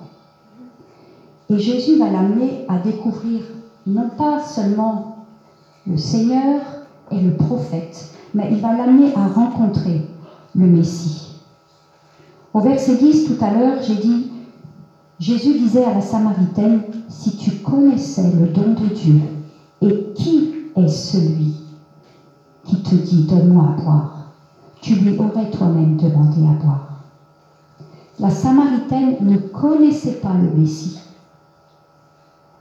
Et 1.49 1.59
Jésus 1.59 1.99
va 1.99 2.11
l'amener 2.11 2.65
à 2.69 2.79
découvrir 2.79 3.41
non 3.87 4.11
pas 4.17 4.41
seulement 4.45 5.27
le 5.87 5.97
Seigneur 5.97 6.61
et 7.11 7.21
le 7.21 7.35
prophète, 7.35 8.15
mais 8.35 8.49
il 8.53 8.61
va 8.61 8.77
l'amener 8.77 9.13
à 9.15 9.27
rencontrer 9.27 10.03
le 10.55 10.67
Messie. 10.67 11.35
Au 12.53 12.61
verset 12.61 12.97
10 12.97 13.27
tout 13.27 13.45
à 13.45 13.53
l'heure, 13.53 13.83
j'ai 13.83 13.97
dit, 13.97 14.31
Jésus 15.19 15.59
disait 15.59 15.85
à 15.85 15.95
la 15.95 16.01
Samaritaine, 16.01 16.83
si 17.09 17.37
tu 17.37 17.51
connaissais 17.57 18.31
le 18.33 18.49
don 18.49 18.75
de 18.75 18.95
Dieu, 18.95 19.21
et 19.83 20.13
qui 20.15 20.50
celui 20.89 21.55
qui 22.65 22.83
te 22.83 22.95
dit, 22.95 23.25
donne-moi 23.25 23.65
à 23.77 23.81
boire, 23.81 24.11
tu 24.81 24.95
lui 24.95 25.19
aurais 25.19 25.51
toi-même 25.51 25.97
demandé 25.97 26.43
à 26.47 26.63
boire. 26.63 26.87
La 28.19 28.31
Samaritaine 28.31 29.17
ne 29.21 29.39
connaissait 29.39 30.21
pas 30.21 30.35
le 30.35 30.59
Messie. 30.59 31.01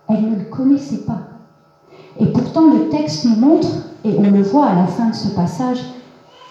Elle 0.08 0.30
ne 0.30 0.36
le 0.38 0.46
connaissait 0.46 1.06
pas. 1.06 1.20
Et 2.20 2.28
pourtant, 2.28 2.74
le 2.74 2.90
texte 2.90 3.26
nous 3.26 3.36
montre, 3.36 3.68
et 4.04 4.16
on 4.18 4.32
le 4.32 4.42
voit 4.42 4.68
à 4.68 4.76
la 4.76 4.88
fin 4.88 5.10
de 5.10 5.16
ce 5.16 5.30
passage, 5.30 5.80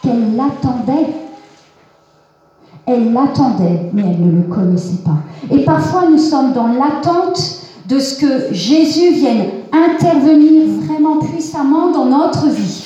qu'elle 0.02 0.36
l'attendait. 0.36 1.14
Elle 2.86 3.12
l'attendait, 3.12 3.90
mais 3.92 4.02
elle 4.02 4.26
ne 4.26 4.42
le 4.42 4.42
connaissait 4.42 5.02
pas. 5.02 5.18
Et 5.50 5.64
parfois, 5.64 6.08
nous 6.08 6.18
sommes 6.18 6.52
dans 6.52 6.68
l'attente 6.68 7.40
de 7.86 7.98
ce 7.98 8.18
que 8.18 8.54
Jésus 8.54 9.14
vienne 9.14 9.57
intervenir 9.72 10.66
vraiment 10.82 11.18
puissamment 11.18 11.90
dans 11.90 12.06
notre 12.06 12.48
vie. 12.48 12.84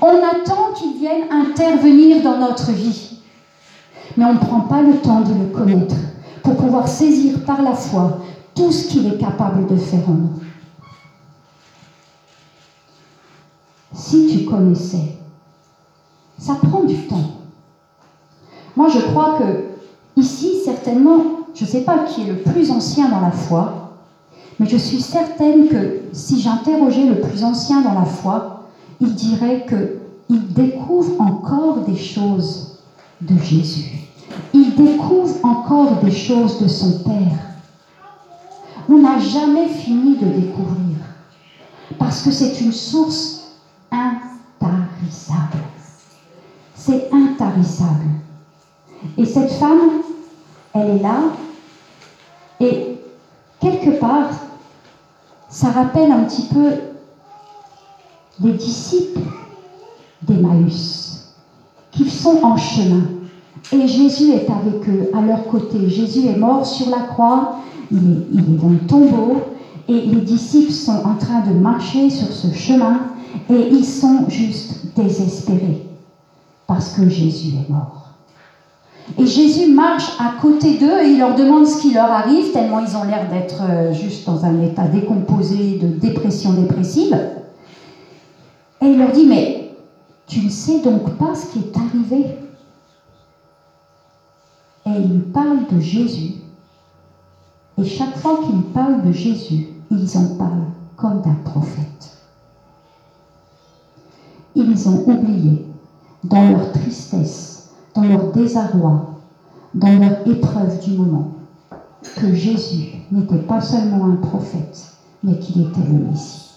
On 0.00 0.16
attend 0.22 0.72
qu'il 0.74 0.98
vienne 0.98 1.24
intervenir 1.30 2.22
dans 2.22 2.38
notre 2.38 2.70
vie, 2.72 3.20
mais 4.16 4.24
on 4.24 4.34
ne 4.34 4.38
prend 4.38 4.60
pas 4.60 4.82
le 4.82 4.98
temps 4.98 5.20
de 5.20 5.34
le 5.34 5.46
connaître 5.46 5.96
pour 6.42 6.56
pouvoir 6.56 6.88
saisir 6.88 7.44
par 7.44 7.62
la 7.62 7.74
foi 7.74 8.20
tout 8.54 8.70
ce 8.72 8.88
qu'il 8.88 9.06
est 9.06 9.18
capable 9.18 9.66
de 9.66 9.76
faire 9.76 10.08
en 10.08 10.12
nous. 10.12 10.40
Si 13.94 14.28
tu 14.28 14.44
connaissais, 14.44 15.16
ça 16.38 16.54
prend 16.54 16.84
du 16.84 17.06
temps. 17.08 17.38
Moi, 18.76 18.88
je 18.88 19.00
crois 19.00 19.38
que 19.38 20.20
ici, 20.20 20.60
certainement, 20.64 21.37
je 21.58 21.64
ne 21.64 21.70
sais 21.70 21.80
pas 21.80 22.04
qui 22.04 22.22
est 22.22 22.26
le 22.26 22.36
plus 22.36 22.70
ancien 22.70 23.08
dans 23.08 23.20
la 23.20 23.32
foi, 23.32 23.96
mais 24.60 24.68
je 24.68 24.76
suis 24.76 25.00
certaine 25.00 25.68
que 25.68 26.02
si 26.12 26.40
j'interrogeais 26.40 27.06
le 27.06 27.20
plus 27.20 27.42
ancien 27.42 27.80
dans 27.80 27.94
la 27.94 28.04
foi, 28.04 28.68
il 29.00 29.12
dirait 29.14 29.66
qu'il 29.66 30.52
découvre 30.52 31.20
encore 31.20 31.80
des 31.80 31.96
choses 31.96 32.78
de 33.20 33.36
Jésus. 33.42 34.06
Il 34.54 34.76
découvre 34.76 35.34
encore 35.42 35.96
des 35.96 36.12
choses 36.12 36.60
de 36.60 36.68
son 36.68 37.00
Père. 37.00 37.40
On 38.88 38.98
n'a 38.98 39.18
jamais 39.18 39.68
fini 39.68 40.16
de 40.16 40.26
découvrir, 40.26 40.96
parce 41.98 42.22
que 42.22 42.30
c'est 42.30 42.60
une 42.60 42.72
source 42.72 43.48
intarissable. 43.90 45.58
C'est 46.76 47.12
intarissable. 47.12 48.06
Et 49.16 49.24
cette 49.24 49.52
femme, 49.52 50.02
elle 50.74 50.90
est 50.90 51.02
là, 51.02 51.20
et 52.60 52.98
quelque 53.60 53.98
part, 53.98 54.30
ça 55.48 55.68
rappelle 55.68 56.12
un 56.12 56.24
petit 56.24 56.46
peu 56.52 56.70
les 58.40 58.52
disciples 58.52 59.20
d'Emmaüs, 60.22 61.34
qui 61.90 62.08
sont 62.08 62.42
en 62.42 62.56
chemin. 62.56 63.02
Et 63.72 63.86
Jésus 63.86 64.30
est 64.32 64.48
avec 64.50 64.88
eux, 64.88 65.10
à 65.14 65.20
leur 65.20 65.46
côté. 65.48 65.88
Jésus 65.88 66.26
est 66.26 66.36
mort 66.36 66.64
sur 66.64 66.90
la 66.90 67.02
croix, 67.02 67.56
il 67.90 67.98
est, 67.98 68.60
dans 68.60 68.68
le 68.68 68.78
tombeau, 68.86 69.42
et 69.88 70.00
les 70.00 70.20
disciples 70.20 70.72
sont 70.72 71.02
en 71.04 71.14
train 71.14 71.40
de 71.40 71.54
marcher 71.54 72.10
sur 72.10 72.28
ce 72.28 72.52
chemin, 72.52 73.00
et 73.50 73.68
ils 73.70 73.84
sont 73.84 74.28
juste 74.28 74.94
désespérés, 74.94 75.86
parce 76.66 76.92
que 76.92 77.08
Jésus 77.08 77.56
est 77.56 77.70
mort. 77.70 77.97
Et 79.16 79.26
Jésus 79.26 79.72
marche 79.72 80.12
à 80.18 80.40
côté 80.40 80.76
d'eux 80.76 81.02
et 81.02 81.12
il 81.12 81.18
leur 81.18 81.34
demande 81.34 81.66
ce 81.66 81.80
qui 81.80 81.94
leur 81.94 82.10
arrive, 82.10 82.52
tellement 82.52 82.80
ils 82.80 82.96
ont 82.96 83.04
l'air 83.04 83.28
d'être 83.30 83.62
euh, 83.62 83.92
juste 83.92 84.26
dans 84.26 84.44
un 84.44 84.60
état 84.62 84.86
décomposé 84.86 85.78
de 85.78 85.88
dépression 85.88 86.52
dépressive. 86.52 87.18
Et 88.82 88.86
il 88.86 88.98
leur 88.98 89.12
dit, 89.12 89.26
mais 89.26 89.74
tu 90.26 90.40
ne 90.44 90.50
sais 90.50 90.80
donc 90.80 91.16
pas 91.16 91.34
ce 91.34 91.46
qui 91.46 91.60
est 91.60 91.76
arrivé 91.76 92.26
Et 94.86 95.00
il 95.00 95.22
parle 95.32 95.66
de 95.72 95.80
Jésus. 95.80 96.34
Et 97.78 97.84
chaque 97.84 98.16
fois 98.18 98.40
qu'ils 98.44 98.62
parlent 98.72 99.02
de 99.06 99.12
Jésus, 99.12 99.68
ils 99.90 100.18
en 100.18 100.36
parlent 100.36 100.68
comme 100.96 101.22
d'un 101.22 101.36
prophète. 101.44 102.18
Ils 104.54 104.88
ont 104.88 105.04
oublié, 105.06 105.64
dans 106.24 106.50
leur 106.50 106.72
tristesse, 106.72 107.47
dans 107.98 108.04
leur 108.04 108.30
désarroi, 108.30 109.06
dans 109.74 109.98
leur 109.98 110.24
épreuve 110.28 110.78
du 110.84 110.92
moment, 110.92 111.32
que 112.16 112.32
Jésus 112.32 112.92
n'était 113.10 113.38
pas 113.38 113.60
seulement 113.60 114.04
un 114.04 114.16
prophète, 114.16 114.92
mais 115.24 115.40
qu'il 115.40 115.62
était 115.62 115.82
le 115.82 115.98
Messie. 115.98 116.52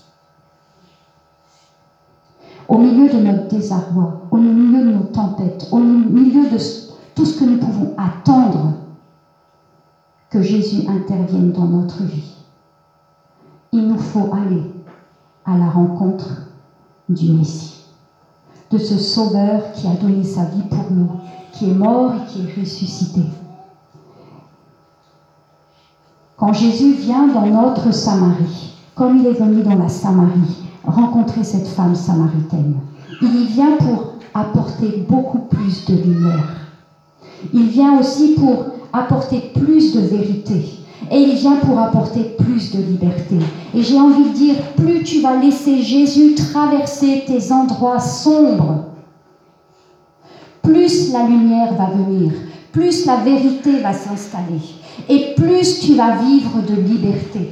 Au 2.68 2.78
milieu 2.78 3.10
de 3.10 3.18
notre 3.26 3.48
désarroi, 3.48 4.22
au 4.30 4.38
milieu 4.38 4.86
de 4.86 4.92
nos 4.92 5.04
tempêtes, 5.06 5.68
au 5.72 5.80
milieu 5.80 6.48
de 6.48 6.58
tout 7.16 7.26
ce 7.26 7.40
que 7.40 7.46
nous 7.46 7.58
pouvons 7.58 7.96
attendre 7.98 8.74
que 10.30 10.44
Jésus 10.44 10.88
intervienne 10.88 11.52
dans 11.54 11.66
notre 11.66 12.04
vie, 12.04 12.36
il 13.72 13.88
nous 13.88 13.98
faut 13.98 14.30
aller 14.32 14.62
à 15.46 15.58
la 15.58 15.70
rencontre 15.72 16.44
du 17.10 17.32
Messie 17.32 17.81
de 18.72 18.78
ce 18.78 18.98
Sauveur 18.98 19.72
qui 19.74 19.88
a 19.88 19.96
donné 20.02 20.24
sa 20.24 20.46
vie 20.46 20.64
pour 20.70 20.92
nous, 20.92 21.10
qui 21.52 21.70
est 21.70 21.74
mort 21.74 22.14
et 22.16 22.32
qui 22.32 22.42
est 22.42 22.62
ressuscité. 22.62 23.22
Quand 26.38 26.54
Jésus 26.54 26.94
vient 26.94 27.28
dans 27.28 27.46
notre 27.46 27.94
Samarie, 27.94 28.74
comme 28.96 29.18
il 29.18 29.28
est 29.28 29.34
venu 29.34 29.62
dans 29.62 29.76
la 29.76 29.90
Samarie, 29.90 30.58
rencontrer 30.84 31.44
cette 31.44 31.68
femme 31.68 31.96
samaritaine, 31.96 32.76
il 33.22 33.42
y 33.42 33.46
vient 33.46 33.78
pour 33.78 34.14
apporter 34.34 35.06
beaucoup 35.08 35.40
plus 35.40 35.86
de 35.86 35.96
lumière. 35.96 36.56
Il 37.54 37.68
vient 37.68 38.00
aussi 38.00 38.36
pour 38.36 38.66
apporter 38.94 39.52
plus 39.54 39.94
de 39.94 40.02
vérité. 40.02 40.81
Et 41.10 41.18
il 41.18 41.36
vient 41.36 41.56
pour 41.56 41.80
apporter 41.80 42.36
plus 42.38 42.72
de 42.76 42.82
liberté. 42.82 43.36
Et 43.74 43.82
j'ai 43.82 44.00
envie 44.00 44.30
de 44.30 44.36
dire, 44.36 44.56
plus 44.76 45.04
tu 45.04 45.22
vas 45.22 45.38
laisser 45.38 45.82
Jésus 45.82 46.36
traverser 46.36 47.24
tes 47.26 47.52
endroits 47.52 48.00
sombres, 48.00 48.86
plus 50.62 51.12
la 51.12 51.24
lumière 51.24 51.74
va 51.74 51.86
venir, 51.86 52.32
plus 52.72 53.06
la 53.06 53.18
vérité 53.18 53.80
va 53.80 53.94
s'installer, 53.94 54.62
et 55.10 55.34
plus 55.36 55.80
tu 55.80 55.96
vas 55.96 56.18
vivre 56.18 56.62
de 56.62 56.76
liberté. 56.76 57.50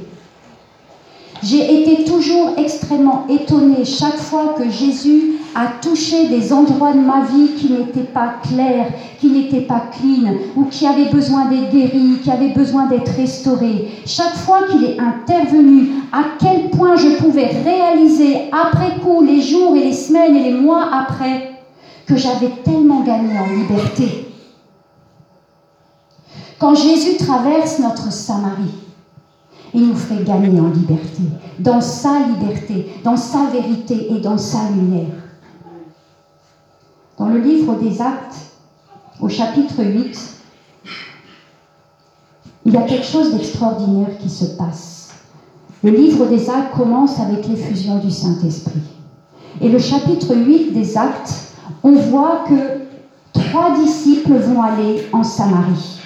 J'ai 1.42 1.80
été 1.82 2.04
toujours 2.04 2.50
extrêmement 2.58 3.26
étonnée 3.28 3.84
chaque 3.84 4.18
fois 4.18 4.54
que 4.58 4.68
Jésus 4.68 5.38
a 5.54 5.68
touché 5.80 6.28
des 6.28 6.52
endroits 6.52 6.92
de 6.92 7.00
ma 7.00 7.22
vie 7.22 7.54
qui 7.56 7.72
n'étaient 7.72 8.00
pas 8.12 8.34
clairs, 8.42 8.92
qui 9.18 9.28
n'étaient 9.28 9.62
pas 9.62 9.84
clean, 9.90 10.34
ou 10.54 10.64
qui 10.64 10.86
avaient 10.86 11.10
besoin 11.10 11.46
d'être 11.46 11.70
guéris, 11.70 12.18
qui 12.22 12.30
avaient 12.30 12.52
besoin 12.52 12.86
d'être 12.86 13.12
restaurés. 13.16 13.88
Chaque 14.04 14.36
fois 14.36 14.64
qu'il 14.70 14.84
est 14.84 14.98
intervenu, 15.00 15.88
à 16.12 16.24
quel 16.38 16.68
point 16.70 16.96
je 16.96 17.16
pouvais 17.16 17.46
réaliser 17.46 18.50
après 18.52 19.00
coup, 19.00 19.22
les 19.22 19.40
jours 19.40 19.74
et 19.76 19.84
les 19.84 19.94
semaines 19.94 20.36
et 20.36 20.52
les 20.52 20.58
mois 20.58 20.88
après, 20.92 21.52
que 22.06 22.16
j'avais 22.16 22.50
tellement 22.64 23.00
gagné 23.00 23.38
en 23.38 23.46
liberté. 23.46 24.26
Quand 26.58 26.74
Jésus 26.74 27.16
traverse 27.16 27.78
notre 27.78 28.12
Samarie, 28.12 28.79
il 29.74 29.88
nous 29.88 29.96
fait 29.96 30.24
gagner 30.24 30.60
en 30.60 30.68
liberté, 30.68 31.22
dans 31.58 31.80
sa 31.80 32.20
liberté, 32.26 32.94
dans 33.04 33.16
sa 33.16 33.46
vérité 33.46 34.12
et 34.12 34.20
dans 34.20 34.38
sa 34.38 34.68
lumière. 34.70 35.14
Dans 37.18 37.28
le 37.28 37.38
livre 37.38 37.74
des 37.74 38.00
Actes, 38.00 38.36
au 39.20 39.28
chapitre 39.28 39.84
8, 39.84 40.36
il 42.66 42.72
y 42.72 42.76
a 42.76 42.82
quelque 42.82 43.06
chose 43.06 43.32
d'extraordinaire 43.34 44.18
qui 44.18 44.28
se 44.28 44.56
passe. 44.56 45.10
Le 45.82 45.90
livre 45.90 46.26
des 46.26 46.48
Actes 46.50 46.74
commence 46.76 47.18
avec 47.20 47.46
l'effusion 47.46 47.98
du 47.98 48.10
Saint-Esprit. 48.10 48.82
Et 49.60 49.68
le 49.68 49.78
chapitre 49.78 50.34
8 50.34 50.72
des 50.72 50.96
Actes, 50.96 51.54
on 51.82 51.92
voit 51.92 52.44
que 52.48 52.80
trois 53.32 53.76
disciples 53.78 54.34
vont 54.34 54.62
aller 54.62 55.06
en 55.12 55.22
Samarie. 55.22 55.99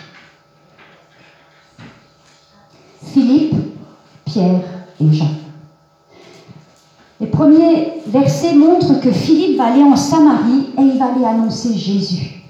Philippe, 3.14 3.54
Pierre 4.24 4.60
et 5.00 5.14
Jean. 5.14 5.30
Les 7.20 7.28
premiers 7.28 7.92
versets 8.08 8.54
montrent 8.54 9.00
que 9.00 9.12
Philippe 9.12 9.56
va 9.56 9.66
aller 9.66 9.84
en 9.84 9.94
Samarie 9.94 10.70
et 10.76 10.82
il 10.82 10.98
va 10.98 11.12
aller 11.14 11.24
annoncer 11.24 11.74
Jésus. 11.74 12.42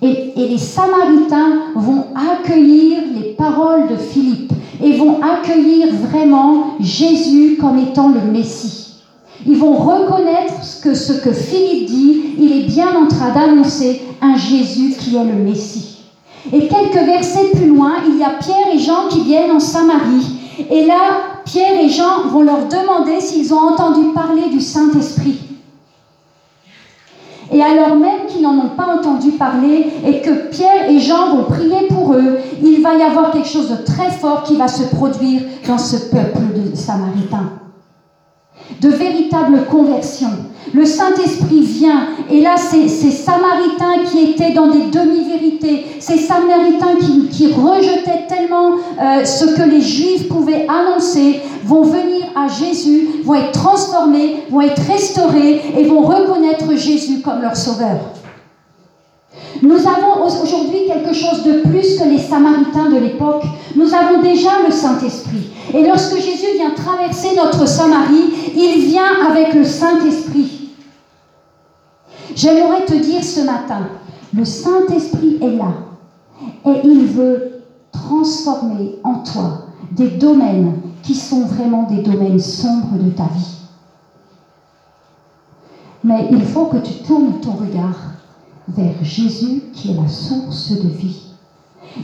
Et, 0.00 0.32
et, 0.34 0.48
les 0.48 0.56
Samaritains 0.56 1.72
vont 1.76 2.06
accueillir 2.14 3.02
les 3.14 3.34
paroles 3.34 3.88
de 3.88 3.96
Philippe 3.96 4.54
et 4.82 4.96
vont 4.96 5.20
accueillir 5.22 5.88
vraiment 5.94 6.78
Jésus 6.80 7.58
comme 7.60 7.80
étant 7.80 8.08
le 8.08 8.32
Messie. 8.32 9.02
Ils 9.46 9.58
vont 9.58 9.74
reconnaître 9.74 10.54
que 10.82 10.94
ce 10.94 11.12
que 11.12 11.32
Philippe 11.32 11.86
dit, 11.86 12.22
il 12.38 12.52
est 12.52 12.66
bien 12.66 12.96
en 12.96 13.08
train 13.08 13.34
d'annoncer 13.34 14.00
un 14.22 14.36
Jésus 14.36 14.94
qui 14.98 15.16
est 15.16 15.24
le 15.24 15.34
Messie. 15.34 15.91
Et 16.50 16.66
quelques 16.66 17.06
versets 17.06 17.50
plus 17.54 17.68
loin, 17.68 17.94
il 18.06 18.18
y 18.18 18.24
a 18.24 18.30
Pierre 18.30 18.74
et 18.74 18.78
Jean 18.78 19.08
qui 19.08 19.20
viennent 19.20 19.52
en 19.52 19.60
Samarie. 19.60 20.40
Et 20.70 20.86
là, 20.86 21.40
Pierre 21.44 21.80
et 21.80 21.88
Jean 21.88 22.28
vont 22.30 22.42
leur 22.42 22.66
demander 22.66 23.20
s'ils 23.20 23.52
ont 23.54 23.68
entendu 23.68 24.08
parler 24.12 24.48
du 24.50 24.60
Saint-Esprit. 24.60 25.38
Et 27.52 27.62
alors 27.62 27.96
même 27.96 28.26
qu'ils 28.28 28.42
n'en 28.42 28.56
ont 28.56 28.70
pas 28.70 28.96
entendu 28.96 29.32
parler 29.32 29.86
et 30.06 30.22
que 30.22 30.48
Pierre 30.48 30.88
et 30.88 30.98
Jean 30.98 31.36
vont 31.36 31.44
prier 31.44 31.86
pour 31.88 32.14
eux, 32.14 32.38
il 32.62 32.80
va 32.80 32.94
y 32.94 33.02
avoir 33.02 33.30
quelque 33.30 33.48
chose 33.48 33.68
de 33.68 33.84
très 33.84 34.10
fort 34.10 34.42
qui 34.42 34.56
va 34.56 34.68
se 34.68 34.84
produire 34.94 35.42
dans 35.66 35.78
ce 35.78 35.96
peuple 36.10 36.40
de 36.54 36.74
Samaritains. 36.74 37.52
De 38.80 38.88
véritables 38.88 39.66
conversions, 39.70 40.46
le 40.74 40.86
Saint-Esprit 40.86 41.60
vient, 41.60 42.08
et 42.30 42.40
là, 42.40 42.56
ces, 42.56 42.88
Samaritains 42.88 44.04
qui 44.10 44.30
étaient 44.30 44.52
dans 44.52 44.68
des 44.68 44.86
demi-vérités, 44.86 45.86
ces 46.00 46.18
Samaritains 46.18 46.96
qui, 47.30 47.52
rejetaient 47.52 48.26
tellement 48.28 48.76
euh, 49.00 49.24
ce 49.24 49.44
que 49.54 49.68
les 49.68 49.80
Juifs 49.80 50.28
pouvaient 50.28 50.66
annoncer, 50.68 51.40
vont 51.64 51.82
venir 51.82 52.26
à 52.34 52.48
Jésus, 52.48 53.08
vont 53.24 53.34
être 53.34 53.52
transformés, 53.52 54.44
vont 54.50 54.62
être 54.62 54.80
restaurés 54.90 55.60
et 55.76 55.84
vont 55.84 56.02
reconnaître 56.02 56.74
Jésus 56.76 57.20
comme 57.20 57.42
leur 57.42 57.56
sauveur. 57.56 57.98
Nous 59.60 59.78
avons 59.86 60.24
aujourd'hui 60.24 60.86
quelque 60.88 61.14
chose 61.14 61.44
de 61.44 61.60
plus 61.68 61.98
que 61.98 62.08
les 62.08 62.18
Samaritains 62.18 62.90
de 62.90 62.98
l'époque. 62.98 63.44
Nous 63.76 63.94
avons 63.94 64.20
déjà 64.20 64.50
le 64.66 64.72
Saint-Esprit. 64.72 65.50
Et 65.72 65.86
lorsque 65.86 66.16
Jésus 66.16 66.56
vient 66.56 66.70
traverser 66.70 67.36
notre 67.36 67.66
Samarie, 67.66 68.32
il 68.56 68.86
vient 68.86 69.24
avec 69.30 69.54
le 69.54 69.64
Saint-Esprit. 69.64 70.51
J'aimerais 72.34 72.84
te 72.86 72.94
dire 72.94 73.22
ce 73.22 73.40
matin, 73.40 73.88
le 74.34 74.44
Saint-Esprit 74.44 75.38
est 75.42 75.56
là 75.56 75.72
et 76.64 76.80
il 76.84 77.06
veut 77.06 77.62
transformer 77.92 78.96
en 79.04 79.16
toi 79.18 79.66
des 79.90 80.10
domaines 80.10 80.80
qui 81.02 81.14
sont 81.14 81.42
vraiment 81.42 81.84
des 81.84 82.02
domaines 82.02 82.40
sombres 82.40 82.96
de 82.96 83.10
ta 83.10 83.24
vie. 83.24 83.58
Mais 86.04 86.28
il 86.30 86.44
faut 86.44 86.66
que 86.66 86.78
tu 86.78 87.02
tournes 87.02 87.40
ton 87.40 87.52
regard 87.52 87.98
vers 88.68 89.02
Jésus 89.02 89.62
qui 89.72 89.92
est 89.92 90.00
la 90.00 90.08
source 90.08 90.70
de 90.70 90.88
vie. 90.88 91.26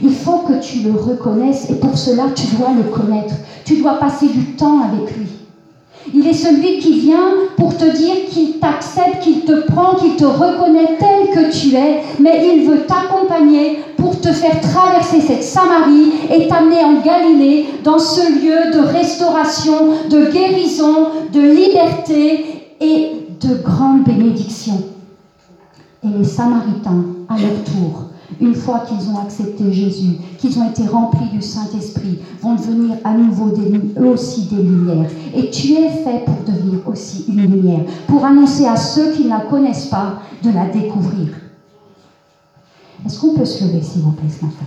Il 0.03 0.11
faut 0.11 0.39
que 0.39 0.59
tu 0.61 0.81
le 0.81 0.91
reconnaisses 0.91 1.69
et 1.69 1.75
pour 1.75 1.97
cela 1.97 2.29
tu 2.35 2.55
dois 2.55 2.73
le 2.73 2.83
connaître. 2.83 3.33
Tu 3.65 3.81
dois 3.81 3.95
passer 3.95 4.27
du 4.27 4.55
temps 4.55 4.81
avec 4.81 5.17
lui. 5.17 5.38
Il 6.13 6.25
est 6.25 6.33
celui 6.33 6.79
qui 6.79 6.99
vient 6.99 7.33
pour 7.57 7.75
te 7.77 7.85
dire 7.85 8.15
qu'il 8.29 8.59
t'accepte, 8.59 9.21
qu'il 9.21 9.41
te 9.41 9.67
prend, 9.71 9.95
qu'il 9.95 10.15
te 10.15 10.25
reconnaît 10.25 10.97
tel 10.97 11.29
que 11.33 11.51
tu 11.51 11.75
es, 11.75 12.01
mais 12.19 12.47
il 12.47 12.69
veut 12.69 12.85
t'accompagner 12.85 13.79
pour 13.97 14.19
te 14.19 14.29
faire 14.29 14.59
traverser 14.61 15.21
cette 15.21 15.43
Samarie 15.43 16.11
et 16.33 16.47
t'amener 16.47 16.83
en 16.83 17.01
Galilée, 17.01 17.67
dans 17.83 17.99
ce 17.99 18.21
lieu 18.21 18.73
de 18.73 18.79
restauration, 18.79 19.89
de 20.09 20.31
guérison, 20.31 21.09
de 21.33 21.41
liberté 21.41 22.45
et 22.79 23.11
de 23.41 23.55
grande 23.55 24.03
bénédiction. 24.03 24.81
Et 26.03 26.17
les 26.17 26.23
Samaritains, 26.23 27.03
à 27.27 27.33
leur 27.33 27.63
tour, 27.65 28.08
une 28.39 28.55
fois 28.55 28.85
qu'ils 28.87 29.09
ont 29.09 29.19
accepté 29.19 29.71
Jésus, 29.71 30.17
qu'ils 30.37 30.57
ont 30.59 30.69
été 30.69 30.83
remplis 30.83 31.29
du 31.29 31.41
Saint-Esprit, 31.41 32.19
vont 32.41 32.55
devenir 32.55 32.97
à 33.03 33.13
nouveau 33.13 33.47
eux 33.47 34.05
aussi 34.05 34.43
des 34.43 34.61
lumières. 34.61 35.09
Et 35.35 35.49
tu 35.49 35.73
es 35.73 35.89
fait 35.89 36.25
pour 36.25 36.37
devenir 36.45 36.87
aussi 36.87 37.25
une 37.27 37.41
lumière, 37.41 37.81
pour 38.07 38.23
annoncer 38.23 38.65
à 38.65 38.75
ceux 38.75 39.11
qui 39.13 39.25
ne 39.25 39.29
la 39.29 39.41
connaissent 39.41 39.87
pas 39.87 40.21
de 40.43 40.51
la 40.51 40.67
découvrir. 40.67 41.27
Est-ce 43.05 43.19
qu'on 43.19 43.33
peut 43.33 43.45
se 43.45 43.63
lever, 43.63 43.81
s'il 43.81 44.01
vous 44.01 44.11
plaît, 44.11 44.29
ce 44.29 44.45
matin? 44.45 44.65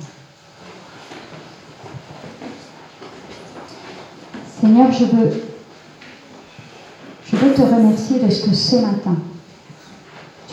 Seigneur, 4.61 4.93
je 4.93 5.05
veux, 5.05 5.43
je 7.27 7.37
veux 7.37 7.55
te 7.55 7.63
remercier 7.63 8.21
de 8.21 8.31
ce 8.31 8.49
que 8.49 8.55
ce 8.55 8.77
matin, 8.77 9.17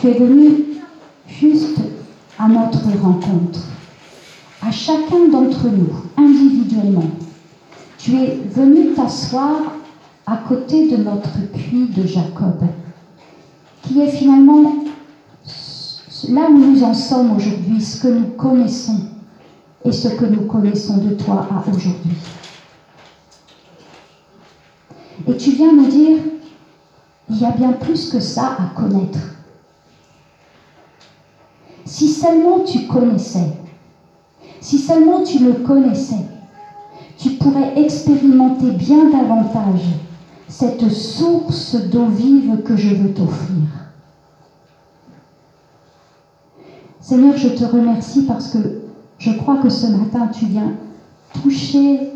tu 0.00 0.08
es 0.08 0.14
venu 0.14 0.64
juste 1.28 1.78
à 2.40 2.48
notre 2.48 2.88
rencontre, 3.02 3.60
à 4.62 4.70
chacun 4.70 5.28
d'entre 5.30 5.66
nous, 5.68 5.92
individuellement. 6.16 7.10
Tu 7.98 8.16
es 8.16 8.40
venu 8.46 8.94
t'asseoir 8.94 9.56
à 10.26 10.38
côté 10.48 10.88
de 10.88 11.02
notre 11.02 11.38
puits 11.52 11.88
de 11.94 12.06
Jacob, 12.06 12.64
qui 13.82 14.00
est 14.00 14.10
finalement 14.10 14.74
là 16.30 16.48
où 16.50 16.58
nous 16.58 16.82
en 16.82 16.94
sommes 16.94 17.36
aujourd'hui, 17.36 17.80
ce 17.80 18.00
que 18.00 18.08
nous 18.08 18.28
connaissons 18.28 19.00
et 19.84 19.92
ce 19.92 20.08
que 20.08 20.24
nous 20.24 20.46
connaissons 20.46 20.96
de 20.96 21.14
toi 21.14 21.46
à 21.50 21.68
aujourd'hui. 21.68 22.16
Et 25.28 25.36
tu 25.36 25.50
viens 25.50 25.72
nous 25.72 25.88
dire, 25.88 26.18
il 27.28 27.38
y 27.38 27.44
a 27.44 27.50
bien 27.50 27.72
plus 27.72 28.10
que 28.10 28.18
ça 28.20 28.56
à 28.58 28.80
connaître. 28.80 29.18
Si 31.90 32.06
seulement 32.06 32.60
tu 32.60 32.86
connaissais, 32.86 33.50
si 34.60 34.78
seulement 34.78 35.24
tu 35.24 35.40
me 35.40 35.54
connaissais, 35.54 36.24
tu 37.18 37.30
pourrais 37.30 37.82
expérimenter 37.82 38.70
bien 38.70 39.10
davantage 39.10 39.86
cette 40.46 40.88
source 40.88 41.74
d'eau 41.74 42.06
vive 42.06 42.62
que 42.62 42.76
je 42.76 42.94
veux 42.94 43.12
t'offrir. 43.12 43.64
Seigneur, 47.00 47.36
je 47.36 47.48
te 47.48 47.64
remercie 47.64 48.22
parce 48.22 48.50
que 48.50 48.82
je 49.18 49.32
crois 49.32 49.56
que 49.56 49.68
ce 49.68 49.88
matin, 49.88 50.28
tu 50.28 50.46
viens 50.46 50.74
toucher 51.42 52.12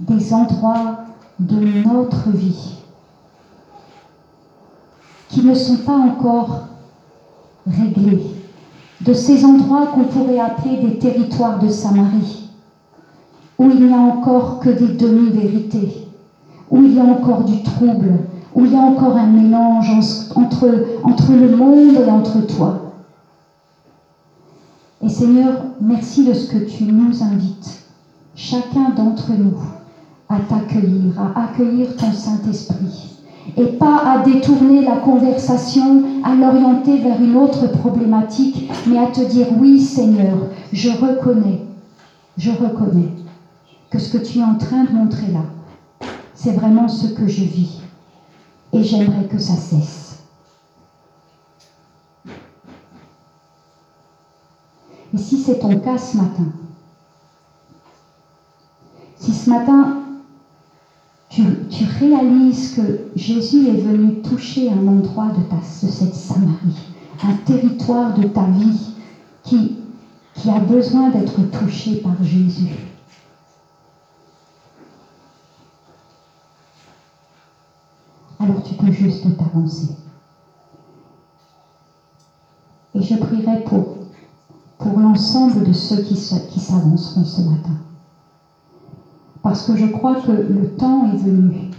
des 0.00 0.34
endroits 0.34 0.98
de 1.40 1.88
notre 1.88 2.28
vie 2.28 2.74
qui 5.30 5.40
ne 5.40 5.54
sont 5.54 5.78
pas 5.78 5.96
encore 5.96 6.66
réglés, 7.66 8.43
de 9.04 9.12
ces 9.12 9.44
endroits 9.44 9.88
qu'on 9.88 10.04
pourrait 10.04 10.38
appeler 10.38 10.78
des 10.78 10.98
territoires 10.98 11.58
de 11.58 11.68
Samarie, 11.68 12.48
où 13.58 13.70
il 13.70 13.86
n'y 13.86 13.92
a 13.92 13.98
encore 13.98 14.60
que 14.60 14.70
des 14.70 14.94
demi-vérités, 14.94 16.08
où 16.70 16.82
il 16.82 16.94
y 16.94 17.00
a 17.00 17.04
encore 17.04 17.44
du 17.44 17.62
trouble, 17.62 18.12
où 18.54 18.64
il 18.64 18.72
y 18.72 18.76
a 18.76 18.80
encore 18.80 19.16
un 19.16 19.26
mélange 19.26 19.90
entre, 20.34 20.66
le 21.32 21.56
monde 21.56 21.96
et 21.96 22.10
entre 22.10 22.40
toi. 22.46 22.80
Et 25.02 25.08
Seigneur, 25.08 25.64
merci 25.80 26.24
de 26.24 26.32
ce 26.32 26.48
que 26.50 26.64
tu 26.64 26.84
nous 26.84 27.22
invites, 27.22 27.80
chacun 28.34 28.90
d'entre 28.96 29.32
nous, 29.32 29.58
à 30.30 30.38
t'accueillir, 30.40 31.20
à 31.20 31.44
accueillir 31.44 31.94
ton 31.96 32.10
Saint-Esprit 32.10 33.13
et 33.56 33.66
pas 33.66 33.98
à 33.98 34.18
détourner 34.24 34.84
la 34.84 34.96
conversation, 34.96 36.04
à 36.24 36.34
l'orienter 36.34 36.98
vers 36.98 37.20
une 37.20 37.36
autre 37.36 37.66
problématique, 37.68 38.70
mais 38.86 38.98
à 38.98 39.06
te 39.06 39.20
dire 39.20 39.48
oui 39.58 39.80
Seigneur, 39.80 40.36
je 40.72 40.90
reconnais, 40.90 41.62
je 42.36 42.50
reconnais 42.50 43.10
que 43.90 43.98
ce 43.98 44.16
que 44.16 44.22
tu 44.22 44.38
es 44.38 44.44
en 44.44 44.56
train 44.56 44.84
de 44.84 44.92
montrer 44.92 45.28
là, 45.28 45.44
c'est 46.34 46.52
vraiment 46.52 46.88
ce 46.88 47.06
que 47.06 47.26
je 47.28 47.44
vis. 47.44 47.80
Et 48.72 48.82
j'aimerais 48.82 49.26
que 49.26 49.38
ça 49.38 49.54
cesse. 49.54 50.24
Et 55.14 55.18
si 55.18 55.38
c'est 55.38 55.60
ton 55.60 55.78
cas 55.78 55.96
ce 55.96 56.16
matin, 56.16 56.46
si 59.16 59.32
ce 59.32 59.48
matin 59.48 60.03
tu, 61.34 61.84
réalises 61.98 62.76
que 62.76 63.10
Jésus 63.16 63.68
est 63.68 63.80
venu 63.80 64.22
toucher 64.22 64.70
un 64.70 64.86
endroit 64.86 65.28
de, 65.28 65.42
ta, 65.42 65.56
de 65.56 65.92
cette 65.92 66.14
Samarie, 66.14 66.92
un 67.22 67.34
territoire 67.44 68.14
de 68.14 68.28
ta 68.28 68.44
vie 68.44 68.94
qui, 69.42 69.78
a 70.48 70.60
besoin 70.60 71.10
d'être 71.10 71.40
touché 71.50 71.96
par 71.96 72.22
Jésus. 72.22 72.74
Alors 78.38 78.62
tu 78.62 78.74
peux 78.74 78.92
juste 78.92 79.24
t'avancer. 79.38 79.96
Et 82.94 83.02
je 83.02 83.16
prierai 83.16 83.64
pour, 83.64 83.96
l'ensemble 84.96 85.64
de 85.64 85.72
ceux 85.72 86.02
qui 86.02 86.16
s'avanceront 86.16 87.24
ce 87.24 87.40
matin. 87.40 87.78
Parce 89.44 89.66
que 89.66 89.76
je 89.76 89.84
crois 89.84 90.14
que 90.14 90.32
le 90.32 90.70
temps 90.78 91.06
est 91.12 91.18
venu 91.18 91.70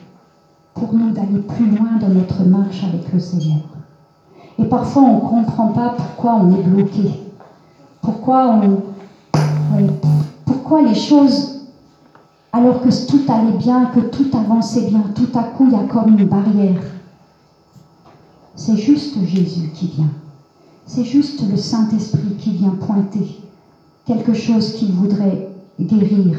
pour 0.76 0.94
nous 0.94 1.10
d'aller 1.10 1.40
plus 1.40 1.66
loin 1.66 1.98
dans 2.00 2.10
notre 2.10 2.44
marche 2.44 2.84
avec 2.84 3.12
le 3.12 3.20
Seigneur. 3.20 3.64
Et 4.60 4.66
parfois, 4.66 5.02
on 5.02 5.16
ne 5.16 5.44
comprend 5.44 5.70
pas 5.70 5.96
pourquoi 5.98 6.36
on 6.36 6.56
est 6.56 6.62
bloqué. 6.62 7.10
Pourquoi, 8.04 8.62
pourquoi 10.46 10.84
les 10.84 10.94
choses, 10.94 11.66
alors 12.54 12.82
que 12.82 13.08
tout 13.08 13.22
allait 13.28 13.58
bien, 13.58 13.86
que 13.88 14.02
tout 14.02 14.30
avançait 14.38 14.88
bien, 14.88 15.04
tout 15.16 15.30
à 15.34 15.42
coup, 15.42 15.66
il 15.66 15.72
y 15.72 15.76
a 15.76 15.88
comme 15.92 16.20
une 16.20 16.26
barrière. 16.26 16.84
C'est 18.54 18.78
juste 18.78 19.18
Jésus 19.26 19.72
qui 19.74 19.88
vient. 19.88 20.12
C'est 20.86 21.04
juste 21.04 21.50
le 21.50 21.58
Saint-Esprit 21.58 22.36
qui 22.38 22.52
vient 22.52 22.78
pointer 22.80 23.42
quelque 24.06 24.36
chose 24.36 24.74
qu'il 24.74 24.92
voudrait 24.92 25.50
guérir, 25.80 26.38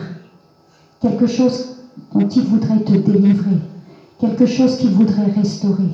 quelque 1.07 1.27
chose 1.29 1.77
dont 2.13 2.29
il 2.29 2.43
voudrait 2.43 2.81
te 2.81 2.93
délivrer, 2.93 3.59
quelque 4.19 4.47
chose 4.47 4.77
qu'il 4.77 4.91
voudrait 4.91 5.31
restaurer, 5.37 5.91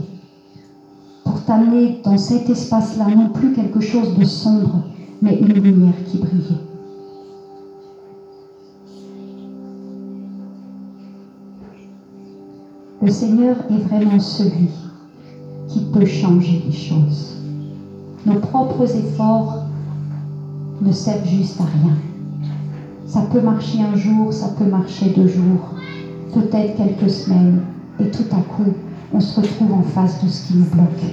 pour 1.25 1.43
t'amener 1.45 2.01
dans 2.03 2.17
cet 2.17 2.49
espace-là, 2.49 3.09
non 3.15 3.29
plus 3.29 3.53
quelque 3.53 3.81
chose 3.81 4.17
de 4.17 4.25
sombre, 4.25 4.85
mais 5.21 5.39
une 5.39 5.53
lumière 5.53 5.95
qui 6.07 6.19
brille. 6.19 6.59
Le 13.03 13.11
Seigneur 13.11 13.57
est 13.69 13.89
vraiment 13.89 14.21
celui 14.21 14.71
qui 15.69 15.81
peut 15.93 16.07
changer 16.07 16.63
les 16.65 16.73
choses. 16.73 17.37
Nos 18.25 18.39
propres 18.41 18.97
efforts 18.97 19.65
ne 20.81 20.93
servent 20.93 21.29
juste 21.29 21.61
à 21.61 21.65
rien. 21.65 21.97
Ça 23.13 23.21
peut 23.31 23.43
marcher 23.43 23.83
un 23.83 23.95
jour, 23.95 24.33
ça 24.33 24.49
peut 24.59 24.65
marcher 24.65 25.11
deux 25.11 25.29
jours, 25.29 25.75
peut-être 26.33 26.79
quelques 26.79 27.11
semaines, 27.11 27.67
et 27.99 28.11
tout 28.11 28.25
à 28.33 28.41
coup, 28.41 28.73
on 29.13 29.21
se 29.21 29.39
retrouve 29.39 29.75
en 29.75 29.83
face 29.83 30.25
de 30.25 30.29
ce 30.31 30.49
qui 30.49 30.57
nous 30.57 30.65
bloque. 30.65 31.05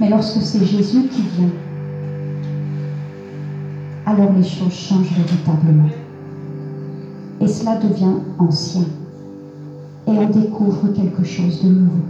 Mais 0.00 0.10
lorsque 0.10 0.42
c'est 0.42 0.64
Jésus 0.64 1.08
qui 1.08 1.22
vient, 1.22 1.50
alors 4.06 4.32
les 4.32 4.44
choses 4.44 4.72
changent 4.74 5.12
véritablement. 5.16 5.90
et 7.40 7.48
cela 7.48 7.76
devient 7.76 8.22
ancien. 8.38 8.84
Et 10.06 10.12
on 10.12 10.30
découvre 10.30 10.88
quelque 10.92 11.24
chose 11.24 11.64
de 11.64 11.70
nouveau. 11.70 12.04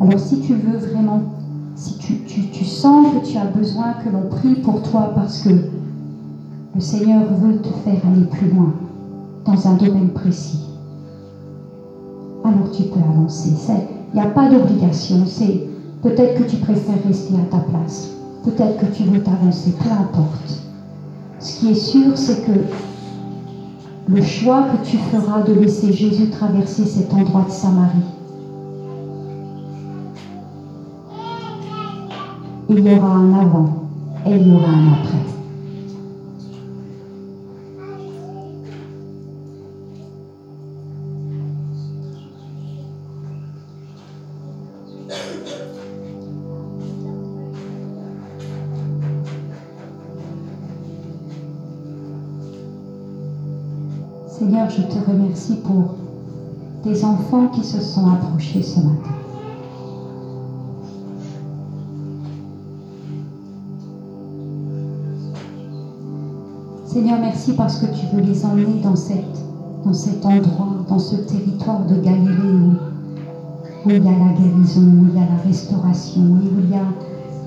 Alors 0.00 0.20
si 0.20 0.40
tu 0.42 0.54
veux 0.56 0.78
vraiment, 0.78 1.45
si 1.76 1.98
tu, 1.98 2.64
sens 2.64 3.06
que 3.12 3.26
tu 3.26 3.36
as 3.36 3.44
besoin 3.44 3.92
que 4.02 4.08
l'on 4.08 4.28
prie 4.30 4.54
pour 4.62 4.80
toi 4.82 5.12
parce 5.14 5.40
que 5.40 5.50
le 5.50 6.80
Seigneur 6.80 7.24
veut 7.34 7.58
te 7.58 7.68
faire 7.68 8.00
aller 8.10 8.24
plus 8.24 8.50
loin 8.50 8.72
dans 9.44 9.68
un 9.68 9.74
domaine 9.74 10.08
précis, 10.08 10.64
alors 12.44 12.70
tu 12.72 12.84
peux 12.84 13.00
avancer. 13.00 13.50
Il 14.14 14.20
n'y 14.20 14.26
a 14.26 14.30
pas 14.30 14.48
d'obligation. 14.48 15.24
C'est 15.26 15.68
peut-être 16.02 16.42
que 16.42 16.48
tu 16.48 16.56
préfères 16.56 17.02
rester 17.06 17.34
à 17.34 17.50
ta 17.50 17.58
place. 17.58 18.10
Peut-être 18.42 18.78
que 18.78 18.86
tu 18.86 19.04
veux 19.04 19.22
t'avancer. 19.22 19.74
Peu 19.78 19.90
importe. 19.90 20.62
Ce 21.40 21.60
qui 21.60 21.70
est 21.70 21.74
sûr, 21.74 22.16
c'est 22.16 22.46
que 22.46 22.60
le 24.08 24.22
choix 24.22 24.62
que 24.62 24.86
tu 24.86 24.96
feras 24.96 25.42
de 25.42 25.52
laisser 25.52 25.92
Jésus 25.92 26.30
traverser 26.30 26.86
cet 26.86 27.12
endroit 27.12 27.44
de 27.46 27.50
Samarie, 27.50 28.15
il 32.78 32.86
y 32.86 32.94
aura 32.94 33.08
un 33.08 33.32
avant 33.32 33.88
et 34.26 34.32
il 34.32 34.48
y 34.48 34.52
aura 34.52 34.68
un 34.68 34.92
après. 34.92 35.16
Seigneur, 54.28 54.68
je 54.68 54.82
te 54.82 55.10
remercie 55.10 55.56
pour 55.64 55.94
tes 56.82 57.04
enfants 57.04 57.48
qui 57.48 57.64
se 57.64 57.80
sont 57.80 58.06
approchés 58.06 58.62
ce 58.62 58.80
matin. 58.80 59.25
Seigneur, 66.96 67.18
merci 67.20 67.52
parce 67.52 67.76
que 67.76 67.84
tu 67.94 68.06
veux 68.06 68.22
les 68.22 68.42
emmener 68.46 68.80
dans, 68.82 68.96
cet 68.96 70.24
endroit, 70.24 70.86
dans 70.88 70.98
ce 70.98 71.16
territoire 71.16 71.84
de 71.84 71.96
Galilée 71.96 72.32
où 73.84 73.90
il 73.90 74.02
y 74.02 74.08
a 74.08 74.12
la 74.12 74.32
guérison, 74.32 74.80
où 74.80 75.06
il 75.10 75.14
y 75.14 75.18
a 75.18 75.26
la 75.26 75.42
restauration, 75.44 76.22
où 76.22 76.38
il 76.58 76.70
y 76.70 76.74
a 76.74 76.86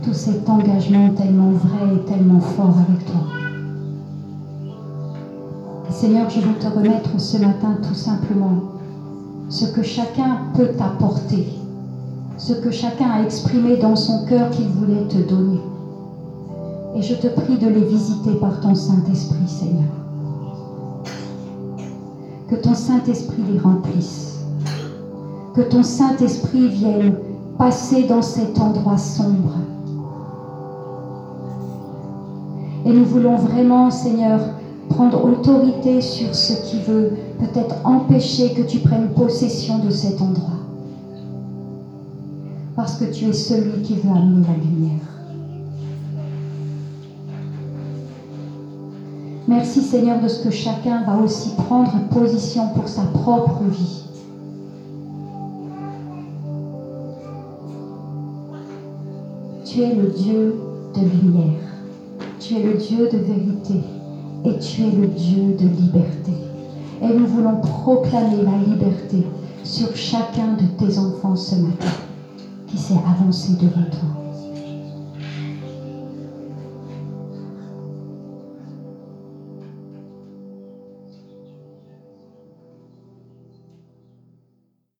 tout 0.03 0.13
cet 0.13 0.47
engagement 0.47 1.09
tellement 1.15 1.49
vrai 1.49 1.95
et 1.95 2.05
tellement 2.05 2.39
fort 2.39 2.75
avec 2.87 3.03
toi. 3.07 3.21
Seigneur, 5.89 6.29
je 6.29 6.41
veux 6.41 6.53
te 6.59 6.67
remettre 6.67 7.19
ce 7.19 7.37
matin 7.37 7.77
tout 7.81 7.95
simplement 7.95 8.53
ce 9.49 9.65
que 9.65 9.81
chacun 9.81 10.41
peut 10.53 10.73
t'apporter, 10.77 11.47
ce 12.37 12.53
que 12.53 12.69
chacun 12.69 13.09
a 13.09 13.23
exprimé 13.23 13.77
dans 13.77 13.95
son 13.95 14.25
cœur 14.25 14.51
qu'il 14.51 14.67
voulait 14.67 15.07
te 15.07 15.17
donner. 15.27 15.59
Et 16.99 17.01
je 17.01 17.15
te 17.15 17.27
prie 17.27 17.57
de 17.57 17.69
les 17.69 17.85
visiter 17.85 18.31
par 18.41 18.59
ton 18.59 18.75
Saint-Esprit, 18.75 19.47
Seigneur. 19.47 19.87
Que 22.49 22.55
ton 22.57 22.73
Saint-Esprit 22.73 23.41
les 23.49 23.57
remplisse. 23.57 24.39
Que 25.55 25.61
ton 25.61 25.81
Saint-Esprit 25.81 26.67
vienne 26.67 27.15
passer 27.57 28.03
dans 28.03 28.21
cet 28.21 28.59
endroit 28.59 28.97
sombre. 28.97 29.53
Et 32.85 32.91
nous 32.91 33.05
voulons 33.05 33.37
vraiment, 33.37 33.89
Seigneur, 33.89 34.41
prendre 34.89 35.23
autorité 35.23 36.01
sur 36.01 36.35
ce 36.35 36.51
qui 36.69 36.81
veut 36.81 37.13
peut-être 37.39 37.75
empêcher 37.85 38.53
que 38.55 38.63
tu 38.63 38.79
prennes 38.79 39.13
possession 39.13 39.79
de 39.79 39.89
cet 39.89 40.21
endroit. 40.21 40.59
Parce 42.75 42.97
que 42.97 43.05
tu 43.05 43.23
es 43.29 43.33
celui 43.33 43.83
qui 43.83 43.95
veut 43.95 44.11
amener 44.11 44.45
la 44.45 44.53
lumière. 44.55 45.08
Merci 49.49 49.81
Seigneur 49.81 50.21
de 50.21 50.27
ce 50.27 50.43
que 50.43 50.51
chacun 50.51 51.03
va 51.05 51.17
aussi 51.17 51.49
prendre 51.55 51.91
position 52.11 52.67
pour 52.75 52.87
sa 52.87 53.01
propre 53.01 53.63
vie. 53.63 54.03
Tu 59.65 59.81
es 59.81 59.95
le 59.95 60.09
Dieu 60.09 60.55
de 60.93 60.99
lumière. 60.99 61.63
Tu 62.39 62.57
es 62.57 62.63
le 62.63 62.75
Dieu 62.75 63.09
de 63.11 63.17
vérité 63.17 63.81
et 64.45 64.59
tu 64.59 64.83
es 64.83 64.91
le 64.91 65.07
Dieu 65.07 65.55
de 65.59 65.67
liberté. 65.67 66.33
Et 67.01 67.07
nous 67.07 67.25
voulons 67.25 67.55
proclamer 67.55 68.43
la 68.43 68.71
liberté 68.71 69.25
sur 69.63 69.95
chacun 69.95 70.57
de 70.61 70.67
tes 70.77 70.99
enfants 70.99 71.35
ce 71.35 71.55
matin 71.55 71.97
qui 72.67 72.77
s'est 72.77 72.99
avancé 73.03 73.53
devant 73.53 73.89
toi. 73.89 74.18